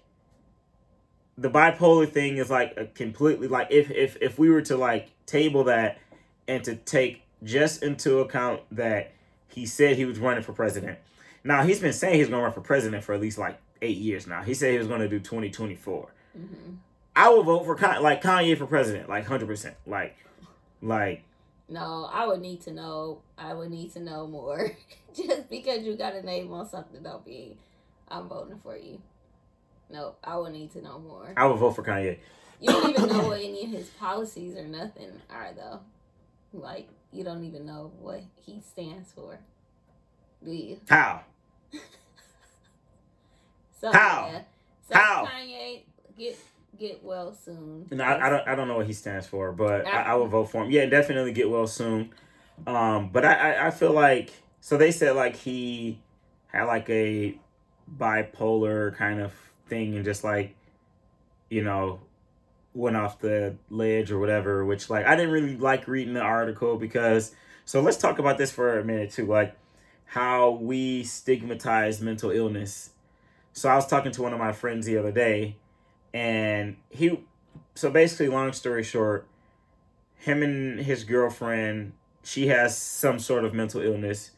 the 1.38 1.50
bipolar 1.50 2.10
thing 2.10 2.36
is 2.36 2.50
like 2.50 2.74
a 2.76 2.86
completely 2.86 3.48
like 3.48 3.68
if 3.70 3.90
if 3.90 4.16
if 4.20 4.38
we 4.38 4.50
were 4.50 4.62
to 4.62 4.76
like 4.76 5.10
table 5.26 5.64
that 5.64 5.98
and 6.46 6.62
to 6.64 6.76
take 6.76 7.22
just 7.42 7.82
into 7.82 8.18
account 8.18 8.60
that 8.70 9.12
he 9.48 9.66
said 9.66 9.96
he 9.96 10.04
was 10.04 10.18
running 10.18 10.42
for 10.42 10.52
president. 10.52 10.98
Now 11.44 11.62
he's 11.64 11.80
been 11.80 11.92
saying 11.92 12.16
he's 12.18 12.28
going 12.28 12.38
to 12.40 12.44
run 12.44 12.52
for 12.52 12.60
president 12.60 13.02
for 13.04 13.14
at 13.14 13.20
least 13.20 13.38
like 13.38 13.58
eight 13.80 13.96
years 13.98 14.26
now. 14.26 14.42
He 14.42 14.54
said 14.54 14.72
he 14.72 14.78
was 14.78 14.86
going 14.86 15.00
to 15.00 15.08
do 15.08 15.18
twenty 15.20 15.50
twenty 15.50 15.74
four. 15.76 16.08
mhm. 16.38 16.76
I 17.14 17.28
would 17.28 17.44
vote 17.44 17.64
for 17.64 17.74
Con- 17.74 18.02
like 18.02 18.22
Kanye 18.22 18.56
for 18.56 18.66
president, 18.66 19.08
like 19.08 19.26
hundred 19.26 19.46
percent, 19.46 19.74
like 19.86 20.16
like 20.80 21.22
No, 21.68 22.08
I 22.12 22.26
would 22.26 22.40
need 22.40 22.60
to 22.62 22.72
know. 22.72 23.20
I 23.36 23.54
would 23.54 23.70
need 23.70 23.92
to 23.94 24.00
know 24.00 24.26
more. 24.26 24.70
Just 25.14 25.50
because 25.50 25.82
you 25.82 25.96
got 25.96 26.14
a 26.14 26.22
name 26.22 26.52
on 26.52 26.68
something 26.68 27.02
don't 27.02 27.24
be. 27.24 27.56
I'm 28.08 28.28
voting 28.28 28.58
for 28.62 28.76
you. 28.76 29.00
No, 29.92 30.14
I 30.24 30.36
would 30.36 30.52
need 30.52 30.72
to 30.72 30.82
know 30.82 30.98
more. 30.98 31.32
I 31.36 31.44
would 31.46 31.58
vote 31.58 31.72
for 31.72 31.82
Kanye. 31.82 32.18
You 32.60 32.68
don't 32.68 32.90
even 32.90 33.08
know 33.08 33.26
what 33.28 33.40
any 33.40 33.64
of 33.64 33.70
his 33.70 33.88
policies 33.88 34.56
or 34.56 34.64
nothing 34.66 35.12
are 35.28 35.50
though. 35.54 35.80
Like 36.52 36.88
you 37.12 37.24
don't 37.24 37.44
even 37.44 37.66
know 37.66 37.92
what 38.00 38.22
he 38.36 38.60
stands 38.60 39.12
for. 39.12 39.38
Do 40.44 40.50
you? 40.50 40.80
How? 40.88 41.22
So 43.80 43.90
How? 43.90 44.30
yeah. 44.32 44.42
So 44.88 44.94
How? 44.96 45.26
Kanye 45.26 45.80
get 46.16 46.38
get 46.78 47.02
well 47.02 47.34
soon. 47.34 47.88
No, 47.90 48.04
I, 48.04 48.26
I 48.26 48.30
don't. 48.30 48.48
I 48.48 48.54
don't 48.54 48.68
know 48.68 48.76
what 48.76 48.86
he 48.86 48.92
stands 48.92 49.26
for, 49.26 49.50
but 49.50 49.88
I, 49.88 50.02
I 50.02 50.14
would 50.14 50.30
vote 50.30 50.44
for 50.52 50.62
him. 50.62 50.70
Yeah, 50.70 50.86
definitely 50.86 51.32
get 51.32 51.50
well 51.50 51.66
soon. 51.66 52.14
Um, 52.64 53.08
but 53.12 53.24
I, 53.24 53.54
I, 53.54 53.66
I 53.66 53.70
feel 53.72 53.90
like 53.92 54.30
so 54.60 54.76
they 54.76 54.92
said 54.92 55.16
like 55.16 55.34
he 55.34 55.98
had 56.46 56.64
like 56.66 56.88
a 56.90 57.36
bipolar 57.98 58.94
kind 58.94 59.20
of 59.20 59.32
thing 59.72 59.96
and 59.96 60.04
just 60.04 60.22
like 60.22 60.54
you 61.48 61.64
know 61.64 62.00
went 62.74 62.96
off 62.96 63.18
the 63.20 63.54
ledge 63.70 64.10
or 64.10 64.18
whatever. 64.18 64.64
Which 64.64 64.90
like 64.90 65.06
I 65.06 65.16
didn't 65.16 65.32
really 65.32 65.56
like 65.56 65.88
reading 65.88 66.14
the 66.14 66.20
article 66.20 66.76
because 66.76 67.34
so 67.64 67.80
let's 67.80 67.96
talk 67.96 68.18
about 68.18 68.38
this 68.38 68.50
for 68.50 68.78
a 68.78 68.84
minute 68.84 69.12
too, 69.12 69.26
like 69.26 69.56
how 70.04 70.50
we 70.50 71.04
stigmatize 71.04 72.00
mental 72.00 72.30
illness. 72.30 72.90
So 73.54 73.68
I 73.68 73.76
was 73.76 73.86
talking 73.86 74.12
to 74.12 74.22
one 74.22 74.32
of 74.32 74.38
my 74.38 74.52
friends 74.52 74.86
the 74.86 74.98
other 74.98 75.12
day 75.12 75.56
and 76.12 76.76
he 76.90 77.20
so 77.74 77.90
basically 77.90 78.28
long 78.28 78.52
story 78.52 78.82
short 78.82 79.26
him 80.16 80.42
and 80.42 80.80
his 80.80 81.04
girlfriend 81.04 81.92
she 82.22 82.48
has 82.48 82.76
some 82.76 83.18
sort 83.18 83.44
of 83.44 83.54
mental 83.54 83.80
illness 83.80 84.32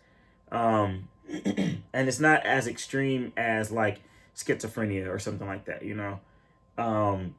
um 0.52 1.08
and 1.28 2.08
it's 2.08 2.20
not 2.20 2.44
as 2.46 2.68
extreme 2.68 3.32
as 3.36 3.72
like 3.72 4.00
schizophrenia 4.34 5.08
or 5.08 5.18
something 5.18 5.46
like 5.46 5.64
that 5.66 5.82
you 5.84 5.94
know 5.94 6.20
um 6.78 7.34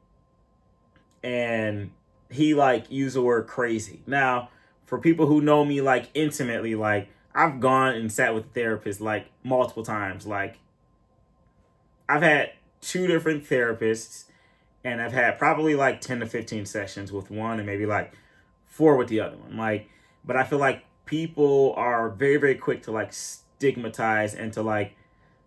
and 1.22 1.90
he 2.30 2.54
like 2.54 2.90
used 2.90 3.16
the 3.16 3.22
word 3.22 3.46
crazy 3.46 4.00
now 4.06 4.48
for 4.84 4.98
people 4.98 5.26
who 5.26 5.40
know 5.40 5.64
me 5.64 5.80
like 5.80 6.08
intimately 6.14 6.74
like 6.74 7.08
i've 7.34 7.60
gone 7.60 7.94
and 7.94 8.10
sat 8.10 8.34
with 8.34 8.44
a 8.44 8.48
therapist 8.48 9.00
like 9.00 9.26
multiple 9.42 9.82
times 9.82 10.26
like 10.26 10.58
i've 12.08 12.22
had 12.22 12.50
two 12.80 13.06
different 13.06 13.44
therapists 13.44 14.24
and 14.86 15.02
I've 15.02 15.12
had 15.12 15.36
probably 15.36 15.74
like 15.74 16.00
10 16.00 16.20
to 16.20 16.26
15 16.26 16.64
sessions 16.64 17.10
with 17.10 17.28
one 17.28 17.58
and 17.58 17.66
maybe 17.66 17.86
like 17.86 18.12
four 18.66 18.96
with 18.96 19.08
the 19.08 19.18
other 19.18 19.36
one. 19.36 19.56
Like, 19.56 19.90
but 20.24 20.36
I 20.36 20.44
feel 20.44 20.60
like 20.60 20.84
people 21.06 21.74
are 21.76 22.08
very, 22.08 22.36
very 22.36 22.54
quick 22.54 22.84
to 22.84 22.92
like 22.92 23.12
stigmatize 23.12 24.32
and 24.32 24.52
to 24.52 24.62
like 24.62 24.96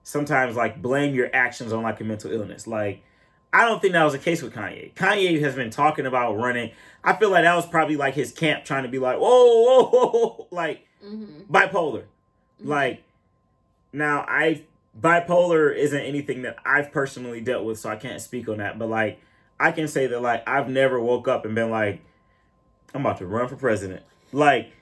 sometimes 0.09 0.55
like 0.55 0.81
blame 0.81 1.13
your 1.13 1.29
actions 1.33 1.71
on 1.71 1.83
like 1.83 2.01
a 2.01 2.03
mental 2.03 2.31
illness. 2.31 2.65
Like, 2.65 3.03
I 3.53 3.65
don't 3.65 3.79
think 3.81 3.93
that 3.93 4.03
was 4.03 4.13
the 4.13 4.19
case 4.19 4.41
with 4.41 4.53
Kanye. 4.53 4.93
Kanye 4.95 5.39
has 5.41 5.55
been 5.55 5.69
talking 5.69 6.05
about 6.07 6.35
running. 6.35 6.71
I 7.03 7.13
feel 7.15 7.29
like 7.29 7.43
that 7.43 7.55
was 7.55 7.67
probably 7.67 7.95
like 7.95 8.15
his 8.15 8.31
camp 8.31 8.65
trying 8.65 8.83
to 8.83 8.89
be 8.89 8.97
like, 8.99 9.17
whoa, 9.19 9.27
whoa, 9.27 9.83
whoa, 9.85 10.09
whoa 10.09 10.47
like 10.51 10.85
Mm-hmm. 11.05 11.53
bipolar. 11.53 12.03
Like 12.61 13.03
now 13.93 14.25
I 14.27 14.63
bipolar 14.99 15.73
isn't 15.73 15.97
anything 16.01 16.41
that 16.41 16.57
I've 16.65 16.91
personally 16.91 17.39
dealt 17.39 17.63
with, 17.63 17.79
so 17.79 17.89
I 17.89 17.95
can't 17.95 18.19
speak 18.19 18.49
on 18.49 18.57
that. 18.57 18.77
But 18.77 18.89
like 18.89 19.21
I 19.57 19.71
can 19.71 19.87
say 19.87 20.07
that 20.07 20.21
like 20.21 20.45
I've 20.45 20.67
never 20.67 20.99
woke 20.99 21.29
up 21.29 21.45
and 21.45 21.55
been 21.55 21.69
like, 21.69 22.01
I'm 22.93 22.99
about 22.99 23.19
to 23.19 23.27
run 23.27 23.47
for 23.47 23.55
president. 23.55 24.03
Like 24.33 24.73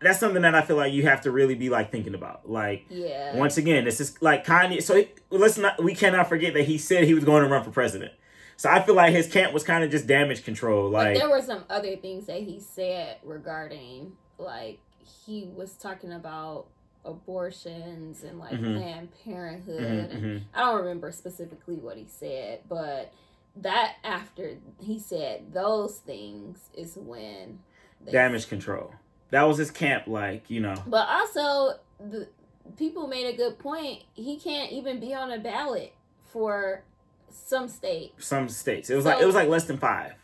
that's 0.00 0.20
something 0.20 0.42
that 0.42 0.54
I 0.54 0.62
feel 0.62 0.76
like 0.76 0.92
you 0.92 1.04
have 1.04 1.22
to 1.22 1.30
really 1.30 1.54
be 1.54 1.70
like 1.70 1.90
thinking 1.90 2.14
about. 2.14 2.48
Like 2.48 2.86
yeah. 2.88 3.36
once 3.36 3.56
again, 3.56 3.84
this 3.84 4.00
is 4.00 4.20
like 4.22 4.44
Kanye. 4.46 4.82
So 4.82 4.96
it, 4.96 5.18
let's 5.30 5.58
not 5.58 5.82
we 5.82 5.94
cannot 5.94 6.28
forget 6.28 6.54
that 6.54 6.64
he 6.64 6.78
said 6.78 7.04
he 7.04 7.14
was 7.14 7.24
going 7.24 7.42
to 7.42 7.48
run 7.48 7.64
for 7.64 7.70
president. 7.70 8.12
So 8.56 8.68
I 8.68 8.82
feel 8.82 8.94
like 8.96 9.12
his 9.12 9.30
camp 9.30 9.52
was 9.52 9.62
kind 9.62 9.84
of 9.84 9.90
just 9.90 10.06
damage 10.06 10.44
control. 10.44 10.90
But 10.90 11.06
Like 11.08 11.16
there 11.16 11.30
were 11.30 11.42
some 11.42 11.64
other 11.70 11.96
things 11.96 12.26
that 12.26 12.42
he 12.42 12.60
said 12.60 13.18
regarding, 13.24 14.12
like 14.36 14.78
he 15.26 15.48
was 15.54 15.72
talking 15.74 16.12
about 16.12 16.66
abortions 17.04 18.22
and 18.24 18.38
like 18.38 18.52
Mhm. 18.52 18.76
Planned 18.76 19.08
Parenthood. 19.24 19.80
mhm, 19.80 20.14
and 20.14 20.24
mhm. 20.24 20.42
I 20.54 20.60
don't 20.60 20.78
remember 20.80 21.10
specifically 21.12 21.76
what 21.76 21.96
he 21.96 22.06
said, 22.06 22.60
but 22.68 23.12
that 23.56 23.96
after 24.04 24.56
he 24.80 24.98
said 24.98 25.52
those 25.52 25.98
things 25.98 26.68
is 26.74 26.96
when 26.96 27.60
damage 28.10 28.48
control. 28.48 28.92
That 29.30 29.42
was 29.42 29.58
his 29.58 29.70
camp. 29.70 30.06
Like 30.06 30.48
you 30.50 30.60
know. 30.60 30.74
But 30.86 31.08
also, 31.08 31.78
the 31.98 32.28
people 32.76 33.06
made 33.06 33.26
a 33.26 33.36
good 33.36 33.58
point. 33.58 34.02
He 34.14 34.38
can't 34.38 34.72
even 34.72 35.00
be 35.00 35.14
on 35.14 35.30
a 35.30 35.38
ballot 35.38 35.94
for 36.32 36.82
some 37.30 37.68
state. 37.68 38.12
some 38.18 38.48
states. 38.48 38.90
It 38.90 38.96
was 38.96 39.04
like 39.04 39.20
it 39.20 39.26
was 39.26 39.34
like 39.34 39.48
less 39.48 39.64
than 39.64 39.78
five. 39.78 40.14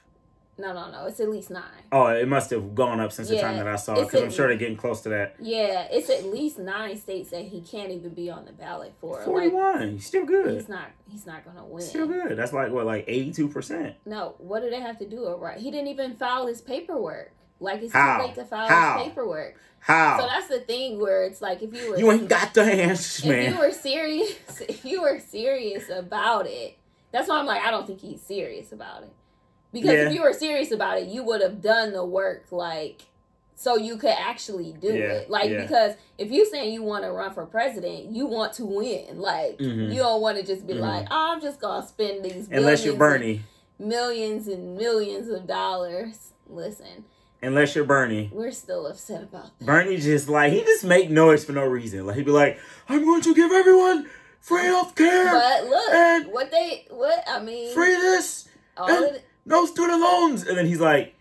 No, 0.57 0.73
no, 0.73 0.88
no. 0.88 1.07
It's 1.07 1.19
at 1.19 1.29
least 1.29 1.51
nine. 1.51 1.62
Oh, 1.90 2.07
it 2.07 2.29
must 2.29 2.51
have 2.51 2.75
gone 2.77 3.01
up 3.01 3.11
since 3.11 3.29
the 3.29 3.40
time 3.40 3.57
that 3.57 3.67
I 3.67 3.75
saw 3.75 3.95
it 3.95 4.05
because 4.05 4.23
I'm 4.23 4.31
sure 4.31 4.47
they're 4.47 4.57
getting 4.57 4.77
close 4.77 5.01
to 5.01 5.09
that. 5.09 5.35
Yeah, 5.40 5.88
it's 5.90 6.09
at 6.09 6.27
least 6.27 6.59
nine 6.59 6.97
states 6.97 7.31
that 7.31 7.42
he 7.42 7.61
can't 7.61 7.90
even 7.90 8.11
be 8.15 8.31
on 8.31 8.44
the 8.44 8.52
ballot 8.52 8.94
for. 9.00 9.21
Forty 9.23 9.48
one, 9.48 9.92
he's 9.92 10.07
still 10.07 10.25
good. 10.25 10.55
he's 10.55 10.69
not. 10.69 10.90
He's 11.11 11.27
not 11.27 11.44
gonna 11.44 11.65
win. 11.67 11.83
Still 11.83 12.07
good. 12.07 12.37
That's 12.37 12.52
like 12.52 12.71
what, 12.71 12.87
like 12.87 13.05
eighty 13.09 13.33
two 13.33 13.48
percent. 13.48 13.96
No, 14.07 14.37
what 14.38 14.61
do 14.63 14.71
they 14.71 14.81
have 14.81 14.98
to 14.98 15.09
do 15.09 15.27
it 15.29 15.38
right? 15.38 15.59
He 15.59 15.71
didn't 15.71 15.88
even 15.88 16.15
file 16.15 16.46
his 16.46 16.61
paperwork. 16.61 17.33
Like 17.65 17.83
it's 17.83 17.92
How? 17.92 18.19
too 18.19 18.27
late 18.27 18.35
to 18.37 18.44
file 18.44 18.69
How? 18.69 19.02
paperwork. 19.02 19.56
How 19.81 20.19
So 20.21 20.27
that's 20.27 20.48
the 20.48 20.60
thing 20.60 20.98
where 21.00 21.25
it's 21.25 21.42
like 21.42 21.62
if 21.62 21.75
you 21.75 21.90
were 21.90 21.98
you 21.98 22.10
ain't 22.12 22.29
got 22.29 22.54
the 22.54 22.62
answers, 22.62 23.25
if 23.25 23.50
you 23.52 23.58
were 23.58 23.71
serious, 23.73 24.60
if 24.69 24.85
you 24.85 25.02
were 25.02 25.19
serious 25.19 25.88
about 25.90 26.46
it, 26.46 26.79
that's 27.12 27.29
why 27.29 27.38
I'm 27.38 27.46
like, 27.46 27.62
I 27.62 27.71
don't 27.71 27.87
think 27.87 28.00
he's 28.00 28.23
serious 28.23 28.73
about 28.73 29.02
it. 29.02 29.12
Because 29.73 29.90
Yeah. 29.92 30.06
if 30.08 30.15
you 30.15 30.23
were 30.23 30.33
serious 30.33 30.71
about 30.71 30.98
it, 30.98 31.08
you 31.08 31.23
would 31.25 31.42
have 31.42 31.60
done 31.60 31.92
the 31.92 32.04
work 32.04 32.44
like 32.50 33.02
so 33.56 33.77
you 33.77 33.96
could 33.96 34.10
actually 34.19 34.73
do 34.73 34.88
Yeah, 34.88 35.04
it. 35.12 35.31
Like 35.31 35.48
yeah. 35.50 35.62
because 35.62 35.94
if 36.19 36.31
you 36.33 36.44
saying 36.46 36.73
you 36.75 36.83
want 36.83 37.04
to 37.04 37.12
run 37.12 37.33
for 37.35 37.44
president, 37.46 38.06
you 38.10 38.27
want 38.27 38.52
to 38.54 38.65
win. 38.65 39.21
Like 39.21 39.58
Mhm. 39.58 39.92
you 39.92 39.98
don't 40.00 40.21
want 40.23 40.38
to 40.38 40.42
just 40.44 40.67
be 40.67 40.75
Mhm. 40.75 40.81
like, 40.81 41.06
oh, 41.10 41.33
I'm 41.35 41.40
just 41.40 41.60
gonna 41.60 41.87
spend 41.87 42.25
these 42.25 42.48
Unless 42.50 42.85
you're 42.85 42.96
Bernie. 42.96 43.42
and 43.79 43.88
millions 43.88 44.48
and 44.48 44.77
millions 44.77 45.29
of 45.29 45.46
dollars. 45.46 46.33
Listen, 46.48 47.04
Unless 47.45 47.75
you're 47.77 47.85
Bernie. 47.85 48.31
we're 48.33 48.51
still 48.51 48.87
upset 48.87 49.23
about 49.23 49.57
that. 49.59 49.65
Bernie 49.67 49.97
just 49.99 50.29
like 50.29 50.53
he 50.53 50.61
just 50.63 50.85
make 50.85 51.11
noise 51.11 51.45
for 51.45 51.53
no 51.53 51.65
reason. 51.65 52.07
Like 52.07 52.17
he'd 52.17 52.25
be 52.27 52.31
like, 52.33 52.59
"I'm 52.88 53.05
going 53.05 53.23
to 53.23 53.35
give 53.35 53.53
everyone 53.53 54.07
free 54.40 54.63
health 54.65 54.95
care, 54.95 55.31
But 55.31 55.65
look, 55.65 56.33
what 56.35 56.51
they 56.51 56.87
what 56.90 57.23
I 57.27 57.40
mean, 57.40 57.73
free 57.75 57.95
this, 57.95 58.49
all 58.77 58.90
of 58.90 59.15
and- 59.15 59.23
no 59.47 59.67
student 59.67 60.01
loans," 60.01 60.47
and 60.47 60.57
then 60.57 60.67
he's 60.67 60.81
like, 60.81 61.15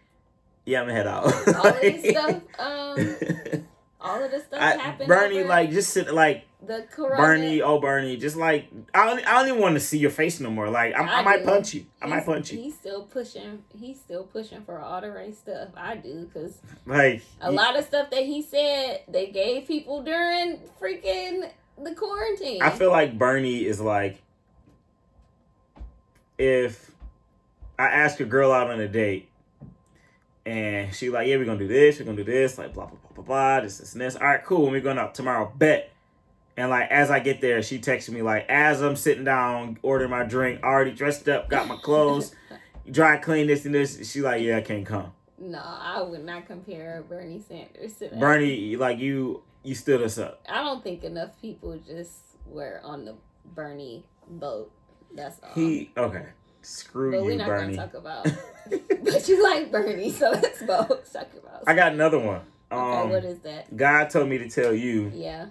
"Yeah, 0.65 0.81
I'm 0.81 0.87
gonna 0.87 0.97
head 0.97 1.07
out." 1.07 1.25
all 1.25 1.67
of 1.67 1.81
this 1.81 2.09
stuff, 2.11 2.41
um, 2.59 3.65
all 4.01 4.23
of 4.23 4.31
this 4.31 4.43
stuff 4.45 4.61
I, 4.61 4.77
happened. 4.77 5.07
Bernie, 5.07 5.39
over 5.39 5.49
like 5.49 5.71
just 5.71 5.91
sit 5.91 6.13
like 6.13 6.45
the 6.65 6.85
corona. 6.89 7.17
Bernie, 7.17 7.61
oh 7.61 7.79
Bernie, 7.79 8.17
just 8.17 8.35
like 8.35 8.67
I 8.93 9.05
don't, 9.05 9.27
I 9.27 9.33
don't 9.39 9.47
even 9.49 9.59
want 9.61 9.75
to 9.75 9.79
see 9.79 9.97
your 9.97 10.09
face 10.11 10.39
no 10.39 10.49
more. 10.49 10.69
Like 10.69 10.93
I, 10.95 11.03
I, 11.03 11.19
I 11.19 11.21
might 11.21 11.43
punch 11.45 11.73
you. 11.73 11.85
I 12.01 12.07
might 12.07 12.25
punch 12.25 12.51
you. 12.51 12.59
He's 12.59 12.75
still 12.75 13.03
pushing. 13.03 13.63
He's 13.77 13.99
still 13.99 14.23
pushing 14.23 14.63
for 14.63 14.79
all 14.79 15.01
the 15.01 15.11
right 15.11 15.35
stuff. 15.35 15.69
I 15.75 15.97
do 15.97 16.25
because 16.31 16.57
Like 16.85 17.21
a 17.41 17.49
he- 17.51 17.55
lot 17.57 17.77
of 17.77 17.85
stuff 17.85 18.09
that 18.11 18.23
he 18.23 18.41
said 18.41 19.01
they 19.07 19.27
gave 19.27 19.67
people 19.67 20.03
during 20.03 20.59
freaking 20.81 21.49
the 21.81 21.95
quarantine. 21.95 22.61
I 22.61 22.69
feel 22.69 22.91
like 22.91 23.17
Bernie 23.17 23.65
is 23.65 23.81
like 23.81 24.21
if 26.37 26.91
I 27.77 27.85
ask 27.87 28.19
a 28.19 28.25
girl 28.25 28.51
out 28.51 28.69
on 28.69 28.79
a 28.79 28.87
date 28.87 29.29
and 30.45 30.93
she 30.93 31.09
like, 31.09 31.27
yeah, 31.27 31.37
we're 31.37 31.45
gonna 31.45 31.59
do 31.59 31.67
this, 31.67 31.99
we're 31.99 32.05
gonna 32.05 32.17
do 32.17 32.23
this, 32.23 32.57
like 32.57 32.73
blah 32.73 32.85
blah 32.85 32.97
blah 32.97 33.11
blah 33.15 33.23
blah, 33.23 33.61
this, 33.61 33.77
this, 33.77 33.93
and 33.93 34.01
this. 34.01 34.15
All 34.15 34.27
right, 34.27 34.43
cool. 34.43 34.63
When 34.63 34.73
we 34.73 34.81
going 34.81 34.97
out 34.97 35.15
tomorrow, 35.15 35.51
bet. 35.55 35.89
And 36.55 36.69
like 36.69 36.89
as 36.91 37.09
I 37.09 37.19
get 37.19 37.41
there, 37.41 37.61
she 37.63 37.79
texts 37.79 38.09
me 38.11 38.21
like 38.21 38.45
as 38.49 38.81
I'm 38.81 38.95
sitting 38.95 39.23
down, 39.23 39.77
ordering 39.81 40.11
my 40.11 40.23
drink, 40.23 40.61
already 40.63 40.91
dressed 40.91 41.27
up, 41.27 41.49
got 41.49 41.67
my 41.67 41.77
clothes, 41.77 42.33
dry 42.91 43.17
clean 43.17 43.47
this 43.47 43.65
and 43.65 43.73
this. 43.73 44.11
She 44.11 44.21
like, 44.21 44.41
yeah, 44.41 44.57
I 44.57 44.61
can't 44.61 44.85
come. 44.85 45.13
no, 45.39 45.59
I 45.63 46.01
would 46.01 46.23
not 46.23 46.45
compare 46.45 47.03
Bernie 47.09 47.41
Sanders 47.47 47.93
to 47.93 48.09
that. 48.09 48.19
Bernie, 48.19 48.75
like 48.75 48.99
you, 48.99 49.41
you 49.63 49.73
stood 49.75 50.01
us 50.01 50.17
up. 50.17 50.43
I 50.47 50.61
don't 50.63 50.83
think 50.83 51.03
enough 51.03 51.31
people 51.41 51.77
just 51.87 52.11
were 52.45 52.81
on 52.83 53.05
the 53.05 53.15
Bernie 53.55 54.05
boat. 54.29 54.71
That's 55.15 55.39
all. 55.43 55.49
He 55.55 55.91
okay. 55.97 56.25
Screw 56.61 57.11
but 57.11 57.17
you, 57.17 57.23
we're 57.25 57.35
not 57.37 57.47
Bernie. 57.47 57.75
gonna 57.75 57.87
talk 57.87 57.95
about. 57.95 58.25
but 59.03 59.27
you 59.27 59.43
like 59.43 59.71
Bernie, 59.71 60.11
so 60.11 60.29
let's 60.31 60.61
both 60.63 61.11
talk 61.11 61.29
about. 61.41 61.63
I 61.67 61.73
got 61.73 61.93
another 61.93 62.19
one. 62.19 62.41
okay, 62.71 63.01
Um, 63.01 63.09
what 63.09 63.25
is 63.25 63.39
that? 63.39 63.75
God 63.75 64.09
told 64.09 64.29
me 64.29 64.37
to 64.37 64.49
tell 64.49 64.73
you, 64.73 65.11
Yeah. 65.15 65.47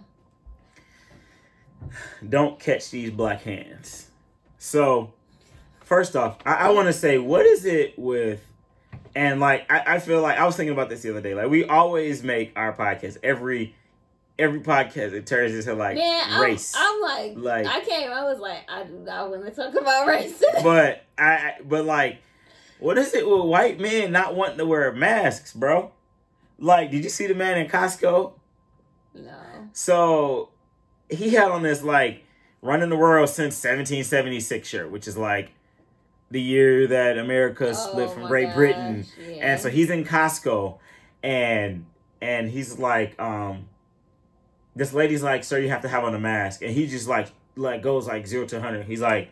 Don't 2.29 2.59
catch 2.59 2.91
these 2.91 3.11
black 3.11 3.43
hands. 3.43 4.09
So, 4.59 5.13
first 5.81 6.17
off, 6.17 6.39
I, 6.47 6.55
I 6.55 6.69
want 6.71 6.89
to 6.89 6.93
say, 6.93 7.19
what 7.19 7.47
is 7.47 7.65
it 7.65 7.99
with, 7.99 8.41
and 9.15 9.41
like, 9.41 9.71
I, 9.71 9.95
I 9.95 9.99
feel 9.99 10.21
like 10.21 10.39
I 10.39 10.45
was 10.47 10.57
thinking 10.57 10.73
about 10.73 10.89
this 10.89 11.03
the 11.03 11.11
other 11.11 11.21
day. 11.21 11.35
Like, 11.35 11.51
we 11.51 11.65
always 11.65 12.23
make 12.23 12.53
our 12.57 12.73
podcast 12.75 13.19
every 13.23 13.75
every 14.39 14.61
podcast 14.61 15.13
it 15.13 15.27
turns 15.27 15.55
into 15.55 15.75
like 15.75 15.97
Man, 15.97 16.25
I'm, 16.31 16.43
race. 16.43 16.75
I'm 16.77 17.01
like, 17.01 17.35
Like- 17.37 17.67
I 17.67 17.85
came. 17.85 18.11
I 18.11 18.25
was 18.25 18.39
like, 18.39 18.69
I 18.69 18.85
do 18.85 18.95
not 18.95 19.31
want 19.31 19.45
to 19.45 19.51
talk 19.51 19.75
about 19.75 20.07
race. 20.07 20.43
but 20.63 21.05
I 21.19 21.57
but 21.65 21.85
like, 21.85 22.19
what 22.79 22.99
is 22.99 23.15
it 23.15 23.29
with 23.29 23.45
white 23.45 23.79
men 23.79 24.11
not 24.13 24.35
wanting 24.35 24.59
to 24.59 24.67
wear 24.67 24.91
masks, 24.93 25.53
bro? 25.53 25.93
Like, 26.59 26.91
did 26.91 27.05
you 27.05 27.11
see 27.11 27.27
the 27.27 27.35
man 27.35 27.59
in 27.59 27.69
Costco? 27.69 28.33
no. 29.15 29.39
So 29.75 30.49
he 31.13 31.31
had 31.31 31.51
on 31.51 31.63
this 31.63 31.83
like 31.83 32.25
running 32.61 32.89
the 32.91 32.97
world 32.97 33.29
since 33.29 33.55
1776 33.57 34.67
shirt, 34.69 34.91
which 34.91 35.07
is 35.09 35.17
like 35.17 35.51
the 36.31 36.41
year 36.41 36.87
that 36.87 37.19
America 37.19 37.75
split 37.75 38.09
Oh 38.09 38.13
from 38.13 38.27
Great 38.27 38.55
Britain. 38.55 39.05
yeah. 39.29 39.53
And 39.53 39.61
so 39.61 39.69
he's 39.69 39.91
in 39.91 40.05
Costco 40.05 40.79
and 41.23 41.87
and 42.21 42.51
he's 42.51 42.79
like, 42.79 43.21
um 43.21 43.67
this 44.75 44.95
lady's 44.95 45.23
like, 45.23 45.45
sir, 45.45 45.59
you 45.59 45.69
have 45.69 45.83
to 45.83 45.89
have 45.89 46.03
on 46.05 46.15
a 46.15 46.19
mask. 46.21 46.63
And 46.63 46.73
he 46.73 46.87
just 46.87 47.09
like 47.09 47.29
like 47.57 47.83
goes 47.83 48.07
like 48.07 48.27
zero 48.27 48.47
to 48.47 48.61
hundred. 48.61 48.87
He's 48.87 49.01
like 49.03 49.31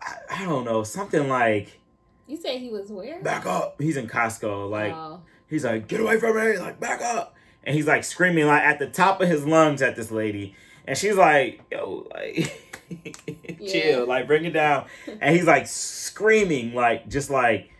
I, 0.00 0.14
I 0.40 0.44
don't 0.44 0.64
know, 0.64 0.82
something 0.82 1.28
like 1.28 1.80
You 2.26 2.36
say 2.36 2.58
he 2.58 2.70
was 2.70 2.90
where? 2.90 3.22
back 3.22 3.46
up. 3.46 3.80
He's 3.80 3.96
in 3.96 4.08
Costco, 4.08 4.68
like 4.70 4.92
Oh. 4.94 5.20
He's 5.48 5.64
like, 5.64 5.86
get 5.86 6.00
away 6.00 6.18
from 6.18 6.34
me, 6.36 6.58
like 6.58 6.80
back 6.80 7.02
up. 7.02 7.34
And 7.64 7.74
he's 7.74 7.86
like 7.86 8.04
screaming 8.04 8.46
like 8.46 8.62
at 8.62 8.78
the 8.78 8.86
top 8.86 9.20
of 9.20 9.28
his 9.28 9.46
lungs 9.46 9.82
at 9.82 9.96
this 9.96 10.10
lady. 10.10 10.54
And 10.86 10.98
she's 10.98 11.16
like, 11.16 11.60
yo, 11.70 12.08
like 12.12 12.58
Yeah. 13.58 13.72
chill, 13.72 14.06
like 14.06 14.26
bring 14.26 14.44
it 14.44 14.50
down. 14.52 14.86
And 15.20 15.34
he's 15.36 15.46
like 15.46 15.66
screaming, 15.66 16.74
like 16.74 17.08
just 17.08 17.30
like, 17.30 17.70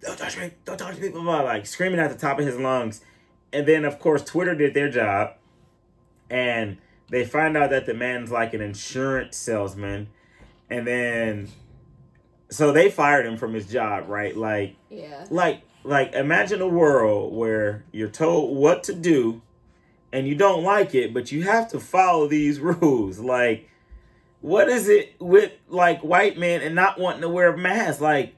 don't 0.00 0.18
touch 0.18 0.36
me, 0.36 0.50
don't 0.64 0.76
touch 0.76 0.98
me, 0.98 1.08
blah, 1.08 1.22
blah, 1.22 1.40
like 1.42 1.66
screaming 1.66 2.00
at 2.00 2.10
the 2.10 2.18
top 2.18 2.38
of 2.38 2.46
his 2.46 2.56
lungs. 2.58 3.00
And 3.52 3.66
then 3.66 3.84
of 3.84 3.98
course 4.00 4.22
Twitter 4.24 4.54
did 4.54 4.74
their 4.74 4.90
job 4.90 5.34
and 6.28 6.78
they 7.10 7.24
find 7.24 7.56
out 7.56 7.70
that 7.70 7.86
the 7.86 7.94
man's 7.94 8.30
like 8.30 8.52
an 8.54 8.60
insurance 8.60 9.36
salesman. 9.36 10.08
And 10.68 10.86
then 10.86 11.48
so 12.50 12.72
they 12.72 12.90
fired 12.90 13.26
him 13.26 13.36
from 13.36 13.54
his 13.54 13.66
job, 13.70 14.08
right? 14.08 14.36
Like 14.36 14.76
yeah. 14.90 15.26
like 15.30 15.62
like 15.84 16.14
imagine 16.14 16.60
a 16.60 16.66
world 16.66 17.34
where 17.34 17.84
you're 17.92 18.08
told 18.08 18.56
what 18.56 18.82
to 18.84 18.94
do 18.94 19.42
and 20.12 20.26
you 20.26 20.34
don't 20.34 20.64
like 20.64 20.94
it 20.94 21.12
but 21.12 21.30
you 21.30 21.42
have 21.42 21.68
to 21.68 21.78
follow 21.78 22.26
these 22.26 22.58
rules. 22.60 23.20
Like 23.20 23.70
what 24.40 24.68
is 24.68 24.88
it 24.88 25.14
with 25.20 25.52
like 25.68 26.00
white 26.00 26.38
men 26.38 26.60
and 26.62 26.74
not 26.74 26.98
wanting 26.98 27.22
to 27.22 27.28
wear 27.28 27.54
a 27.54 27.56
mask 27.56 28.00
like 28.00 28.34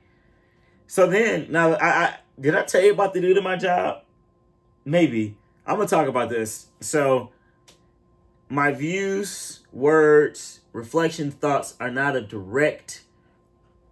so 0.87 1.09
then 1.09 1.49
now 1.51 1.73
i, 1.73 1.89
I 1.89 2.17
did 2.39 2.55
i 2.55 2.63
tell 2.63 2.83
you 2.83 2.93
about 2.93 3.15
the 3.15 3.21
dude 3.21 3.37
in 3.37 3.45
my 3.45 3.57
job? 3.57 4.03
Maybe. 4.85 5.37
I'm 5.67 5.77
gonna 5.77 5.89
talk 5.89 6.07
about 6.07 6.29
this. 6.29 6.69
So 6.81 7.31
my 8.49 8.73
views 8.73 9.61
words 9.73 10.61
reflections 10.73 11.35
thoughts 11.35 11.75
are 11.81 11.91
not 11.91 12.15
a 12.15 12.21
direct 12.21 13.03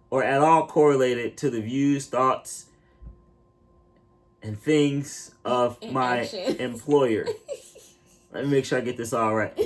or 0.09 0.23
at 0.23 0.41
all 0.41 0.67
correlated 0.67 1.35
to 1.37 1.49
the 1.49 1.59
views 1.59 2.05
thoughts 2.05 2.67
and 4.45 4.61
things 4.61 5.33
of 5.43 5.81
my 5.91 6.21
employer. 6.59 7.25
Let 8.31 8.45
me 8.45 8.51
make 8.51 8.65
sure 8.65 8.77
I 8.77 8.81
get 8.81 8.97
this 8.97 9.13
all 9.13 9.35
right. 9.35 9.57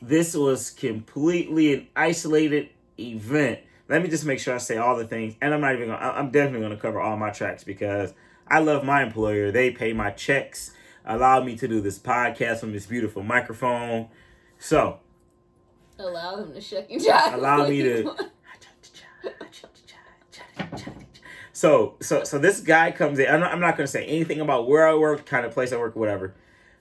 This 0.00 0.34
was 0.34 0.70
completely 0.70 1.74
an 1.74 1.86
isolated 1.94 2.70
event. 2.98 3.60
Let 3.88 4.02
me 4.02 4.08
just 4.08 4.24
make 4.24 4.40
sure 4.40 4.54
I 4.54 4.58
say 4.58 4.78
all 4.78 4.96
the 4.96 5.06
things, 5.06 5.34
and 5.40 5.54
I'm 5.54 5.60
not 5.60 5.74
even 5.74 5.88
gonna. 5.88 6.00
I'm 6.00 6.30
definitely 6.30 6.62
gonna 6.62 6.80
cover 6.80 7.00
all 7.00 7.16
my 7.16 7.30
tracks 7.30 7.62
because 7.62 8.14
I 8.48 8.60
love 8.60 8.84
my 8.84 9.02
employer. 9.02 9.52
They 9.52 9.70
pay 9.70 9.92
my 9.92 10.10
checks, 10.10 10.72
allow 11.04 11.42
me 11.44 11.56
to 11.56 11.68
do 11.68 11.80
this 11.80 11.98
podcast 11.98 12.60
from 12.60 12.72
this 12.72 12.86
beautiful 12.86 13.22
microphone. 13.22 14.08
So 14.58 14.98
Allow 15.98 16.36
them 16.36 16.54
to 16.54 16.60
shuck 16.60 16.90
you 16.90 16.98
dry. 16.98 17.32
Allow 17.34 17.68
me 17.68 17.82
to- 17.82 18.16
So 21.52 21.96
so 22.00 22.24
so 22.24 22.38
this 22.38 22.60
guy 22.60 22.90
comes 22.90 23.18
in. 23.18 23.28
I'm 23.28 23.40
not, 23.40 23.52
I'm 23.52 23.60
not 23.60 23.76
gonna 23.76 23.86
say 23.86 24.04
anything 24.06 24.40
about 24.40 24.68
where 24.68 24.88
I 24.88 24.94
work, 24.94 25.26
kind 25.26 25.44
of 25.44 25.52
place 25.52 25.72
I 25.72 25.76
work, 25.76 25.94
whatever. 25.94 26.34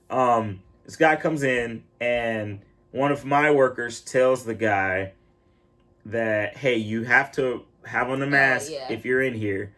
Um, 0.09 0.61
this 0.85 0.95
guy 0.95 1.15
comes 1.15 1.43
in 1.43 1.83
and 1.99 2.61
one 2.91 3.11
of 3.11 3.25
my 3.25 3.51
workers 3.51 4.01
tells 4.01 4.45
the 4.45 4.53
guy 4.53 5.13
that 6.05 6.57
hey, 6.57 6.77
you 6.77 7.03
have 7.03 7.31
to 7.33 7.65
have 7.85 8.09
on 8.09 8.19
the 8.19 8.27
mask 8.27 8.71
yeah. 8.71 8.91
if 8.91 9.05
you're 9.05 9.21
in 9.21 9.33
here. 9.33 9.73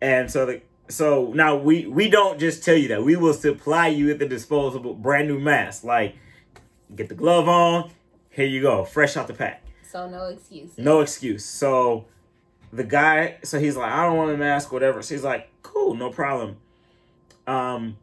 And 0.00 0.30
so 0.30 0.46
the 0.46 0.62
so 0.88 1.32
now 1.34 1.56
we 1.56 1.86
we 1.86 2.08
don't 2.08 2.38
just 2.38 2.64
tell 2.64 2.76
you 2.76 2.88
that 2.88 3.02
we 3.04 3.16
will 3.16 3.34
supply 3.34 3.88
you 3.88 4.06
with 4.06 4.20
a 4.22 4.28
disposable 4.28 4.94
brand 4.94 5.28
new 5.28 5.38
mask. 5.38 5.84
Like 5.84 6.16
get 6.94 7.08
the 7.08 7.14
glove 7.14 7.48
on, 7.48 7.90
here 8.30 8.46
you 8.46 8.62
go, 8.62 8.84
fresh 8.84 9.16
out 9.16 9.28
the 9.28 9.34
pack. 9.34 9.64
So 9.90 10.08
no 10.08 10.26
excuse. 10.26 10.76
No 10.76 11.00
excuse. 11.00 11.44
So 11.44 12.06
the 12.74 12.84
guy, 12.84 13.38
so 13.44 13.60
he's 13.60 13.76
like, 13.76 13.92
I 13.92 14.04
don't 14.04 14.16
want 14.16 14.32
a 14.32 14.36
mask, 14.36 14.72
whatever. 14.72 15.00
So 15.00 15.14
he's 15.14 15.22
like, 15.22 15.48
cool, 15.62 15.94
no 15.94 16.10
problem. 16.10 16.56
Um, 17.46 17.96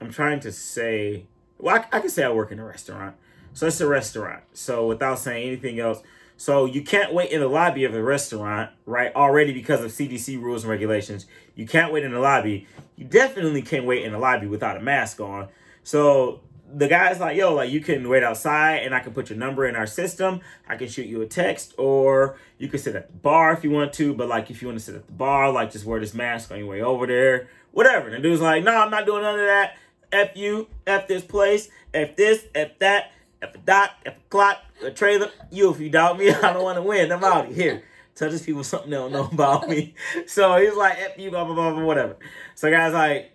I'm 0.00 0.10
trying 0.10 0.40
to 0.40 0.52
say, 0.52 1.26
well, 1.58 1.76
I, 1.76 1.96
I 1.96 2.00
can 2.00 2.08
say 2.08 2.24
I 2.24 2.30
work 2.30 2.50
in 2.50 2.58
a 2.58 2.64
restaurant. 2.64 3.14
So 3.52 3.66
it's 3.66 3.80
a 3.82 3.86
restaurant. 3.86 4.42
So 4.54 4.86
without 4.86 5.18
saying 5.18 5.46
anything 5.46 5.78
else, 5.78 6.02
so 6.38 6.64
you 6.64 6.82
can't 6.82 7.12
wait 7.12 7.30
in 7.30 7.40
the 7.40 7.46
lobby 7.46 7.84
of 7.84 7.92
the 7.92 8.02
restaurant, 8.02 8.70
right? 8.86 9.14
Already 9.14 9.52
because 9.52 9.84
of 9.84 9.90
CDC 9.90 10.40
rules 10.40 10.64
and 10.64 10.70
regulations, 10.70 11.26
you 11.54 11.66
can't 11.66 11.92
wait 11.92 12.04
in 12.04 12.12
the 12.12 12.20
lobby. 12.20 12.66
You 12.96 13.04
definitely 13.04 13.60
can't 13.60 13.84
wait 13.84 14.02
in 14.02 14.12
the 14.12 14.18
lobby 14.18 14.46
without 14.46 14.78
a 14.78 14.80
mask 14.80 15.20
on. 15.20 15.48
So 15.84 16.40
the 16.74 16.88
guy's 16.88 17.20
like, 17.20 17.36
yo, 17.36 17.54
like 17.54 17.70
you 17.70 17.80
can 17.80 18.08
wait 18.08 18.22
outside 18.22 18.76
and 18.78 18.94
I 18.94 19.00
can 19.00 19.12
put 19.12 19.30
your 19.30 19.38
number 19.38 19.66
in 19.66 19.76
our 19.76 19.86
system. 19.86 20.40
I 20.68 20.76
can 20.76 20.88
shoot 20.88 21.06
you 21.06 21.20
a 21.22 21.26
text, 21.26 21.74
or 21.78 22.36
you 22.58 22.68
can 22.68 22.78
sit 22.78 22.96
at 22.96 23.08
the 23.08 23.18
bar 23.18 23.52
if 23.52 23.62
you 23.64 23.70
want 23.70 23.92
to. 23.94 24.14
But 24.14 24.28
like, 24.28 24.50
if 24.50 24.62
you 24.62 24.68
want 24.68 24.78
to 24.78 24.84
sit 24.84 24.94
at 24.94 25.06
the 25.06 25.12
bar, 25.12 25.50
like 25.50 25.72
just 25.72 25.84
wear 25.84 26.00
this 26.00 26.14
mask 26.14 26.50
on 26.50 26.58
your 26.58 26.66
way 26.66 26.82
over 26.82 27.06
there, 27.06 27.48
whatever. 27.72 28.06
And 28.06 28.16
the 28.16 28.20
dude's 28.20 28.40
like, 28.40 28.64
no, 28.64 28.76
I'm 28.76 28.90
not 28.90 29.06
doing 29.06 29.22
none 29.22 29.38
of 29.38 29.46
that. 29.46 29.76
F 30.12 30.36
you, 30.36 30.68
F 30.86 31.08
this 31.08 31.24
place, 31.24 31.68
F 31.94 32.16
this, 32.16 32.44
F 32.54 32.78
that, 32.78 33.12
F 33.40 33.54
a 33.54 33.58
dot, 33.58 33.90
F 34.06 34.16
a 34.16 34.20
clock, 34.28 34.58
a 34.84 34.90
trailer. 34.90 35.30
You, 35.50 35.72
if 35.72 35.80
you 35.80 35.90
doubt 35.90 36.18
me, 36.18 36.30
I 36.34 36.52
don't 36.52 36.62
want 36.62 36.76
to 36.76 36.82
win. 36.82 37.10
I'm 37.10 37.24
out 37.24 37.48
of 37.48 37.56
here. 37.56 37.82
Tell 38.14 38.30
these 38.30 38.42
people 38.42 38.62
something 38.62 38.90
they 38.90 38.96
don't 38.96 39.12
know 39.12 39.24
about 39.32 39.68
me. 39.68 39.94
So 40.26 40.56
he's 40.56 40.76
like, 40.76 40.98
F 40.98 41.18
you, 41.18 41.30
blah, 41.30 41.44
blah, 41.44 41.54
blah, 41.54 41.72
blah, 41.72 41.84
whatever. 41.84 42.16
So 42.54 42.70
guy's 42.70 42.92
like, 42.92 43.31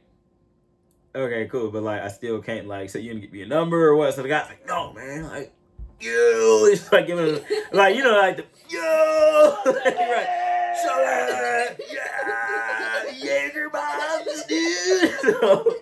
okay, 1.17 1.47
cool, 1.47 1.69
but 1.71 1.83
like 1.83 2.01
I 2.01 2.07
still 2.07 2.41
can't 2.41 2.67
like 2.67 2.89
say 2.89 3.01
you 3.01 3.11
can 3.11 3.21
give 3.21 3.31
me 3.31 3.41
a 3.41 3.47
number 3.47 3.87
or 3.87 3.95
what. 3.95 4.13
So 4.13 4.21
the 4.21 4.29
guy's 4.29 4.47
like, 4.47 4.65
no, 4.67 4.93
man, 4.93 5.23
like 5.23 5.53
yo, 5.99 6.65
he's 6.69 6.91
like 6.91 7.07
giving 7.07 7.35
him, 7.35 7.43
like 7.71 7.95
you 7.95 8.03
know 8.03 8.17
like 8.17 8.37
the 8.37 8.45
yo, 8.69 9.57
right, 9.65 10.73
so 10.83 10.91
uh, 10.91 11.75
yeah, 11.91 13.13
Jaeger 13.13 13.69
bombs, 13.69 14.43
dude. 14.47 15.13
So, 15.27 15.75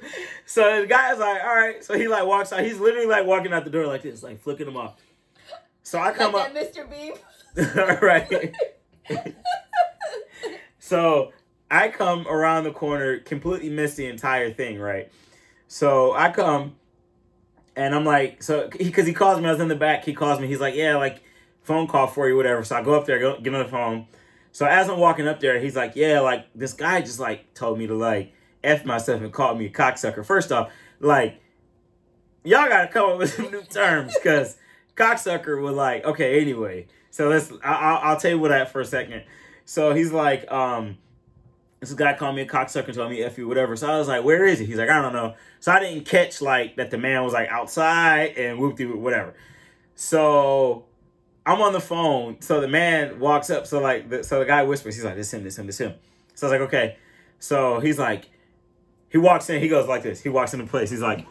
so 0.46 0.82
the 0.82 0.88
guy's 0.88 1.20
like, 1.20 1.44
all 1.44 1.56
right, 1.56 1.84
so 1.84 1.96
he 1.98 2.08
like 2.08 2.26
walks 2.26 2.52
out. 2.52 2.64
He's 2.64 2.80
literally 2.80 3.06
like 3.06 3.26
walking 3.26 3.54
out 3.54 3.64
the 3.64 3.70
door 3.70 3.86
like 3.86 4.02
this, 4.02 4.24
like 4.24 4.40
flicking 4.40 4.66
them 4.66 4.76
off. 4.78 4.96
So 5.84 6.00
I 6.00 6.12
come 6.12 6.34
like 6.34 6.48
up, 6.48 6.54
that 6.54 6.74
Mr. 6.74 6.90
Beef. 6.90 8.02
right. 8.02 8.56
so 10.80 11.32
I 11.70 11.90
come 11.90 12.28
around 12.28 12.64
the 12.64 12.72
corner, 12.72 13.20
completely 13.20 13.70
miss 13.70 13.96
the 13.96 14.08
entire 14.08 14.52
thing, 14.52 14.80
right? 14.80 15.12
So 15.76 16.14
I 16.14 16.32
come 16.32 16.78
and 17.76 17.94
I'm 17.94 18.06
like, 18.06 18.42
so 18.42 18.70
because 18.72 19.06
he, 19.06 19.12
he 19.12 19.14
calls 19.14 19.42
me, 19.42 19.46
I 19.46 19.52
was 19.52 19.60
in 19.60 19.68
the 19.68 19.76
back. 19.76 20.06
He 20.06 20.14
calls 20.14 20.40
me. 20.40 20.48
He's 20.48 20.62
like, 20.62 20.74
yeah, 20.74 20.96
like 20.96 21.22
phone 21.64 21.86
call 21.86 22.08
for 22.08 22.30
you, 22.30 22.38
whatever. 22.38 22.64
So 22.64 22.78
I 22.78 22.82
go 22.82 22.94
up 22.94 23.06
there, 23.06 23.20
go 23.20 23.38
get 23.42 23.54
on 23.54 23.62
the 23.62 23.70
phone. 23.70 24.08
So 24.54 24.66
as 24.66 24.88
I'm 24.88 25.00
walking 25.00 25.28
up 25.28 25.42
there, 25.42 25.60
he's 25.60 25.76
like, 25.76 25.98
yeah, 25.98 26.22
like 26.22 26.48
this 26.56 26.72
guy 26.72 27.02
just 27.02 27.20
like 27.20 27.54
told 27.56 27.78
me 27.78 27.88
to 27.88 27.94
like 27.94 28.32
f 28.64 28.86
myself 28.86 29.22
and 29.22 29.34
called 29.34 29.60
me 29.60 29.66
a 29.66 29.70
cocksucker. 29.70 30.26
First 30.26 30.54
off, 30.54 30.72
like 31.02 31.42
y'all 32.46 32.70
gotta 32.70 32.88
come 32.88 33.10
up 33.10 33.18
with 33.18 33.34
some 33.34 33.52
new 33.52 33.64
terms 33.64 34.14
because 34.14 34.56
cocksucker 34.96 35.62
was 35.62 35.76
like, 35.76 36.06
okay, 36.06 36.40
anyway. 36.40 36.88
So 37.10 37.28
let's, 37.28 37.52
I, 37.66 37.74
I'll, 37.74 38.12
I'll 38.12 38.18
tell 38.18 38.32
you 38.32 38.40
what 38.40 38.48
that 38.48 38.72
for 38.72 38.80
a 38.80 38.86
second. 38.86 39.24
So 39.66 39.94
he's 39.94 40.14
like, 40.14 40.50
um, 40.50 41.00
this 41.90 41.98
guy 41.98 42.14
called 42.14 42.36
me 42.36 42.42
a 42.42 42.46
cocksucker, 42.46 42.94
told 42.94 43.10
me 43.10 43.24
F 43.24 43.38
you, 43.38 43.48
whatever. 43.48 43.76
So 43.76 43.92
I 43.92 43.98
was 43.98 44.08
like, 44.08 44.24
where 44.24 44.46
is 44.46 44.60
he? 44.60 44.66
He's 44.66 44.78
like, 44.78 44.90
I 44.90 45.02
don't 45.02 45.14
know. 45.14 45.36
So 45.60 45.72
I 45.72 45.80
didn't 45.80 46.06
catch 46.06 46.42
like 46.42 46.76
that 46.78 46.92
the 46.92 46.98
man 46.98 47.24
was 47.24 47.34
like 47.34 47.50
outside 47.50 48.38
and 48.38 48.60
whoop 48.60 48.80
whatever. 48.80 49.34
So 49.96 50.86
I'm 51.46 51.62
on 51.62 51.74
the 51.74 51.80
phone. 51.80 52.42
So 52.42 52.60
the 52.60 52.68
man 52.68 53.20
walks 53.20 53.50
up. 53.50 53.68
So 53.68 53.80
like, 53.80 54.10
the, 54.10 54.24
so 54.24 54.40
the 54.40 54.46
guy 54.46 54.64
whispers, 54.64 54.96
he's 54.96 55.06
like, 55.06 55.16
this 55.16 55.34
him, 55.34 55.44
this 55.44 55.58
him, 55.58 55.68
this 55.68 55.78
him. 55.78 55.94
So 56.34 56.48
I 56.48 56.52
was 56.52 56.60
like, 56.60 56.68
okay. 56.68 56.98
So 57.40 57.80
he's 57.80 58.00
like, 58.00 58.30
he 59.10 59.18
walks 59.18 59.50
in, 59.50 59.62
he 59.62 59.68
goes 59.68 59.88
like 59.88 60.04
this. 60.04 60.22
He 60.22 60.30
walks 60.30 60.54
into 60.54 60.66
place. 60.66 60.90
He's 60.90 61.02
like, 61.02 61.26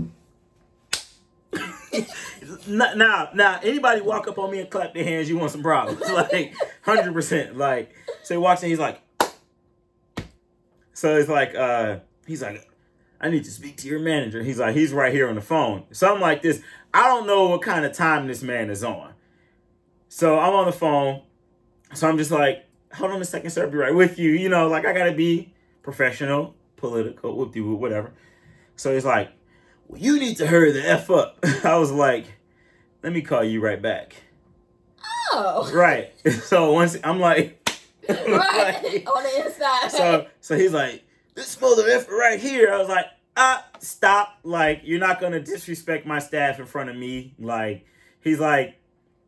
now, 2.68 3.30
now, 3.34 3.60
anybody 3.64 4.02
walk 4.02 4.28
up 4.28 4.38
on 4.38 4.52
me 4.52 4.60
and 4.60 4.70
clap 4.70 4.94
their 4.94 5.04
hands, 5.04 5.30
you 5.30 5.38
want 5.38 5.52
some 5.52 5.64
problems. 5.64 6.02
like, 6.12 6.54
100%. 6.86 7.56
Like, 7.56 7.94
so 8.24 8.34
he 8.34 8.38
walks 8.38 8.64
in, 8.64 8.70
he's 8.70 8.80
like, 8.80 9.02
so 11.00 11.16
it's 11.16 11.30
like, 11.30 11.56
uh, 11.56 12.00
he's 12.28 12.42
like, 12.42 12.70
I 13.22 13.30
need 13.30 13.46
to 13.46 13.52
speak 13.52 13.78
to 13.78 13.88
your 13.88 14.00
manager. 14.00 14.44
He's 14.44 14.60
like, 14.60 14.76
he's 14.76 14.92
right 14.92 15.14
here 15.14 15.30
on 15.30 15.36
the 15.36 15.42
phone. 15.42 15.86
Something 15.92 16.20
like 16.20 16.42
this. 16.42 16.62
I 16.94 17.08
don't 17.08 17.26
know 17.26 17.48
what 17.48 17.62
kind 17.62 17.86
of 17.86 17.94
time 17.94 18.28
this 18.28 18.44
man 18.44 18.70
is 18.70 18.84
on. 18.84 19.14
So 20.10 20.38
I'm 20.38 20.54
on 20.54 20.66
the 20.66 20.74
phone. 20.74 21.22
So 21.94 22.10
I'm 22.10 22.18
just 22.18 22.32
like, 22.32 22.66
hold 22.94 23.12
on 23.12 23.22
a 23.22 23.26
second, 23.26 23.50
sir. 23.50 23.64
I'll 23.64 23.72
be 23.72 23.78
right 23.78 23.96
with 23.96 24.20
you. 24.20 24.32
You 24.32 24.50
know, 24.50 24.68
like 24.68 24.86
I 24.86 24.92
gotta 24.92 25.14
be 25.14 25.54
professional, 25.84 26.54
political, 26.76 27.34
whoop 27.34 27.54
de 27.54 27.62
whatever. 27.62 28.12
So 28.76 28.94
he's 28.94 29.06
like, 29.06 29.32
well, 29.88 30.02
you 30.02 30.20
need 30.20 30.36
to 30.36 30.48
hurry 30.48 30.74
the 30.74 30.86
F 30.86 31.10
up. 31.10 31.40
I 31.64 31.78
was 31.78 31.94
like, 31.94 32.26
let 33.04 33.14
me 33.14 33.22
call 33.22 33.46
you 33.46 33.62
right 33.62 33.82
back. 33.82 34.18
Oh. 35.32 35.72
Right. 35.74 36.12
So 36.44 36.74
once 36.74 36.98
I'm 37.06 37.22
like, 37.22 37.59
right 38.28 38.84
like- 38.84 39.10
on 39.16 39.24
the 39.24 39.46
inside. 39.46 39.92
so 39.92 40.28
so 40.42 40.58
he's 40.58 40.74
like, 40.74 41.04
this 41.36 41.60
mother 41.62 41.88
effer 41.90 42.16
right 42.16 42.40
here. 42.40 42.72
I 42.74 42.78
was 42.78 42.90
like, 42.90 43.06
ah, 43.38 43.66
stop. 43.80 44.38
Like, 44.44 44.82
you're 44.84 45.00
not 45.00 45.20
gonna 45.22 45.40
disrespect 45.40 46.06
my 46.06 46.20
staff 46.20 46.60
in 46.60 46.66
front 46.66 46.90
of 46.90 46.96
me. 46.96 47.34
Like, 47.40 47.86
he's 48.22 48.40
like, 48.40 48.76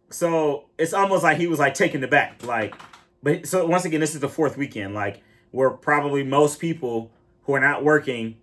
so 0.09 0.65
it's 0.77 0.93
almost 0.93 1.23
like 1.23 1.38
he 1.38 1.47
was 1.47 1.59
like 1.59 1.73
taken 1.73 2.03
aback. 2.03 2.43
Like, 2.45 2.75
but 3.23 3.47
so 3.47 3.65
once 3.65 3.86
again, 3.86 3.99
this 4.01 4.13
is 4.15 4.19
the 4.21 4.29
fourth 4.29 4.57
weekend. 4.57 4.93
Like, 4.93 5.21
where 5.51 5.69
probably 5.69 6.23
most 6.23 6.59
people 6.59 7.11
who 7.43 7.53
are 7.53 7.59
not 7.59 7.84
working 7.84 8.38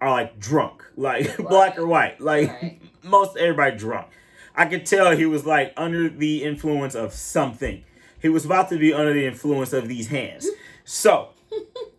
are 0.00 0.10
like 0.10 0.38
drunk, 0.38 0.84
like 0.96 1.36
black 1.36 1.78
or 1.78 1.86
white. 1.86 2.20
Like 2.20 2.50
Right. 2.62 2.80
most 3.02 3.36
everybody 3.36 3.76
drunk. 3.76 4.08
I 4.54 4.64
could 4.66 4.86
tell 4.86 5.14
he 5.16 5.26
was 5.26 5.44
like 5.44 5.72
under 5.76 6.08
the 6.08 6.42
influence 6.42 6.94
of 6.94 7.12
something. 7.12 7.84
He 8.20 8.28
was 8.28 8.44
about 8.44 8.68
to 8.70 8.78
be 8.78 8.92
under 8.92 9.12
the 9.12 9.26
influence 9.26 9.72
of 9.72 9.88
these 9.88 10.08
hands. 10.08 10.48
So 10.84 11.30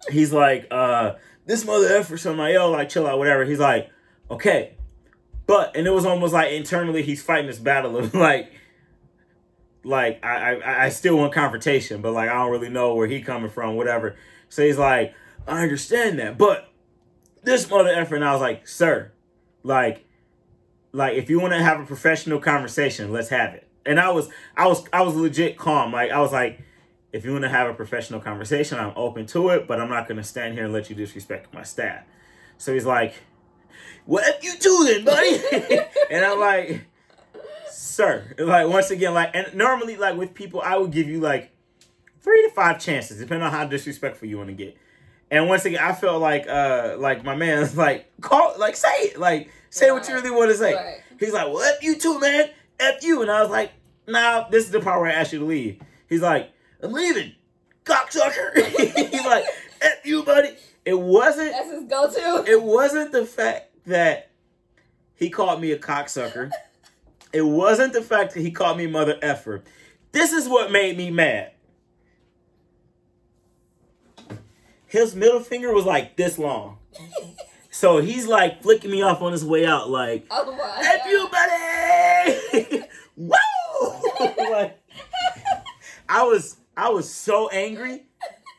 he's 0.10 0.34
like, 0.34 0.68
uh, 0.72 1.14
this 1.46 1.66
mother 1.66 1.88
effer, 1.88 2.18
so 2.18 2.32
I'm 2.32 2.38
like, 2.38 2.54
yo, 2.54 2.70
like 2.72 2.90
chill 2.90 3.08
out, 3.08 3.18
whatever. 3.18 3.46
He's 3.46 3.60
like, 3.60 3.90
okay. 4.30 4.76
But 5.46 5.76
and 5.76 5.88
it 5.88 5.92
was 5.92 6.06
almost 6.06 6.34
like 6.34 6.52
internally 6.52 7.04
he's 7.04 7.24
fighting 7.24 7.48
this 7.48 7.60
battle 7.60 7.98
of 7.98 8.14
like 8.14 8.52
like 9.84 10.24
I, 10.24 10.56
I 10.56 10.86
I 10.86 10.90
still 10.90 11.18
want 11.18 11.34
confrontation, 11.34 12.02
but 12.02 12.12
like 12.12 12.30
I 12.30 12.34
don't 12.34 12.52
really 12.52 12.70
know 12.70 12.96
where 12.96 13.08
he 13.08 13.22
coming 13.22 13.50
from, 13.50 13.76
whatever. 13.76 14.18
So 14.50 14.64
he's 14.64 14.78
like, 14.78 15.14
I 15.48 15.64
understand 15.64 16.20
that, 16.20 16.38
but 16.38 16.70
this 17.44 17.70
mother 17.70 17.90
effer, 17.90 18.16
and 18.16 18.26
I 18.26 18.34
was 18.34 18.42
like, 18.42 18.68
sir, 18.68 19.12
like, 19.64 20.06
like 20.92 21.16
if 21.16 21.30
you 21.30 21.40
want 21.40 21.54
to 21.54 21.64
have 21.64 21.80
a 21.80 21.86
professional 21.86 22.40
conversation, 22.40 23.12
let's 23.12 23.30
have 23.30 23.54
it. 23.54 23.67
And 23.88 24.00
I 24.00 24.12
was 24.12 24.30
I 24.56 24.68
was 24.68 24.86
I 24.92 25.02
was 25.02 25.16
legit 25.16 25.58
calm. 25.58 25.92
Like 25.92 26.12
I 26.12 26.20
was 26.20 26.32
like, 26.32 26.62
if 27.12 27.26
you 27.26 27.32
want 27.32 27.44
to 27.44 27.50
have 27.50 27.70
a 27.70 27.74
professional 27.74 28.20
conversation, 28.20 28.78
I'm 28.78 28.94
open 28.96 29.26
to 29.28 29.50
it, 29.50 29.68
but 29.68 29.80
I'm 29.80 29.90
not 29.90 30.08
gonna 30.08 30.24
stand 30.24 30.54
here 30.54 30.66
and 30.66 30.74
let 30.74 30.90
you 30.90 30.96
disrespect 30.96 31.54
my 31.54 31.64
staff. 31.64 32.04
So 32.58 32.74
he's 32.74 32.86
like, 32.86 33.16
What 34.06 34.24
if 34.28 34.44
you 34.44 34.58
do 34.60 34.86
then, 34.86 35.06
buddy? 35.06 35.80
and 36.12 36.26
I'm 36.26 36.40
like, 36.40 36.86
sir. 37.72 38.36
Like 38.38 38.68
once 38.68 38.92
again, 38.92 39.14
like 39.14 39.32
and 39.34 39.54
normally 39.56 39.96
like 39.96 40.18
with 40.18 40.34
people, 40.34 40.62
I 40.62 40.78
would 40.78 40.92
give 40.92 41.08
you 41.08 41.20
like 41.20 41.52
three 42.22 42.42
to 42.44 42.54
five 42.54 42.80
chances, 42.80 43.20
depending 43.20 43.46
on 43.46 43.52
how 43.52 43.66
disrespectful 43.66 44.28
you 44.28 44.38
want 44.38 44.50
to 44.50 44.56
get. 44.56 44.78
And 45.30 45.48
once 45.50 45.66
again, 45.66 45.84
I 45.84 45.94
felt 45.94 46.22
like 46.22 46.48
uh 46.48 46.96
like 47.00 47.24
my 47.24 47.36
man's 47.36 47.78
like 47.78 48.12
call 48.22 48.54
like 48.58 48.76
say 48.76 48.88
it. 49.00 49.20
Like 49.20 49.50
say 49.70 49.92
what 49.92 50.08
you 50.08 50.16
really 50.16 50.32
want 50.32 50.52
to 50.52 50.58
say. 50.58 50.74
Right. 50.74 51.02
He's 51.20 51.34
like, 51.34 51.48
Well, 51.48 51.62
F 51.62 51.84
you 51.84 51.96
too, 51.96 52.20
man. 52.20 52.50
F 52.80 53.04
you. 53.04 53.22
And 53.22 53.32
I 53.32 53.42
was 53.42 53.50
like, 53.50 53.72
nah, 54.08 54.48
this 54.50 54.66
is 54.66 54.72
the 54.72 54.80
part 54.80 55.02
where 55.02 55.10
I 55.10 55.14
asked 55.14 55.34
you 55.34 55.40
to 55.40 55.46
leave. 55.46 55.80
He's 56.10 56.22
like, 56.22 56.52
I'm 56.82 56.92
leaving. 56.94 57.34
Cocksucker. 57.86 58.56
He's 59.12 59.26
like, 59.26 59.46
F 59.82 60.06
you, 60.06 60.24
buddy. 60.24 60.56
It 60.86 61.00
wasn't 61.00 61.52
That's 61.52 61.72
his 61.72 61.84
go-to. 61.84 62.50
it 62.50 62.62
wasn't 62.62 63.12
the 63.12 63.26
fact 63.26 63.72
that 63.86 64.32
he 65.16 65.30
called 65.30 65.60
me 65.62 65.72
a 65.72 65.78
cocksucker. 65.78 66.52
It 67.34 67.42
wasn't 67.42 67.94
the 67.94 68.02
fact 68.02 68.34
that 68.34 68.42
he 68.42 68.52
called 68.52 68.78
me 68.78 68.88
mother 68.88 69.18
effer. 69.22 69.64
This 70.14 70.32
is 70.32 70.48
what 70.48 70.72
made 70.72 70.98
me 70.98 71.12
mad. 71.12 71.52
His 74.86 75.14
middle 75.14 75.42
finger 75.42 75.74
was 75.74 75.86
like 75.86 76.16
this 76.16 76.38
long. 76.38 76.78
So 77.70 78.00
he's 78.00 78.26
like 78.26 78.64
flicking 78.64 78.90
me 78.90 79.04
off 79.04 79.22
on 79.22 79.32
his 79.34 79.46
way 79.46 79.64
out, 79.64 79.88
like, 79.88 80.26
Oh 80.32 80.80
F 80.82 81.02
you, 81.06 81.30
buddy! 82.72 82.84
Woo! 83.16 83.36
like, 84.52 84.80
I 86.10 86.24
was 86.24 86.58
I 86.76 86.90
was 86.90 87.12
so 87.12 87.50
angry 87.50 88.04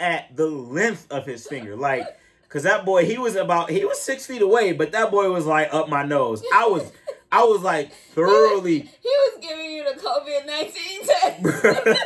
at 0.01 0.37
the 0.37 0.47
length 0.47 1.07
of 1.11 1.27
his 1.27 1.47
finger. 1.47 1.77
Like, 1.77 2.07
cause 2.49 2.65
that 2.65 2.85
boy, 2.85 3.05
he 3.05 3.19
was 3.19 3.37
about 3.37 3.71
he 3.71 3.85
was 3.85 4.01
six 4.01 4.27
feet 4.27 4.43
away, 4.43 4.73
but 4.73 4.93
that 4.93 5.11
boy 5.11 5.31
was 5.31 5.47
like 5.47 5.73
up 5.73 5.89
my 5.89 6.05
nose. 6.05 6.43
I 6.53 6.67
was 6.67 6.93
I 7.31 7.45
was 7.45 7.63
like 7.63 7.93
thoroughly 8.15 8.81
He 8.81 8.89
was 9.05 9.39
giving 9.41 9.71
you 9.71 9.85
the 9.85 10.01
COVID 10.01 10.47
nineteen 10.47 11.05
test. 11.05 11.99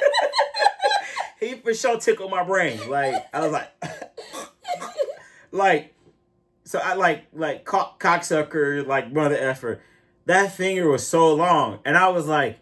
he 1.40 1.54
for 1.54 1.74
sure 1.74 1.98
tickled 1.98 2.30
my 2.30 2.44
brain. 2.44 2.88
Like 2.88 3.26
I 3.32 3.40
was 3.40 3.52
like 3.52 3.70
like 5.50 5.94
so 6.64 6.78
I 6.82 6.94
like 6.94 7.26
like 7.32 7.64
cock, 7.64 8.00
cocksucker, 8.02 8.86
like 8.86 9.12
brother 9.12 9.36
effer. 9.36 9.82
That 10.26 10.52
finger 10.52 10.88
was 10.88 11.06
so 11.06 11.34
long, 11.34 11.80
and 11.84 11.96
I 11.98 12.08
was 12.08 12.26
like, 12.26 12.60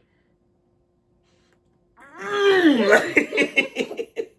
like, 2.64 4.36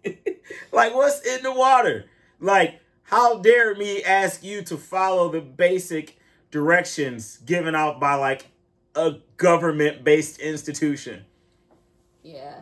like, 0.72 0.94
what's 0.94 1.26
in 1.26 1.42
the 1.42 1.52
water? 1.52 2.06
Like, 2.40 2.80
how 3.02 3.38
dare 3.38 3.74
me 3.74 4.02
ask 4.02 4.42
you 4.42 4.62
to 4.62 4.76
follow 4.76 5.30
the 5.30 5.40
basic 5.40 6.18
directions 6.50 7.38
given 7.38 7.74
out 7.74 7.98
by 7.98 8.14
like 8.14 8.46
a 8.94 9.16
government 9.36 10.04
based 10.04 10.38
institution. 10.38 11.24
Yeah. 12.22 12.60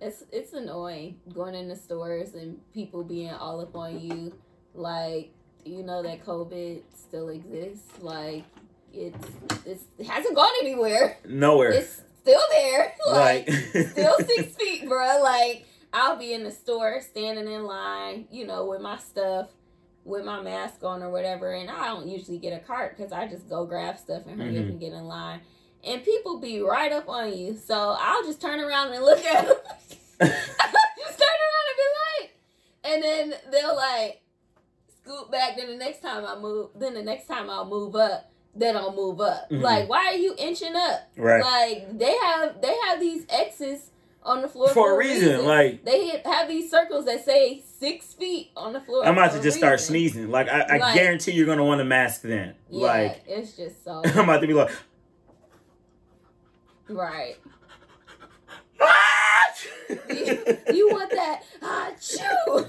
It's 0.00 0.24
it's 0.32 0.52
annoying 0.52 1.16
going 1.34 1.54
into 1.54 1.76
stores 1.76 2.34
and 2.34 2.60
people 2.72 3.02
being 3.02 3.30
all 3.30 3.60
up 3.60 3.74
on 3.76 4.00
you. 4.00 4.32
Like, 4.74 5.32
you 5.64 5.82
know 5.82 6.02
that 6.02 6.24
COVID 6.24 6.82
still 6.94 7.30
exists? 7.30 8.00
Like, 8.00 8.44
it's 8.94 9.28
it's 9.66 9.84
it 9.98 10.06
hasn't 10.06 10.36
gone 10.36 10.52
anywhere. 10.60 11.18
Nowhere. 11.26 11.72
It's 11.72 12.02
still 12.28 12.42
there. 12.50 12.94
Like, 13.08 13.48
like 13.48 13.86
still 13.88 14.16
six 14.26 14.54
feet, 14.56 14.86
bro. 14.86 15.20
Like, 15.22 15.66
I'll 15.92 16.16
be 16.16 16.34
in 16.34 16.44
the 16.44 16.50
store 16.50 17.00
standing 17.00 17.50
in 17.50 17.64
line, 17.64 18.26
you 18.30 18.46
know, 18.46 18.66
with 18.66 18.82
my 18.82 18.98
stuff, 18.98 19.48
with 20.04 20.24
my 20.26 20.42
mask 20.42 20.84
on 20.84 21.02
or 21.02 21.10
whatever, 21.10 21.52
and 21.52 21.70
I 21.70 21.86
don't 21.86 22.06
usually 22.06 22.38
get 22.38 22.52
a 22.52 22.58
cart 22.58 22.96
because 22.96 23.12
I 23.12 23.26
just 23.26 23.48
go 23.48 23.64
grab 23.64 23.96
stuff 23.98 24.24
and 24.26 24.38
hurry 24.40 24.58
up 24.58 24.64
Mhm. 24.64 24.68
and 24.70 24.80
get 24.80 24.92
in 24.92 25.04
line. 25.06 25.40
And 25.84 26.04
people 26.04 26.38
be 26.38 26.60
right 26.60 26.92
up 26.92 27.08
on 27.08 27.36
you, 27.36 27.56
so 27.56 27.96
I'll 27.98 28.24
just 28.24 28.40
turn 28.42 28.60
around 28.60 28.92
and 28.92 29.02
look 29.02 29.24
at 29.24 29.46
them. 29.46 29.56
just 30.20 31.18
turn 31.18 31.38
around 31.46 31.66
and 31.68 31.76
be 31.78 31.88
like, 32.20 32.36
and 32.84 33.02
then 33.02 33.34
they'll 33.50 33.76
like 33.76 34.20
scoot 35.02 35.30
back. 35.30 35.56
Then 35.56 35.68
the 35.68 35.76
next 35.76 36.02
time 36.02 36.26
I 36.26 36.38
move, 36.38 36.70
then 36.74 36.92
the 36.94 37.02
next 37.02 37.26
time 37.26 37.48
I'll 37.48 37.64
move 37.68 37.96
up, 37.96 38.30
then 38.54 38.74
don't 38.74 38.96
move 38.96 39.20
up. 39.20 39.48
Mhm. 39.50 39.62
Like, 39.62 39.88
why 39.88 40.06
are 40.06 40.14
you 40.16 40.34
inching 40.38 40.74
up? 40.74 41.08
right. 41.16 41.42
Like 41.42 41.98
they 41.98 42.16
have 42.16 42.60
they 42.60 42.74
have 42.88 42.98
these 43.00 43.24
X's 43.28 43.90
on 44.24 44.42
the 44.42 44.48
floor 44.48 44.68
For 44.70 44.94
a 44.94 44.96
reason. 44.98 45.44
Like 45.46 45.84
they 45.84 46.20
have 46.24 46.48
these 46.48 46.70
circles 46.70 47.04
that 47.06 47.24
say 47.24 47.62
six 47.78 48.12
feet 48.14 48.50
on 48.56 48.72
the 48.72 48.80
floor. 48.80 49.06
I'm 49.06 49.12
about 49.14 49.30
for 49.32 49.38
to 49.38 49.42
just 49.42 49.56
start 49.58 49.80
sneezing. 49.80 50.30
Like 50.30 50.48
I, 50.48 50.60
I 50.62 50.76
Like- 50.78 50.94
guarantee 50.94 51.32
you're 51.32 51.46
gonna 51.46 51.64
want 51.64 51.80
a 51.80 51.84
mask 51.84 52.22
then. 52.22 52.54
Yeah, 52.68 52.86
Like 52.88 53.22
it's 53.26 53.52
just 53.56 53.84
so 53.84 54.02
I'm 54.04 54.18
about 54.24 54.40
to 54.40 54.46
be 54.46 54.54
like 54.54 54.70
right. 56.88 57.36
"What?" 58.78 59.66
You 60.74 60.88
want 60.90 61.10
that? 61.10 61.42
Ah, 61.62 61.90
chew. 62.00 62.66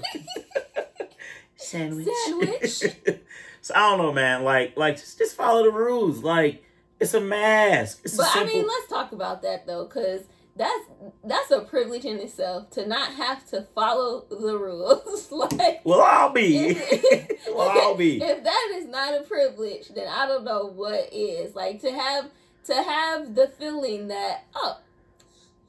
Sandwich. 1.60 2.08
Sandwich. 2.24 2.70
so 3.60 3.74
I 3.74 3.90
don't 3.90 3.98
know, 3.98 4.12
man. 4.12 4.42
Like, 4.44 4.76
like 4.76 4.96
just, 4.96 5.18
just 5.18 5.36
follow 5.36 5.62
the 5.64 5.70
rules. 5.72 6.22
Like, 6.22 6.64
it's 6.98 7.14
a 7.14 7.20
mask. 7.20 8.00
It's 8.04 8.16
But 8.16 8.26
a 8.26 8.28
I 8.28 8.32
simple. 8.32 8.54
mean, 8.54 8.66
let's 8.66 8.88
talk 8.88 9.12
about 9.12 9.42
that 9.42 9.66
though, 9.66 9.84
because 9.84 10.22
that's 10.56 10.84
that's 11.24 11.50
a 11.50 11.60
privilege 11.60 12.04
in 12.04 12.18
itself 12.18 12.68
to 12.70 12.86
not 12.86 13.12
have 13.14 13.46
to 13.50 13.62
follow 13.74 14.26
the 14.28 14.58
rules. 14.58 15.30
like, 15.32 15.80
well, 15.84 16.02
I'll 16.02 16.30
be. 16.32 16.58
if, 16.58 17.38
well, 17.54 17.70
I'll 17.70 17.94
be. 17.96 18.20
if 18.22 18.44
that 18.44 18.72
is 18.74 18.86
not 18.86 19.18
a 19.18 19.22
privilege, 19.22 19.88
then 19.94 20.08
I 20.08 20.26
don't 20.26 20.44
know 20.44 20.66
what 20.66 21.08
is. 21.12 21.54
Like 21.54 21.80
to 21.82 21.90
have 21.90 22.30
to 22.66 22.74
have 22.74 23.34
the 23.34 23.48
feeling 23.48 24.08
that 24.08 24.44
oh, 24.54 24.76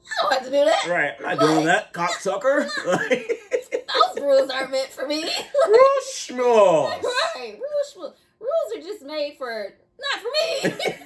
I 0.04 0.22
don't 0.22 0.32
have 0.34 0.44
to 0.44 0.50
do 0.50 0.64
that. 0.64 0.86
Right, 0.88 1.12
I'm 1.26 1.38
not 1.38 1.46
doing 1.46 1.66
that, 1.66 1.92
cocksucker. 1.94 2.68
Like, 2.86 3.81
Those 4.14 4.22
rules 4.24 4.50
aren't 4.50 4.70
meant 4.70 4.88
for 4.90 5.06
me. 5.06 5.22
Rushmore. 5.68 6.88
right, 6.90 7.58
rules 7.58 8.14
rules 8.40 8.76
are 8.76 8.80
just 8.80 9.02
made 9.02 9.36
for 9.38 9.74
not 10.00 10.20
for 10.22 10.78
me. 10.90 10.96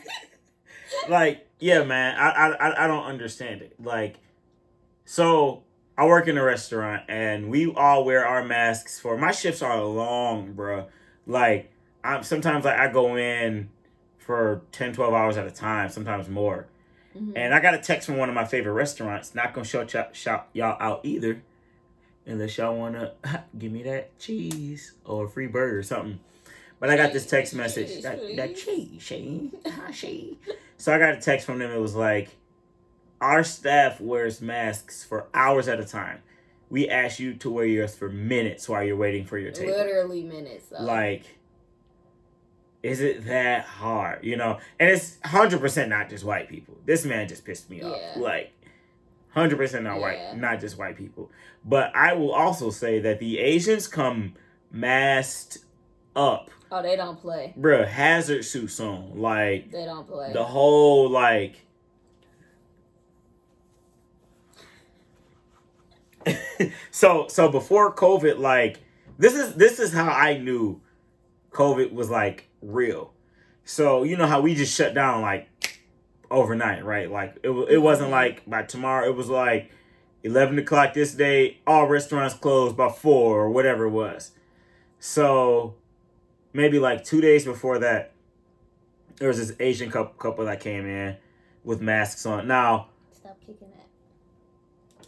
like 1.08 1.46
yeah 1.58 1.82
man 1.84 2.16
I, 2.18 2.28
I 2.52 2.84
I- 2.84 2.86
don't 2.86 3.04
understand 3.04 3.60
it 3.62 3.74
like 3.82 4.16
so 5.04 5.64
i 5.98 6.06
work 6.06 6.28
in 6.28 6.38
a 6.38 6.42
restaurant 6.42 7.02
and 7.08 7.50
we 7.50 7.72
all 7.74 8.04
wear 8.04 8.26
our 8.26 8.44
masks 8.44 8.98
for 9.00 9.16
my 9.18 9.32
shifts 9.32 9.62
are 9.62 9.82
long 9.84 10.52
bro. 10.52 10.86
like 11.26 11.70
i'm 12.04 12.22
sometimes 12.22 12.64
like 12.64 12.78
i 12.78 12.90
go 12.90 13.16
in 13.16 13.68
for 14.18 14.62
10 14.72 14.92
12 14.94 15.12
hours 15.12 15.36
at 15.36 15.46
a 15.46 15.50
time 15.50 15.88
sometimes 15.90 16.28
more 16.28 16.66
Mhm. 17.16 17.32
and 17.36 17.52
i 17.54 17.60
got 17.60 17.74
a 17.74 17.78
text 17.78 18.06
from 18.06 18.16
one 18.18 18.28
of 18.28 18.34
my 18.34 18.44
favorite 18.44 18.72
restaurants 18.74 19.34
not 19.34 19.52
gonna 19.54 19.64
shout 19.66 20.48
y'all 20.52 20.76
out 20.80 21.00
either 21.02 21.42
unless 22.26 22.58
y'all 22.58 22.76
wanna 22.76 23.12
give 23.58 23.72
me 23.72 23.82
that 23.82 24.18
cheese 24.18 24.92
or 25.04 25.24
a 25.26 25.28
free 25.28 25.46
burger 25.46 25.78
or 25.78 25.82
something 25.82 26.18
but 26.78 26.90
i 26.90 26.96
got 26.96 27.12
this 27.12 27.26
text 27.26 27.54
message 27.54 28.02
that, 28.02 28.20
that 28.36 28.56
cheese 28.56 29.02
Shane. 29.92 30.36
So 30.78 30.94
I 30.94 30.98
got 30.98 31.14
a 31.14 31.20
text 31.20 31.46
from 31.46 31.58
them. 31.58 31.70
It 31.70 31.80
was 31.80 31.94
like, 31.94 32.28
our 33.20 33.42
staff 33.42 34.00
wears 34.00 34.40
masks 34.40 35.04
for 35.04 35.26
hours 35.32 35.68
at 35.68 35.80
a 35.80 35.84
time. 35.84 36.20
We 36.68 36.88
ask 36.88 37.18
you 37.18 37.34
to 37.34 37.50
wear 37.50 37.64
yours 37.64 37.96
for 37.96 38.08
minutes 38.08 38.68
while 38.68 38.82
you're 38.82 38.96
waiting 38.96 39.24
for 39.24 39.38
your 39.38 39.52
table. 39.52 39.72
Literally 39.72 40.24
minutes. 40.24 40.66
Though. 40.66 40.82
Like, 40.84 41.22
is 42.82 43.00
it 43.00 43.24
that 43.26 43.64
hard? 43.64 44.24
You 44.24 44.36
know? 44.36 44.58
And 44.78 44.90
it's 44.90 45.16
100% 45.24 45.88
not 45.88 46.10
just 46.10 46.24
white 46.24 46.48
people. 46.48 46.76
This 46.84 47.04
man 47.04 47.28
just 47.28 47.44
pissed 47.44 47.70
me 47.70 47.82
off. 47.82 47.96
Yeah. 47.96 48.20
Like, 49.36 49.50
100% 49.50 49.82
not 49.82 49.96
Yeah. 49.96 50.00
white, 50.00 50.36
not 50.38 50.60
just 50.60 50.78
white 50.78 50.96
people. 50.96 51.30
But 51.64 51.94
I 51.94 52.14
will 52.14 52.32
also 52.32 52.70
say 52.70 52.98
that 53.00 53.18
the 53.18 53.38
Asians 53.38 53.86
come 53.88 54.34
masked 54.70 55.58
up. 56.14 56.50
oh, 56.72 56.82
they 56.82 56.96
don't 56.96 57.20
play. 57.20 57.52
Bruh, 57.58 57.86
hazard 57.86 58.44
suits 58.44 58.80
on. 58.80 59.20
Like, 59.20 59.70
They 59.70 59.84
don't 59.84 60.06
play. 60.06 60.32
the 60.32 60.44
whole 60.44 61.08
like 61.10 61.56
so 66.90 67.26
so 67.28 67.48
before 67.48 67.94
covid 67.94 68.38
like 68.38 68.80
this 69.18 69.34
is 69.34 69.54
this 69.54 69.78
is 69.78 69.92
how 69.92 70.08
i 70.10 70.36
knew 70.36 70.80
covid 71.52 71.92
was 71.92 72.10
like 72.10 72.48
real 72.62 73.12
so 73.64 74.02
you 74.02 74.16
know 74.16 74.26
how 74.26 74.40
we 74.40 74.54
just 74.54 74.74
shut 74.74 74.92
down 74.94 75.22
like 75.22 75.48
overnight 76.40 76.84
right 76.84 77.10
like 77.10 77.36
it, 77.42 77.50
it 77.50 77.78
wasn't 77.78 78.08
Mhm. 78.08 78.18
like 78.20 78.42
by 78.48 78.62
tomorrow 78.62 79.06
it 79.08 79.16
was 79.16 79.28
like 79.28 79.70
11 80.22 80.58
o'clock 80.58 80.92
this 80.92 81.14
day 81.14 81.58
all 81.66 81.86
restaurants 81.86 82.34
closed 82.34 82.76
by 82.76 82.88
4 82.90 83.40
or 83.40 83.48
whatever 83.50 83.84
it 83.86 83.90
was 83.90 84.32
so 84.98 85.74
maybe 86.52 86.78
like 86.78 87.04
two 87.04 87.20
days 87.20 87.44
before 87.44 87.78
that 87.78 88.12
there 89.18 89.28
was 89.28 89.38
this 89.38 89.56
asian 89.60 89.90
couple, 89.90 90.12
couple 90.18 90.44
that 90.44 90.60
came 90.60 90.86
in 90.86 91.16
with 91.64 91.80
masks 91.80 92.26
on 92.26 92.46
now 92.46 92.88
Stop 93.12 93.38
kicking 93.40 93.68
that. 93.76 95.06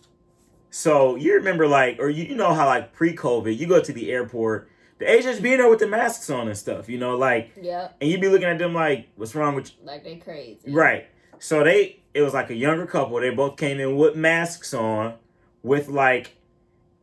so 0.71 1.17
you 1.17 1.35
remember 1.35 1.67
like 1.67 1.99
or 1.99 2.09
you, 2.09 2.25
you 2.25 2.35
know 2.37 2.55
how 2.55 2.67
like 2.67 2.93
pre-covid 2.93 3.57
you 3.59 3.67
go 3.67 3.81
to 3.83 3.93
the 3.93 4.11
airport 4.13 4.69
the 4.99 5.11
asians 5.11 5.41
being 5.41 5.59
there 5.59 5.69
with 5.69 5.79
the 5.79 5.87
masks 5.87 6.29
on 6.31 6.49
and 6.49 6.57
stuff 6.57 6.89
you 6.89 6.99
know 6.99 7.17
like 7.17 7.51
yeah, 7.61 7.89
and 8.01 8.11
you'd 8.11 8.21
be 8.21 8.29
looking 8.29 8.49
at 8.49 8.59
them 8.59 8.73
like 8.75 9.09
what's 9.17 9.35
wrong 9.35 9.55
with 9.55 9.71
you 9.71 9.87
like 9.87 10.03
they 10.05 10.17
crazy. 10.17 10.71
Right. 10.71 11.07
So 11.39 11.63
they 11.65 12.01
it 12.15 12.23
was 12.23 12.35
like 12.35 12.51
a 12.51 12.55
younger 12.55 12.87
couple. 12.87 13.21
They 13.21 13.31
both 13.31 13.57
came 13.57 13.79
in 13.81 13.97
with 13.97 14.17
masks 14.17 14.75
on, 14.75 15.15
with 15.63 15.89
like 15.89 16.37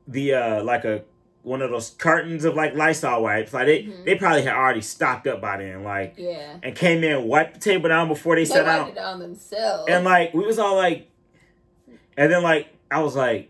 the 0.07 0.33
uh 0.33 0.63
like 0.63 0.86
a 0.86 1.03
one 1.43 1.61
of 1.61 1.69
those 1.69 1.91
cartons 1.91 2.43
of 2.43 2.55
like 2.55 2.73
Lysol 2.75 3.21
wipes. 3.23 3.53
Like 3.53 3.67
they 3.67 3.83
Mhm. 3.83 4.03
they 4.05 4.15
probably 4.15 4.41
had 4.41 4.55
already 4.55 4.81
stocked 4.81 5.27
up 5.27 5.41
by 5.41 5.57
then. 5.57 5.83
Like 5.83 6.15
Yeah. 6.17 6.57
and 6.63 6.75
came 6.75 7.03
in, 7.03 7.27
wiped 7.27 7.53
the 7.55 7.59
table 7.59 7.88
down 7.89 8.07
before 8.07 8.36
they 8.36 8.41
They 8.41 8.53
sat 8.53 8.65
down. 8.65 8.89
it 8.89 8.97
on 8.97 9.19
themselves. 9.19 9.83
And 9.88 10.03
like 10.05 10.33
we 10.33 10.43
was 10.45 10.57
all 10.59 10.75
like 10.75 11.07
and 12.17 12.31
then 12.31 12.41
like 12.43 12.67
I 12.89 13.01
was 13.03 13.15
like 13.15 13.49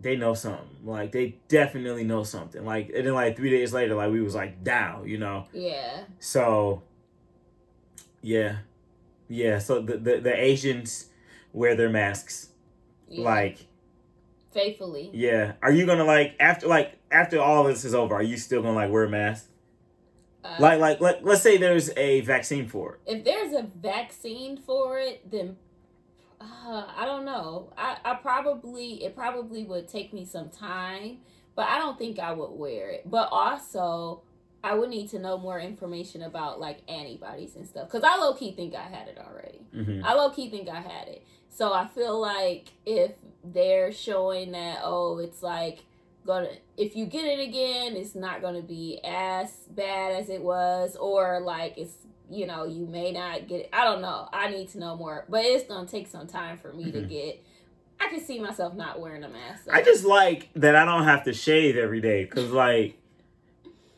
they 0.00 0.16
know 0.16 0.34
something. 0.34 0.68
Like 0.84 1.12
they 1.12 1.36
definitely 1.48 2.04
know 2.04 2.22
something. 2.22 2.64
Like 2.64 2.90
and 2.94 3.06
then 3.06 3.14
like 3.14 3.36
three 3.36 3.50
days 3.50 3.72
later, 3.74 3.94
like 3.94 4.10
we 4.10 4.20
was 4.22 4.34
like 4.34 4.62
down, 4.64 5.06
you 5.08 5.18
know. 5.18 5.46
yeah. 5.52 6.04
So, 6.18 6.82
yeah, 8.22 8.58
yeah. 9.28 9.58
So 9.58 9.80
the 9.80 9.96
the, 9.98 10.20
the 10.20 10.34
Asians 10.34 11.06
wear 11.52 11.74
their 11.74 11.90
masks. 11.90 12.50
yeah. 13.08 13.24
Like, 13.24 13.66
faithfully. 14.52 15.10
yeah. 15.12 15.52
Are 15.62 15.72
you 15.72 15.86
gonna 15.86 16.04
like 16.04 16.34
after 16.40 16.66
like 16.66 16.98
after 17.10 17.40
all 17.40 17.64
this 17.64 17.84
is 17.84 17.94
over? 17.94 18.14
Are 18.14 18.22
you 18.22 18.36
still 18.36 18.62
gonna 18.62 18.74
like 18.74 18.90
wear 18.90 19.04
a 19.04 19.08
mask? 19.08 19.48
Uh, 20.44 20.56
Like 20.60 20.80
like 20.80 21.00
let 21.00 21.24
let's 21.24 21.42
say 21.42 21.56
there's 21.56 21.90
a 21.96 22.20
vaccine 22.22 22.68
for 22.68 22.94
it. 22.94 23.00
if 23.16 23.24
there's 23.24 23.52
a 23.52 23.62
vaccine 23.80 24.56
for 24.56 24.98
it, 24.98 25.28
then 25.30 25.56
uh, 26.40 26.84
I 26.96 27.04
don't 27.06 27.24
know. 27.24 27.72
I, 27.76 27.96
I 28.04 28.14
probably 28.14 29.04
it 29.04 29.16
probably 29.16 29.64
would 29.64 29.88
take 29.88 30.12
me 30.12 30.24
some 30.24 30.50
time, 30.50 31.18
but 31.54 31.66
I 31.68 31.78
don't 31.78 31.98
think 31.98 32.18
I 32.18 32.32
would 32.32 32.50
wear 32.52 32.90
it. 32.90 33.10
But 33.10 33.28
also, 33.32 34.22
I 34.66 34.74
would 34.74 34.90
need 34.90 35.08
to 35.10 35.20
know 35.20 35.38
more 35.38 35.60
information 35.60 36.22
about 36.22 36.58
like 36.58 36.78
antibodies 36.90 37.54
and 37.54 37.64
stuff 37.64 37.86
because 37.86 38.02
I 38.02 38.16
low 38.16 38.34
key 38.34 38.50
think 38.50 38.74
I 38.74 38.82
had 38.82 39.06
it 39.06 39.16
already. 39.16 39.60
hmm 39.72 40.04
I 40.04 40.14
low 40.14 40.30
key 40.30 40.50
think 40.50 40.68
I 40.68 40.80
had 40.80 41.06
it. 41.06 41.24
So 41.48 41.72
I 41.72 41.86
feel 41.86 42.20
like 42.20 42.72
if 42.84 43.12
they're 43.44 43.92
showing 43.92 44.50
that, 44.52 44.80
oh, 44.82 45.18
it's 45.18 45.40
like 45.40 45.84
gonna 46.26 46.48
if 46.76 46.96
you 46.96 47.06
get 47.06 47.24
it 47.24 47.38
again, 47.48 47.94
it's 47.94 48.16
not 48.16 48.42
gonna 48.42 48.60
be 48.60 48.98
as 49.04 49.52
bad 49.70 50.20
as 50.20 50.28
it 50.28 50.42
was, 50.42 50.96
or 50.96 51.38
like 51.40 51.78
it's 51.78 51.98
you 52.28 52.44
know, 52.48 52.64
you 52.64 52.86
may 52.86 53.12
not 53.12 53.46
get 53.46 53.60
it. 53.60 53.68
I 53.72 53.84
don't 53.84 54.02
know. 54.02 54.28
I 54.32 54.50
need 54.50 54.68
to 54.70 54.80
know 54.80 54.96
more. 54.96 55.26
But 55.28 55.44
it's 55.44 55.68
gonna 55.68 55.86
take 55.86 56.08
some 56.08 56.26
time 56.26 56.58
for 56.58 56.72
me 56.72 56.90
to 56.90 56.98
Mhm. 57.02 57.08
get 57.08 57.44
I 58.00 58.08
can 58.08 58.20
see 58.20 58.40
myself 58.40 58.74
not 58.74 58.98
wearing 59.00 59.22
a 59.22 59.28
mask. 59.28 59.68
I 59.72 59.80
just 59.80 60.04
like 60.04 60.48
that 60.56 60.74
I 60.74 60.84
don't 60.84 61.04
have 61.04 61.22
to 61.24 61.32
shave 61.32 61.76
every 61.76 62.00
day 62.00 62.24
because 62.24 62.50
like 62.50 62.98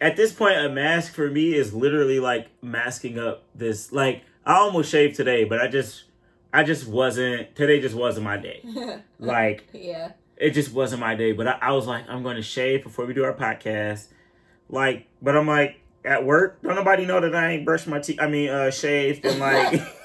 at 0.00 0.16
this 0.16 0.32
point, 0.32 0.56
a 0.56 0.68
mask 0.68 1.12
for 1.12 1.30
me 1.30 1.54
is 1.54 1.74
literally 1.74 2.20
like 2.20 2.48
masking 2.62 3.18
up 3.18 3.44
this. 3.54 3.92
Like 3.92 4.22
I 4.44 4.58
almost 4.58 4.90
shaved 4.90 5.16
today, 5.16 5.44
but 5.44 5.60
I 5.60 5.68
just, 5.68 6.04
I 6.52 6.62
just 6.62 6.86
wasn't. 6.86 7.54
Today 7.54 7.80
just 7.80 7.94
wasn't 7.94 8.24
my 8.24 8.36
day. 8.36 8.62
Like 9.20 9.66
yeah. 9.72 10.12
it 10.36 10.50
just 10.50 10.72
wasn't 10.72 11.00
my 11.00 11.16
day. 11.16 11.32
But 11.32 11.48
I, 11.48 11.58
I 11.60 11.72
was 11.72 11.88
like, 11.88 12.08
I'm 12.08 12.22
going 12.22 12.36
to 12.36 12.42
shave 12.42 12.84
before 12.84 13.04
we 13.04 13.14
do 13.14 13.24
our 13.24 13.34
podcast. 13.34 14.06
Like, 14.68 15.08
but 15.20 15.36
I'm 15.36 15.48
like 15.48 15.80
at 16.04 16.24
work. 16.24 16.62
Don't 16.62 16.76
nobody 16.76 17.04
know 17.04 17.20
that 17.20 17.34
I 17.34 17.50
ain't 17.52 17.64
brushed 17.64 17.88
my 17.88 17.98
teeth. 17.98 18.20
I 18.20 18.28
mean, 18.28 18.48
uh, 18.48 18.70
shaved 18.70 19.24
and 19.24 19.40
like 19.40 19.80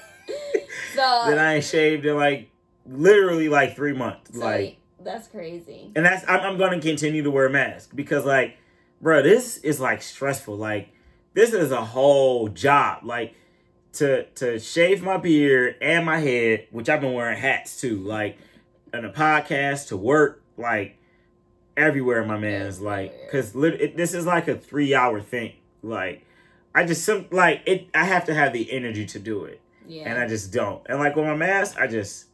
So 0.94 1.00
that 1.26 1.38
I 1.38 1.54
ain't 1.54 1.64
shaved 1.64 2.06
in 2.06 2.16
like 2.16 2.50
literally 2.86 3.48
like 3.48 3.76
three 3.76 3.92
months. 3.92 4.32
so 4.32 4.40
like, 4.40 4.78
that's 5.00 5.28
crazy. 5.28 5.90
and 5.94 6.04
that's 6.04 6.24
I'm, 6.28 6.40
I'm 6.40 6.58
going 6.58 6.78
to 6.78 6.86
continue 6.86 7.22
to 7.22 7.30
wear 7.30 7.46
a 7.46 7.50
mask 7.50 7.90
because 7.94 8.24
like, 8.24 8.56
bro, 9.04 9.22
this 9.22 9.58
is 9.58 9.78
like 9.78 10.02
stressful. 10.02 10.56
Like, 10.56 10.88
this 11.34 11.52
is 11.52 11.70
a 11.70 11.84
whole 11.84 12.48
job. 12.48 13.04
Like. 13.04 13.36
To, 13.98 14.24
to 14.24 14.58
shave 14.58 15.04
my 15.04 15.18
beard 15.18 15.76
and 15.80 16.04
my 16.04 16.18
head, 16.18 16.66
which 16.72 16.88
I've 16.88 17.00
been 17.00 17.12
wearing 17.12 17.38
hats 17.38 17.80
too, 17.80 17.98
like 17.98 18.36
in 18.92 19.04
a 19.04 19.12
podcast, 19.12 19.86
to 19.90 19.96
work, 19.96 20.42
like 20.56 20.98
everywhere. 21.76 22.24
My 22.24 22.36
man's 22.36 22.80
like, 22.80 23.14
because 23.24 23.54
lit- 23.54 23.80
it, 23.80 23.96
this 23.96 24.12
is 24.12 24.26
like 24.26 24.48
a 24.48 24.56
three 24.56 24.96
hour 24.96 25.20
thing. 25.20 25.52
Like, 25.80 26.26
I 26.74 26.84
just 26.84 27.04
some 27.04 27.26
like 27.30 27.62
it. 27.66 27.86
I 27.94 28.02
have 28.04 28.24
to 28.24 28.34
have 28.34 28.52
the 28.52 28.72
energy 28.72 29.06
to 29.06 29.20
do 29.20 29.44
it, 29.44 29.60
Yeah. 29.86 30.10
and 30.10 30.18
I 30.18 30.26
just 30.26 30.52
don't. 30.52 30.82
And 30.88 30.98
like 30.98 31.14
with 31.14 31.26
my 31.26 31.36
mask, 31.36 31.78
I 31.78 31.86
just 31.86 32.26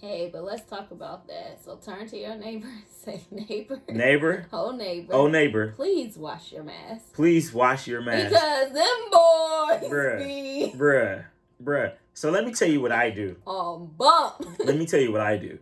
hey, 0.00 0.30
but 0.32 0.44
let's 0.44 0.68
talk 0.68 0.90
about 0.90 1.26
that. 1.28 1.60
So 1.64 1.76
turn 1.76 2.08
to 2.08 2.16
your 2.18 2.34
neighbor 2.36 2.66
and 2.68 2.82
say, 2.86 3.22
neighbor, 3.30 3.80
neighbor, 3.88 4.46
oh 4.52 4.70
neighbor, 4.72 5.12
oh 5.14 5.26
neighbor, 5.28 5.72
please 5.76 6.16
wash 6.16 6.52
your 6.52 6.62
mask. 6.64 7.12
please 7.14 7.52
wash 7.52 7.86
your 7.86 8.00
mask, 8.00 8.28
Because 8.30 8.72
them 8.72 9.10
boys 9.10 9.90
Bruh. 9.90 10.18
be 10.18 10.72
bruh, 10.76 11.24
bruh. 11.62 11.92
So 12.14 12.30
let 12.30 12.44
me 12.44 12.52
tell 12.52 12.68
you 12.68 12.80
what 12.80 12.92
I 12.92 13.10
do. 13.10 13.36
on 13.46 13.86
bump. 13.96 14.44
let 14.64 14.76
me 14.76 14.86
tell 14.86 15.00
you 15.00 15.12
what 15.12 15.20
I 15.20 15.36
do. 15.36 15.58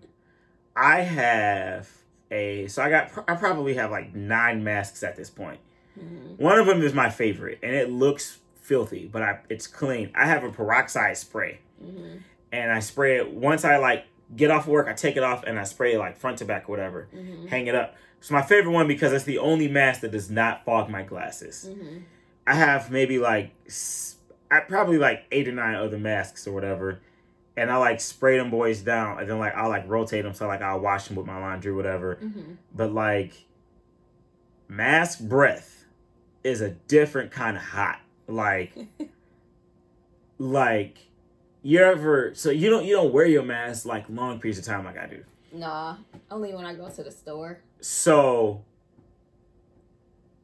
I 0.75 1.01
have 1.01 1.91
a 2.31 2.67
so 2.69 2.83
I 2.83 2.91
got 2.91 3.11
I 3.29 3.35
probably 3.37 3.75
have 3.75 3.91
like 3.91 4.15
nine 4.15 4.63
masks 4.65 5.03
at 5.03 5.17
this 5.17 5.31
point. 5.31 5.61
Mhm. 5.99 6.39
One 6.39 6.59
of 6.59 6.67
them 6.67 6.83
is 6.83 6.93
my 6.93 7.09
favorite, 7.11 7.59
and 7.63 7.75
it 7.75 7.91
looks 7.91 8.39
filthy, 8.61 9.09
but 9.11 9.23
I 9.23 9.39
it's 9.49 9.67
clean. 9.67 10.11
I 10.15 10.27
have 10.27 10.45
a 10.45 10.51
peroxide 10.51 11.17
spray, 11.17 11.61
Mhm. 11.83 12.21
and 12.53 12.73
I 12.73 12.81
spray 12.81 13.17
it 13.17 13.31
once 13.31 13.65
I 13.65 13.77
like 13.77 14.05
get 14.35 14.51
off 14.51 14.67
work. 14.67 14.89
I 14.89 14.93
take 14.95 15.17
it 15.17 15.23
off 15.23 15.45
and 15.45 15.59
I 15.59 15.65
spray 15.65 15.95
it 15.95 15.99
like 15.99 16.17
front 16.17 16.39
to 16.39 16.45
back 16.45 16.69
or 16.69 16.73
whatever. 16.73 17.09
Mhm. 17.15 17.49
Hang 17.49 17.67
it 17.67 17.75
up. 17.75 17.95
It's 18.19 18.31
my 18.31 18.43
favorite 18.43 18.73
one 18.73 18.89
because 18.89 19.13
it's 19.13 19.25
the 19.25 19.39
only 19.39 19.69
mask 19.69 20.01
that 20.01 20.11
does 20.11 20.31
not 20.31 20.65
fog 20.65 20.89
my 20.89 21.03
glasses. 21.03 21.69
Mhm. 21.71 22.03
I 22.47 22.55
have 22.55 22.91
maybe 22.91 23.19
like 23.19 23.53
I 24.51 24.61
probably 24.61 24.99
like 24.99 25.25
eight 25.31 25.47
or 25.49 25.53
nine 25.53 25.75
other 25.75 25.99
masks 25.99 26.47
or 26.47 26.53
whatever, 26.53 27.01
and 27.57 27.71
I 27.71 27.77
like 27.77 28.01
spray 28.01 28.39
them 28.39 28.51
boys 28.51 28.81
down, 28.83 29.19
and 29.21 29.29
then 29.29 29.39
like 29.39 29.55
I'll 29.55 29.69
like 29.69 29.85
rotate 29.89 30.25
them 30.25 30.35
so 30.35 30.47
like 30.47 30.63
I'll 30.63 30.81
wash 30.81 31.07
them 31.09 31.17
with 31.17 31.27
my 31.27 31.39
laundry, 31.39 31.73
whatever. 31.73 32.17
Mhm. 32.17 32.57
But 32.75 32.93
like 32.93 33.33
mask 34.69 35.21
breath 35.21 35.85
is 36.43 36.61
a 36.61 36.71
different 36.71 37.31
kind 37.31 37.57
of 37.57 37.63
hot. 37.63 38.01
Like 38.29 38.73
like 40.39 40.99
you 41.67 41.81
ever 41.81 42.31
so 42.35 42.51
you 42.51 42.71
don't 42.71 42.85
you 42.85 42.95
don't 42.95 43.13
wear 43.13 43.27
your 43.27 43.43
mask 43.43 43.87
like 43.87 44.05
long 44.09 44.39
periods 44.39 44.59
of 44.61 44.65
time 44.65 44.85
like 44.85 44.97
I 44.97 45.07
do. 45.07 45.25
Nah, 45.53 45.97
only 46.31 46.55
when 46.55 46.65
I 46.65 46.75
go 46.75 46.89
to 46.89 47.03
the 47.03 47.11
store. 47.11 47.59
So 47.81 48.65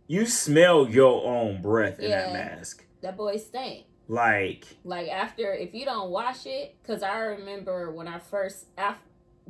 you 0.08 0.26
smell 0.26 0.88
your 0.88 1.24
own 1.24 1.62
breath 1.62 2.00
in 2.00 2.10
that 2.10 2.32
mask. 2.32 2.84
That 3.02 3.16
boy 3.16 3.36
stink. 3.36 3.86
Like 4.08 4.66
Like 4.84 5.08
after, 5.08 5.54
if 5.54 5.72
you 5.74 5.84
don't 5.84 6.10
wash 6.10 6.44
it, 6.44 6.74
because 6.82 7.04
I 7.04 7.18
remember 7.20 7.92
when 7.92 8.08
I 8.08 8.18
first, 8.18 8.66
af- 8.76 8.96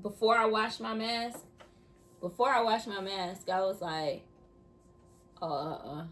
before 0.01 0.37
I 0.37 0.45
washed 0.45 0.81
my 0.81 0.93
mask, 0.95 1.39
before 2.21 2.51
I 2.51 2.61
washed 2.61 2.87
my 2.87 3.01
mask, 3.01 3.49
I 3.49 3.61
was 3.61 3.81
like, 3.81 4.25
uh, 5.43 6.05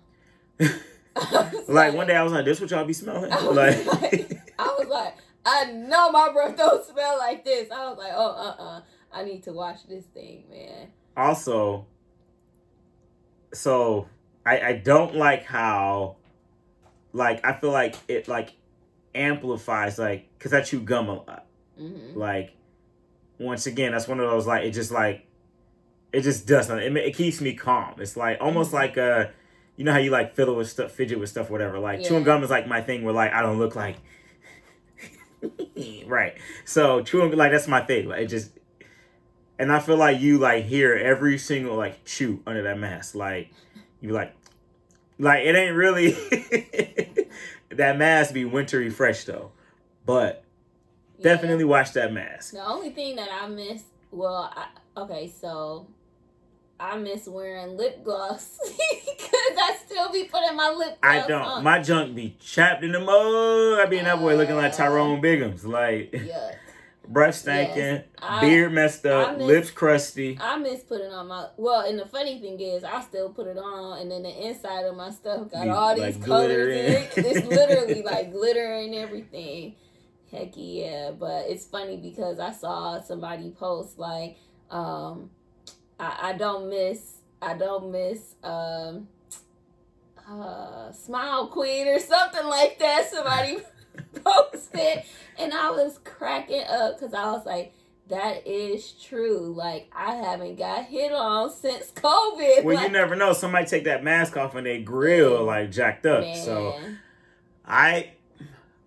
uh 1.17 1.51
like 1.69 1.93
one 1.93 2.07
day 2.07 2.17
I 2.17 2.23
was 2.23 2.33
like, 2.33 2.47
this 2.47 2.61
what 2.63 2.71
y'all 2.71 2.85
be 2.85 2.95
smelling? 2.95 3.31
I 3.31 3.41
Like 3.43 3.87
like- 3.87 4.53
I 4.59 4.77
was 4.79 4.89
like, 4.89 5.15
I 5.45 5.72
know 5.72 6.11
my 6.12 6.30
breath 6.32 6.57
don't 6.57 6.84
smell 6.84 7.18
like 7.18 7.45
this. 7.45 7.70
I 7.70 7.88
was 7.88 7.99
like, 7.99 8.12
oh, 8.14 8.26
uh, 8.30 8.62
uh 8.62 8.80
I 9.12 9.24
need 9.24 9.43
to 9.45 9.53
wash 9.53 9.82
this 9.82 10.05
thing, 10.07 10.45
man. 10.51 10.88
also 11.16 11.86
so 13.53 14.09
I 14.47 14.61
I 14.61 14.72
don't 14.74 15.16
like 15.16 15.45
how 15.45 16.16
like 17.12 17.45
I 17.45 17.55
feel 17.55 17.72
like 17.72 17.97
it 18.09 18.28
like 18.28 18.53
amplifies 19.14 19.99
like 19.99 20.28
cuz 20.38 20.53
I 20.53 20.61
chew 20.62 20.80
gum 20.80 21.09
a 21.09 21.14
lot. 21.14 21.47
hmm 21.76 22.16
Like 22.18 22.53
once 23.38 23.66
again, 23.66 23.93
that's 23.93 24.07
one 24.07 24.20
of 24.20 24.30
those 24.30 24.47
like 24.47 24.64
it 24.64 24.70
just 24.72 24.91
like 24.93 25.26
it 26.12 26.22
just 26.22 26.47
does 26.47 26.66
something. 26.66 26.97
It, 26.97 27.05
it 27.09 27.14
keeps 27.16 27.41
me 27.41 27.55
calm. 27.55 27.95
It's 27.99 28.16
like 28.16 28.38
almost 28.41 28.70
Mhm. 28.70 28.74
like 28.74 28.99
uh 28.99 29.26
you 29.76 29.84
know 29.84 29.93
how 29.93 29.99
you 29.99 30.11
like 30.11 30.34
fiddle 30.36 30.55
with 30.57 30.68
stuff, 30.68 30.93
fidget 30.93 31.18
with 31.18 31.30
stuff, 31.30 31.51
whatever. 31.51 31.78
Like 31.78 32.03
chewing 32.05 32.22
gum 32.24 32.45
is 32.45 32.51
like 32.51 32.66
my 32.68 32.80
thing 32.80 33.03
where 33.03 33.14
like 33.14 33.32
I 33.32 33.43
don't 33.43 33.59
look 33.59 33.74
like 33.74 33.97
right. 36.07 36.34
So 36.64 37.03
chewing 37.03 37.36
like 37.36 37.53
that's 37.53 37.68
my 37.68 37.80
thing. 37.80 38.09
Like 38.09 38.20
it 38.22 38.26
just 38.26 38.51
and 39.59 39.70
I 39.70 39.78
feel 39.78 39.97
like 39.97 40.20
you 40.20 40.38
like 40.38 40.64
hear 40.64 40.95
every 40.95 41.38
single 41.38 41.76
like 41.76 42.05
chew 42.05 42.43
under 42.47 42.62
that 42.62 42.78
mask. 42.78 43.14
Like 43.14 43.51
you 44.01 44.11
like 44.11 44.34
like 45.18 45.45
it 45.45 45.55
ain't 45.55 45.76
really 45.76 46.11
that 47.70 47.99
mask 47.99 48.34
be 48.34 48.45
Winterfresh 48.45 49.26
though. 49.26 49.53
But 50.07 50.45
Yeah. 51.18 51.34
definitely 51.34 51.64
watch 51.64 51.93
that 51.93 52.12
mask. 52.12 52.53
The 52.53 52.66
only 52.66 52.91
thing 52.91 53.16
that 53.16 53.28
I 53.30 53.47
miss, 53.49 53.82
well, 54.11 54.51
I, 54.57 54.68
okay, 54.97 55.26
so 55.28 55.86
I 56.81 56.97
miss 56.97 57.26
wearing 57.28 57.76
lip 57.76 58.03
gloss 58.03 58.59
because 58.64 59.59
I 59.59 59.76
still 59.87 60.11
be 60.11 60.24
putting 60.24 60.57
my 60.57 60.70
lip 60.70 60.99
gloss 61.01 61.24
I 61.24 61.28
don't. 61.28 61.43
on. 61.43 61.62
My 61.64 61.81
junk 61.83 62.14
be 62.14 62.37
chapped 62.41 62.83
in 62.83 62.93
the 62.93 63.01
mud. 63.01 63.81
I 63.81 63.87
be 63.89 63.99
in 63.99 64.05
that 64.05 64.18
boy 64.18 64.35
looking 64.37 64.57
like 64.57 64.74
Tyrone 64.74 65.20
Biggums. 65.20 65.64
Like 65.64 66.11
yeah, 66.24 66.53
breath 67.07 67.35
stinking, 67.35 67.76
Yes, 67.76 68.05
I- 68.22 68.41
beard 68.41 68.72
messed 68.72 69.05
up, 69.05 69.37
miss- 69.37 69.47
lips 69.47 69.70
crusty. 69.70 70.39
I 70.41 70.57
miss 70.57 70.83
putting 70.83 71.11
on 71.12 71.28
my. 71.28 71.49
Well, 71.59 71.83
and 71.83 71.99
the 71.99 72.07
funny 72.07 72.41
thing 72.41 72.59
is, 72.61 72.83
I 72.83 73.03
still 73.03 73.28
put 73.31 73.47
it 73.47 73.59
on, 73.59 74.01
and 74.01 74.11
then 74.11 74.22
the 74.22 74.47
inside 74.49 74.85
of 74.87 74.97
my 74.97 75.11
stuff 75.11 75.51
got 75.51 75.64
Be, 75.64 75.68
all 75.68 75.95
these 75.95 76.16
like, 76.16 76.24
colors 76.24 76.76
in. 76.76 76.93
it. 76.95 77.12
It's 77.16 77.47
literally 77.47 78.03
like 78.05 78.33
glitter 78.33 78.72
and 78.74 78.95
everything. 78.95 79.74
Heck 80.31 80.53
yeah! 80.55 81.11
But 81.11 81.47
it's 81.49 81.66
funny 81.66 81.99
because 81.99 82.39
I 82.39 82.53
saw 82.53 83.03
somebody 83.03 83.51
post 83.51 83.99
like, 83.99 84.39
um, 84.70 85.28
I, 86.01 86.31
I 86.31 86.33
don't 86.33 86.69
miss, 86.71 87.19
I 87.41 87.55
don't 87.55 87.93
miss, 87.93 88.35
um, 88.43 89.09
uh, 90.29 90.93
Smile 90.93 91.49
Queen 91.49 91.89
or 91.89 91.99
something 91.99 92.47
like 92.47 92.79
that. 92.79 93.11
Somebody 93.11 93.59
posted, 94.25 95.03
and 95.39 95.53
I 95.53 95.71
was 95.71 95.99
cracking 96.05 96.65
up 96.69 96.99
because 96.99 97.15
I 97.15 97.31
was 97.33 97.45
like, 97.45 97.75
that 98.09 98.47
is 98.47 98.93
true. 98.93 99.53
Like 99.57 99.91
I 99.95 100.15
haven't 100.15 100.57
got 100.57 100.85
hit 100.87 101.13
on 101.13 101.51
since 101.51 101.91
COVID. 101.93 102.65
Well, 102.65 102.77
like, 102.77 102.87
you 102.87 102.93
never 102.93 103.17
know. 103.17 103.33
Somebody 103.33 103.67
take 103.67 103.85
that 103.85 104.05
mask 104.05 104.37
off 104.37 104.55
and 104.55 104.67
they 104.67 104.83
grill 104.83 105.45
like 105.45 105.71
jacked 105.71 106.07
up. 106.07 106.25
So 106.37 106.79
I, 107.67 108.13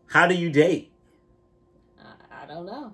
how 0.07 0.27
do 0.27 0.35
you 0.35 0.49
date? 0.49 0.91
I, 2.01 2.43
I 2.43 2.45
don't 2.45 2.65
know. 2.65 2.93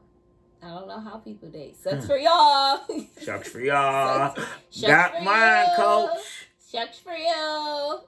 I 0.61 0.67
don't 0.67 0.87
know 0.87 0.99
how 0.99 1.17
people 1.17 1.49
date. 1.49 1.77
Sucks 1.81 2.03
Hmm. 2.03 2.07
for 2.07 2.17
y'all. 2.17 2.81
Shucks 3.21 3.49
for 3.49 3.59
y'all. 3.61 4.35
Shucks 4.69 4.81
Got 4.81 5.17
for 5.17 5.23
mine, 5.23 5.67
you. 5.69 5.75
coach. 5.75 6.47
Shucks 6.71 6.99
for 6.99 7.13
you. 7.15 7.99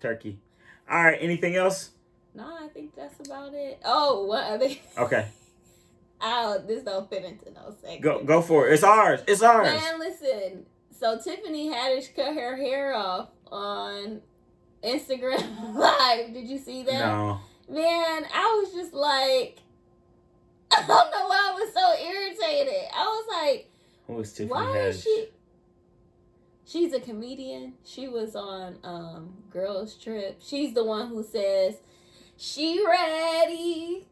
Turkey. 0.00 0.38
All 0.90 1.04
right. 1.04 1.18
Anything 1.20 1.54
else? 1.56 1.90
No, 2.34 2.44
I 2.44 2.68
think 2.68 2.94
that's 2.96 3.20
about 3.26 3.54
it. 3.54 3.80
Oh, 3.84 4.24
what 4.24 4.44
other? 4.44 4.68
Okay. 4.98 5.28
Oh, 6.24 6.58
this 6.66 6.82
don't 6.84 7.08
fit 7.10 7.24
into 7.24 7.50
no 7.52 7.74
segment. 7.80 8.00
Go 8.02 8.22
go 8.24 8.42
for 8.42 8.68
it. 8.68 8.74
It's 8.74 8.84
ours. 8.84 9.20
It's 9.26 9.42
ours. 9.42 9.66
Man, 9.66 9.98
listen. 9.98 10.66
So 10.98 11.18
Tiffany 11.18 11.68
Haddish 11.68 12.14
cut 12.14 12.34
her 12.34 12.56
hair 12.56 12.94
off 12.94 13.28
on 13.50 14.20
Instagram 14.84 15.74
Live. 15.74 16.32
Did 16.32 16.46
you 16.48 16.58
see 16.58 16.84
that? 16.84 16.92
No. 16.92 17.40
Man, 17.68 18.24
I 18.34 18.62
was 18.62 18.72
just 18.72 18.92
like, 18.92 19.58
I 20.78 20.86
don't 20.86 21.10
know 21.10 21.26
why 21.26 21.50
I 21.50 21.54
was 21.54 21.72
so 21.74 22.04
irritated. 22.04 22.84
I 22.94 23.04
was 23.04 23.26
like, 23.30 23.70
Who 24.06 24.20
is 24.20 24.32
Tiffany 24.32 24.50
why 24.50 24.64
Haddish? 24.64 24.88
is 24.90 25.02
she? 25.02 25.28
She's 26.64 26.92
a 26.94 27.00
comedian. 27.00 27.74
She 27.84 28.08
was 28.08 28.34
on 28.34 28.78
um 28.84 29.34
Girls 29.50 29.94
Trip. 29.94 30.38
She's 30.42 30.72
the 30.74 30.84
one 30.84 31.08
who 31.08 31.22
says, 31.22 31.74
"She 32.36 32.82
ready." 32.86 34.06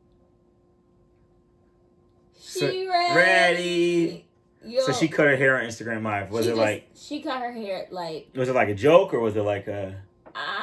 She 2.38 2.58
So- 2.58 2.66
ready. 2.66 3.14
ready. 3.14 4.26
Yo, 4.62 4.82
So 4.82 4.92
she 4.92 5.08
cut 5.08 5.26
her 5.26 5.36
hair 5.36 5.58
on 5.58 5.64
Instagram 5.64 6.02
Live. 6.04 6.30
Was 6.30 6.46
it 6.46 6.50
just- 6.50 6.58
like 6.60 6.88
she 6.94 7.22
cut 7.22 7.40
her 7.40 7.52
hair 7.52 7.86
like 7.90 8.28
was 8.34 8.48
it 8.48 8.54
like 8.54 8.68
a 8.68 8.74
joke 8.74 9.14
or 9.14 9.20
was 9.20 9.36
it 9.36 9.42
like 9.42 9.66
a 9.68 10.02
I 10.34 10.60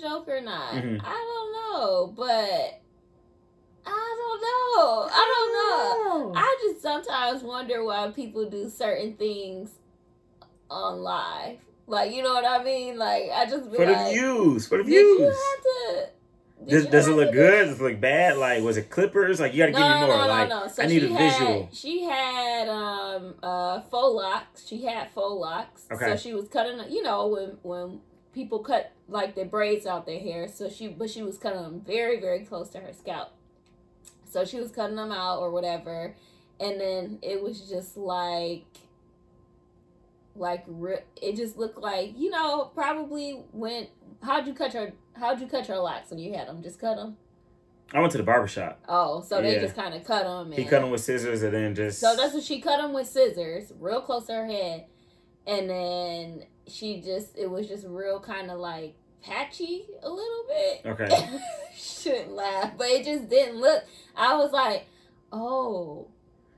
joke 0.00 0.28
or 0.28 0.40
not. 0.40 0.74
Mhm. 0.74 1.00
I 1.02 1.12
don't 1.12 1.52
know, 1.52 2.06
but 2.16 2.80
I 3.88 4.16
don't 4.18 4.40
know. 4.42 5.08
I 5.12 5.24
don't 5.34 6.32
know. 6.34 6.38
I 6.38 6.58
just 6.62 6.82
sometimes 6.82 7.42
wonder 7.42 7.84
why 7.84 8.10
people 8.10 8.48
do 8.48 8.68
certain 8.68 9.14
things 9.14 9.70
on 10.70 11.00
live. 11.00 11.58
Like, 11.86 12.12
you 12.12 12.22
know 12.22 12.34
what 12.34 12.44
I 12.44 12.62
mean? 12.62 12.98
Like, 12.98 13.30
I 13.34 13.46
just 13.46 13.70
be 13.70 13.76
for 13.76 13.86
the 13.86 13.92
like, 13.92 14.12
views. 14.12 14.68
For 14.68 14.78
the 14.78 14.84
did 14.84 14.92
you 14.92 15.16
views. 15.18 15.34
have 15.34 15.62
to? 15.62 16.10
did 16.64 16.70
Does, 16.70 16.84
you 16.84 16.90
does 16.90 17.08
it 17.08 17.12
look 17.12 17.32
good? 17.32 17.66
Does 17.66 17.80
it 17.80 17.82
look 17.82 18.00
bad? 18.00 18.36
Like, 18.36 18.62
was 18.62 18.76
it 18.76 18.90
clippers? 18.90 19.40
Like, 19.40 19.54
you 19.54 19.58
gotta 19.58 19.72
no, 19.72 19.78
give 19.78 19.86
me 19.86 20.00
no, 20.00 20.06
more. 20.06 20.16
no, 20.18 20.26
like, 20.26 20.48
no, 20.48 20.60
no. 20.60 20.68
So 20.68 20.82
I 20.82 20.86
need 20.86 21.00
she 21.00 21.06
a 21.06 21.12
had, 21.12 21.32
visual. 21.32 21.68
She 21.72 22.02
had 22.04 22.68
um 22.68 23.34
uh 23.42 23.80
faux 23.82 24.14
locks. 24.14 24.66
She 24.66 24.84
had 24.84 25.10
faux 25.12 25.40
locks. 25.40 25.86
Okay. 25.90 26.10
So 26.10 26.16
she 26.16 26.34
was 26.34 26.48
cutting. 26.48 26.78
You 26.90 27.02
know 27.02 27.26
when 27.28 27.56
when 27.62 28.00
people 28.34 28.58
cut 28.58 28.92
like 29.08 29.34
their 29.34 29.46
braids 29.46 29.86
out 29.86 30.04
their 30.04 30.20
hair. 30.20 30.46
So 30.48 30.68
she 30.68 30.88
but 30.88 31.08
she 31.08 31.22
was 31.22 31.38
cutting 31.38 31.62
them 31.62 31.80
very 31.80 32.20
very 32.20 32.44
close 32.44 32.68
to 32.70 32.80
her 32.80 32.92
scalp. 32.92 33.30
So 34.30 34.44
she 34.44 34.60
was 34.60 34.70
cutting 34.70 34.96
them 34.96 35.10
out 35.12 35.40
or 35.40 35.50
whatever, 35.50 36.14
and 36.60 36.80
then 36.80 37.18
it 37.22 37.42
was 37.42 37.68
just 37.68 37.96
like. 37.96 38.64
Like 40.36 40.66
it 41.20 41.34
just 41.34 41.56
looked 41.58 41.78
like 41.78 42.12
you 42.16 42.30
know 42.30 42.70
probably 42.72 43.42
when 43.50 43.88
how'd 44.22 44.46
you 44.46 44.54
cut 44.54 44.72
your 44.72 44.92
how'd 45.14 45.40
you 45.40 45.48
cut 45.48 45.66
your 45.66 45.78
locks 45.78 46.10
when 46.10 46.20
you 46.20 46.32
had 46.32 46.46
them 46.46 46.62
just 46.62 46.80
cut 46.80 46.94
them 46.94 47.16
I 47.92 47.98
went 47.98 48.12
to 48.12 48.18
the 48.18 48.24
barber 48.24 48.46
shop. 48.46 48.80
oh 48.88 49.20
so 49.20 49.42
they 49.42 49.54
Yeah. 49.54 49.62
just 49.62 49.74
kind 49.74 49.94
of 49.94 50.04
cut 50.04 50.22
them 50.22 50.52
He 50.52 50.64
cut 50.64 50.80
them 50.82 50.90
with 50.92 51.00
scissors 51.00 51.42
and 51.42 51.52
then 51.54 51.74
just. 51.74 51.98
so 51.98 52.14
that's 52.14 52.34
what 52.34 52.44
she 52.44 52.60
cut 52.60 52.76
them 52.76 52.92
with 52.92 53.08
scissors, 53.08 53.72
real 53.80 54.00
close 54.00 54.26
to 54.26 54.34
her 54.34 54.46
head, 54.46 54.84
and 55.44 55.68
then 55.68 56.44
she 56.68 57.00
just 57.00 57.36
it 57.36 57.50
was 57.50 57.66
just 57.66 57.84
real 57.88 58.20
kind 58.20 58.52
of 58.52 58.60
like 58.60 58.94
patchy 59.22 59.86
a 60.02 60.08
little 60.08 60.44
bit. 60.48 60.86
Okay. 60.86 61.40
Shouldn't 61.76 62.32
laugh, 62.32 62.72
but 62.76 62.88
it 62.88 63.04
just 63.04 63.28
didn't 63.28 63.56
look. 63.60 63.84
I 64.16 64.36
was 64.36 64.52
like, 64.52 64.86
oh, 65.32 66.08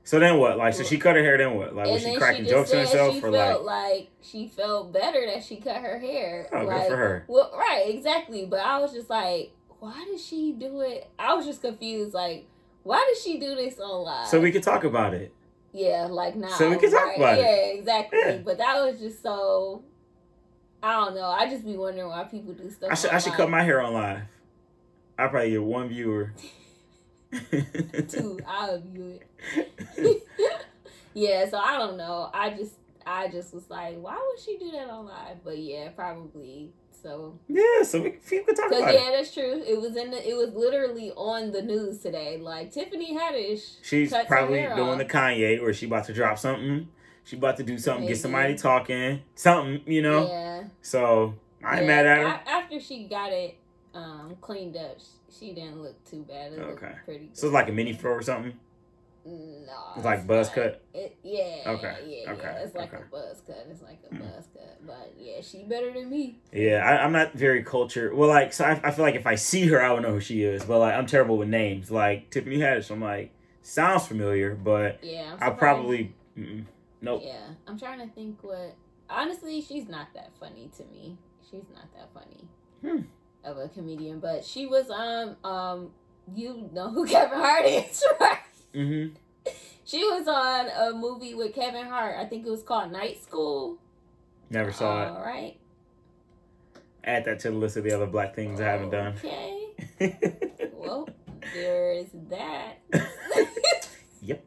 So 0.03 0.19
then 0.19 0.37
what? 0.39 0.57
Like, 0.57 0.73
so 0.73 0.83
she 0.83 0.97
cut 0.97 1.15
her 1.15 1.21
hair. 1.23 1.37
Then 1.37 1.55
what? 1.55 1.75
Like, 1.75 1.87
was 1.87 2.03
she 2.03 2.15
cracking 2.15 2.45
she 2.45 2.49
jokes 2.51 2.71
to 2.71 2.79
herself 2.79 3.15
she 3.15 3.21
or 3.21 3.31
like? 3.31 3.41
felt 3.41 3.63
like 3.63 4.09
she 4.21 4.47
felt 4.47 4.93
better 4.93 5.25
that 5.27 5.43
she 5.43 5.57
cut 5.57 5.77
her 5.77 5.99
hair. 5.99 6.49
Oh, 6.51 6.65
good 6.65 6.87
for 6.87 6.97
her. 6.97 7.25
Well, 7.27 7.51
right, 7.55 7.85
exactly. 7.87 8.45
But 8.45 8.61
I 8.61 8.79
was 8.79 8.93
just 8.93 9.09
like, 9.09 9.51
why 9.79 10.05
did 10.09 10.19
she 10.19 10.53
do 10.53 10.81
it? 10.81 11.09
I 11.17 11.33
was 11.33 11.45
just 11.45 11.61
confused. 11.61 12.13
Like, 12.13 12.47
why 12.83 13.05
did 13.07 13.21
she 13.21 13.39
do 13.39 13.55
this 13.55 13.79
on 13.79 14.03
live? 14.05 14.27
So 14.27 14.39
we 14.39 14.51
could 14.51 14.63
talk 14.63 14.83
about 14.83 15.13
it. 15.13 15.33
Yeah, 15.73 16.07
like 16.09 16.35
now. 16.35 16.49
So 16.49 16.69
we 16.69 16.77
can 16.77 16.91
talk 16.91 17.01
right? 17.05 17.17
about 17.17 17.37
it. 17.37 17.41
Yeah, 17.41 17.79
exactly. 17.79 18.19
Yeah. 18.19 18.37
But 18.43 18.57
that 18.57 18.83
was 18.83 18.99
just 18.99 19.21
so. 19.23 19.83
I 20.83 20.93
don't 20.93 21.15
know. 21.15 21.25
I 21.25 21.49
just 21.49 21.65
be 21.65 21.77
wondering 21.77 22.07
why 22.07 22.23
people 22.23 22.53
do 22.53 22.69
stuff. 22.69 22.89
I 22.91 22.95
should 22.95 23.09
I 23.11 23.19
should 23.19 23.33
cut 23.33 23.49
my 23.49 23.61
hair 23.61 23.81
on 23.81 23.93
live. 23.93 24.21
I 25.17 25.27
probably 25.27 25.51
get 25.51 25.63
one 25.63 25.89
viewer. 25.89 26.33
Two, 28.09 28.39
I'll 28.47 28.81
view 28.81 29.19
it. 29.55 30.27
yeah, 31.13 31.49
so 31.49 31.57
I 31.57 31.77
don't 31.77 31.97
know. 31.97 32.29
I 32.33 32.51
just, 32.51 32.73
I 33.05 33.27
just 33.27 33.53
was 33.53 33.69
like, 33.69 33.97
why 33.99 34.15
would 34.15 34.43
she 34.43 34.57
do 34.57 34.71
that 34.71 34.89
on 34.89 35.05
live? 35.05 35.43
But 35.43 35.57
yeah, 35.59 35.89
probably. 35.89 36.71
So, 37.03 37.39
yeah, 37.47 37.83
so 37.83 38.01
we, 38.01 38.17
we 38.29 38.43
could 38.43 38.55
talk 38.55 38.67
about 38.67 38.93
yeah, 38.93 39.09
it. 39.09 39.13
that's 39.17 39.33
true. 39.33 39.63
It 39.65 39.79
was 39.79 39.95
in 39.95 40.11
the, 40.11 40.29
it 40.29 40.35
was 40.35 40.53
literally 40.53 41.11
on 41.11 41.51
the 41.51 41.61
news 41.61 41.99
today. 41.99 42.37
Like 42.37 42.71
Tiffany 42.71 43.17
Haddish. 43.17 43.77
She's 43.81 44.13
probably 44.27 44.61
doing 44.61 44.79
off. 44.79 44.97
the 44.97 45.05
Kanye 45.05 45.61
where 45.61 45.73
she 45.73 45.87
about 45.87 46.05
to 46.05 46.13
drop 46.13 46.37
something. 46.37 46.89
She 47.23 47.37
about 47.37 47.57
to 47.57 47.63
do 47.63 47.77
something, 47.77 48.01
Maybe. 48.01 48.13
get 48.13 48.21
somebody 48.21 48.55
talking, 48.55 49.21
something, 49.35 49.81
you 49.85 50.01
know. 50.01 50.27
Yeah. 50.27 50.63
So 50.81 51.35
I 51.63 51.73
ain't 51.77 51.81
Yeah, 51.81 51.87
mad 51.87 52.05
at 52.05 52.17
her. 52.17 52.51
After 52.51 52.79
she 52.79 53.07
got 53.07 53.31
it 53.31 53.55
um, 53.93 54.35
cleaned 54.41 54.75
up, 54.75 54.97
she 55.29 55.53
didn't 55.53 55.81
look 55.81 56.03
too 56.03 56.23
bad. 56.27 56.53
It 56.53 56.59
looked 56.59 56.83
Okay. 56.83 56.93
pretty 57.05 57.25
good. 57.27 57.37
So 57.37 57.47
it's 57.47 57.53
like 57.53 57.69
a 57.69 57.71
mini 57.71 57.93
fro 57.93 58.13
or 58.13 58.21
something. 58.21 58.53
no, 59.23 59.31
It's 59.95 60.05
like 60.05 60.25
buzz 60.25 60.47
not. 60.47 60.55
cut? 60.55 60.81
It, 60.93 61.15
yeah. 61.23 61.61
Okay, 61.67 61.95
Yeah, 62.25 62.31
okay, 62.31 62.41
yeah. 62.43 62.63
It's 62.63 62.75
like 62.75 62.93
okay. 62.93 63.03
a 63.03 63.11
buzz 63.11 63.41
cut. 63.45 63.67
It's 63.69 63.81
like 63.83 63.99
a 64.09 64.15
Hmm. 64.15 64.21
buzz 64.21 64.47
cut. 64.53 64.85
But 64.85 65.13
yeah, 65.17 65.41
she 65.41 65.63
better 65.63 65.93
than 65.93 66.09
me. 66.09 66.39
Yeah, 66.51 66.83
I, 66.83 67.03
I'm 67.03 67.11
not 67.11 67.33
very 67.33 67.63
cultured. 67.63 68.13
Well, 68.15 68.29
like, 68.29 68.51
so 68.51 68.65
I, 68.65 68.79
I 68.83 68.91
feel 68.91 69.05
like 69.05 69.15
if 69.15 69.27
I 69.27 69.35
see 69.35 69.67
her, 69.67 69.81
I 69.81 69.93
would 69.93 70.01
know 70.01 70.11
who 70.13 70.19
she 70.19 70.43
is. 70.43 70.63
But 70.65 70.79
like, 70.79 70.95
I'm 70.95 71.05
terrible 71.05 71.37
with 71.37 71.49
names. 71.49 71.91
Like 71.91 72.29
Tiffany 72.31 72.57
Haddish, 72.57 72.89
I'm 72.89 73.01
like, 73.01 73.31
sounds 73.61 74.07
familiar, 74.07 74.55
but 74.55 74.99
Yeah. 75.03 75.35
I 75.39 75.51
probably, 75.51 76.13
mm-mm, 76.37 76.65
nope. 77.01 77.21
Yeah, 77.25 77.47
I'm 77.67 77.77
trying 77.79 77.99
to 77.99 78.07
think 78.13 78.43
what. 78.43 78.75
Honestly, 79.09 79.61
she's 79.61 79.89
not 79.89 80.07
that 80.13 80.31
funny 80.39 80.69
to 80.77 80.85
me. 80.85 81.17
She's 81.49 81.65
not 81.73 81.85
that 81.95 82.09
funny 82.13 82.47
Hmm. 82.81 83.01
of 83.43 83.57
a 83.57 83.67
comedian, 83.67 84.19
but 84.19 84.45
she 84.45 84.65
was 84.65 84.89
um 84.89 85.35
um. 85.49 85.91
You 86.33 86.69
know 86.71 86.89
who 86.89 87.05
Kevin 87.07 87.39
Hart 87.39 87.65
is, 87.65 88.03
right? 88.21 88.37
Mm-hmm. 88.73 89.15
She 89.83 90.03
was 90.03 90.27
on 90.27 90.67
a 90.69 90.95
movie 90.95 91.33
with 91.33 91.53
Kevin 91.53 91.87
Hart. 91.87 92.15
I 92.17 92.25
think 92.25 92.45
it 92.45 92.49
was 92.49 92.63
called 92.63 92.91
Night 92.91 93.21
School. 93.21 93.77
Never 94.49 94.71
saw 94.71 94.91
All 94.91 95.01
it. 95.01 95.07
All 95.09 95.21
right. 95.25 95.57
Add 97.03 97.25
that 97.25 97.39
to 97.39 97.49
the 97.51 97.57
list 97.57 97.75
of 97.77 97.83
the 97.83 97.91
other 97.91 98.05
black 98.05 98.35
things 98.35 98.61
I 98.61 98.65
haven't 98.65 98.91
done. 98.91 99.15
Okay. 99.17 99.57
Well, 100.73 101.07
there's 101.53 102.07
that. 102.29 102.79
Yep. 104.21 104.45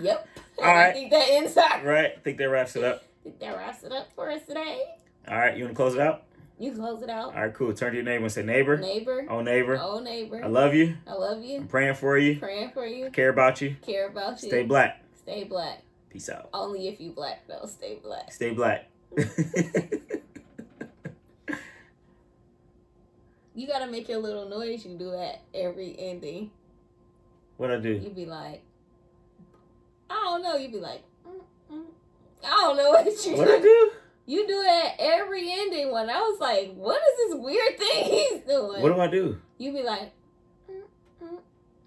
Yep. 0.00 0.28
All 0.58 0.64
And 0.64 0.78
I 0.78 0.92
think 0.92 1.10
that 1.10 1.28
ends 1.28 1.56
our. 1.56 1.84
right. 1.84 2.12
I 2.16 2.20
think 2.20 2.38
that 2.38 2.44
wraps 2.44 2.76
it 2.76 2.84
up. 2.84 3.02
I 3.20 3.22
think 3.24 3.40
that 3.40 3.56
wraps 3.56 3.82
it 3.84 3.92
up 3.92 4.08
for 4.14 4.30
us 4.30 4.42
today. 4.46 4.82
All 5.28 5.36
right. 5.38 5.56
You 5.56 5.64
want 5.64 5.74
to 5.74 5.76
close 5.76 5.94
it 5.94 6.00
out? 6.00 6.22
You 6.58 6.72
close 6.72 7.02
it 7.02 7.10
out. 7.10 7.34
All 7.34 7.42
right. 7.42 7.52
Cool. 7.54 7.74
Turn 7.74 7.90
to 7.90 7.96
your 7.96 8.04
neighbor 8.04 8.24
and 8.24 8.32
say, 8.32 8.42
neighbor. 8.42 8.78
Neighbor. 8.78 9.26
Oh, 9.28 9.42
neighbor. 9.42 9.78
Oh, 9.80 9.98
neighbor. 10.00 10.42
I 10.42 10.48
love 10.48 10.74
you. 10.74 10.96
I 11.06 11.12
love 11.12 11.42
you. 11.42 11.58
I'm 11.58 11.68
praying 11.68 11.94
for 11.94 12.16
you. 12.16 12.38
Praying 12.38 12.70
for 12.70 12.86
you. 12.86 13.10
Care 13.10 13.28
about 13.28 13.60
you. 13.60 13.76
Care 13.82 14.08
about 14.08 14.42
you. 14.42 14.48
Stay 14.48 14.62
black. 14.62 15.02
Stay 15.16 15.44
black. 15.44 15.82
Peace 16.08 16.28
out. 16.30 16.48
Only 16.54 16.88
if 16.88 17.00
you 17.00 17.10
black 17.10 17.46
though. 17.46 17.66
Stay 17.66 17.98
black. 18.02 18.32
Stay 18.32 18.52
black. 18.52 18.88
You 23.56 23.66
gotta 23.66 23.86
make 23.90 24.06
your 24.06 24.18
little 24.18 24.46
noise 24.46 24.84
you 24.84 24.98
do 24.98 25.14
at 25.14 25.40
every 25.54 25.96
ending. 25.98 26.50
what 27.56 27.70
I 27.70 27.78
do? 27.78 27.92
You 27.92 28.10
be 28.10 28.26
like, 28.26 28.62
I 30.10 30.14
don't 30.14 30.42
know. 30.42 30.56
You'd 30.56 30.72
be 30.72 30.80
like, 30.80 31.02
mm, 31.26 31.40
mm. 31.72 31.84
I 32.44 32.50
don't 32.50 32.76
know 32.76 32.90
what 32.90 33.26
you 33.26 33.36
What 33.36 33.48
I 33.48 33.60
do? 33.60 33.90
You 34.26 34.46
do 34.46 34.60
it 34.60 34.66
at 34.68 34.94
every 34.98 35.52
ending 35.52 35.92
one. 35.92 36.10
I 36.10 36.18
was 36.18 36.40
like, 36.40 36.74
what 36.74 37.00
is 37.00 37.30
this 37.30 37.40
weird 37.40 37.78
thing 37.78 38.04
he's 38.04 38.40
doing? 38.40 38.82
What 38.82 38.94
do 38.94 39.00
I 39.00 39.06
do? 39.06 39.40
You'd 39.58 39.74
be 39.74 39.82
like, 39.82 40.12
mm, 40.70 40.82
mm, 41.22 41.38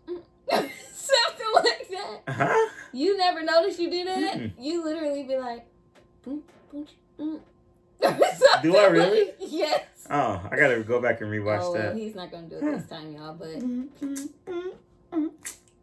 mm. 0.08 0.22
something 0.94 1.48
like 1.56 1.90
that. 1.90 2.34
Huh? 2.34 2.70
You 2.94 3.18
never 3.18 3.44
notice 3.44 3.78
you 3.80 3.92
do 3.92 4.06
that? 4.06 4.38
Mm-mm. 4.38 4.54
You 4.58 4.84
literally 4.84 5.24
be 5.24 5.38
like, 5.38 5.66
boom, 6.24 6.44
boom. 7.18 7.42
Do 8.62 8.78
I 8.78 8.86
really? 8.86 9.32
yes. 9.40 9.84
Oh, 10.10 10.42
I 10.50 10.56
gotta 10.56 10.82
go 10.84 11.02
back 11.02 11.22
and 11.22 11.30
rewatch 11.30 11.62
oh, 11.62 11.74
that. 11.74 11.96
he's 11.96 12.16
not 12.16 12.32
gonna 12.32 12.48
do 12.48 12.56
it 12.56 12.62
this 12.62 12.88
time, 12.88 13.12
y'all. 13.12 13.34
But 13.34 13.62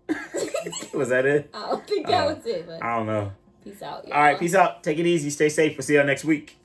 was 0.94 1.08
that 1.10 1.26
it? 1.26 1.50
I 1.54 1.68
don't 1.70 1.86
think 1.86 2.06
that 2.06 2.24
Oh. 2.26 2.34
was 2.34 2.46
it. 2.46 2.66
But 2.66 2.82
I 2.82 2.96
don't 2.96 3.06
know. 3.06 3.32
peace 3.64 3.82
out, 3.82 4.06
y'all. 4.06 4.16
All 4.16 4.22
right, 4.22 4.38
peace 4.38 4.54
out. 4.54 4.82
Take 4.82 4.98
it 4.98 5.06
easy. 5.06 5.30
Stay 5.30 5.48
safe. 5.48 5.76
We'll 5.76 5.82
see 5.84 5.94
y'all 5.94 6.06
next 6.06 6.24
week. 6.24 6.56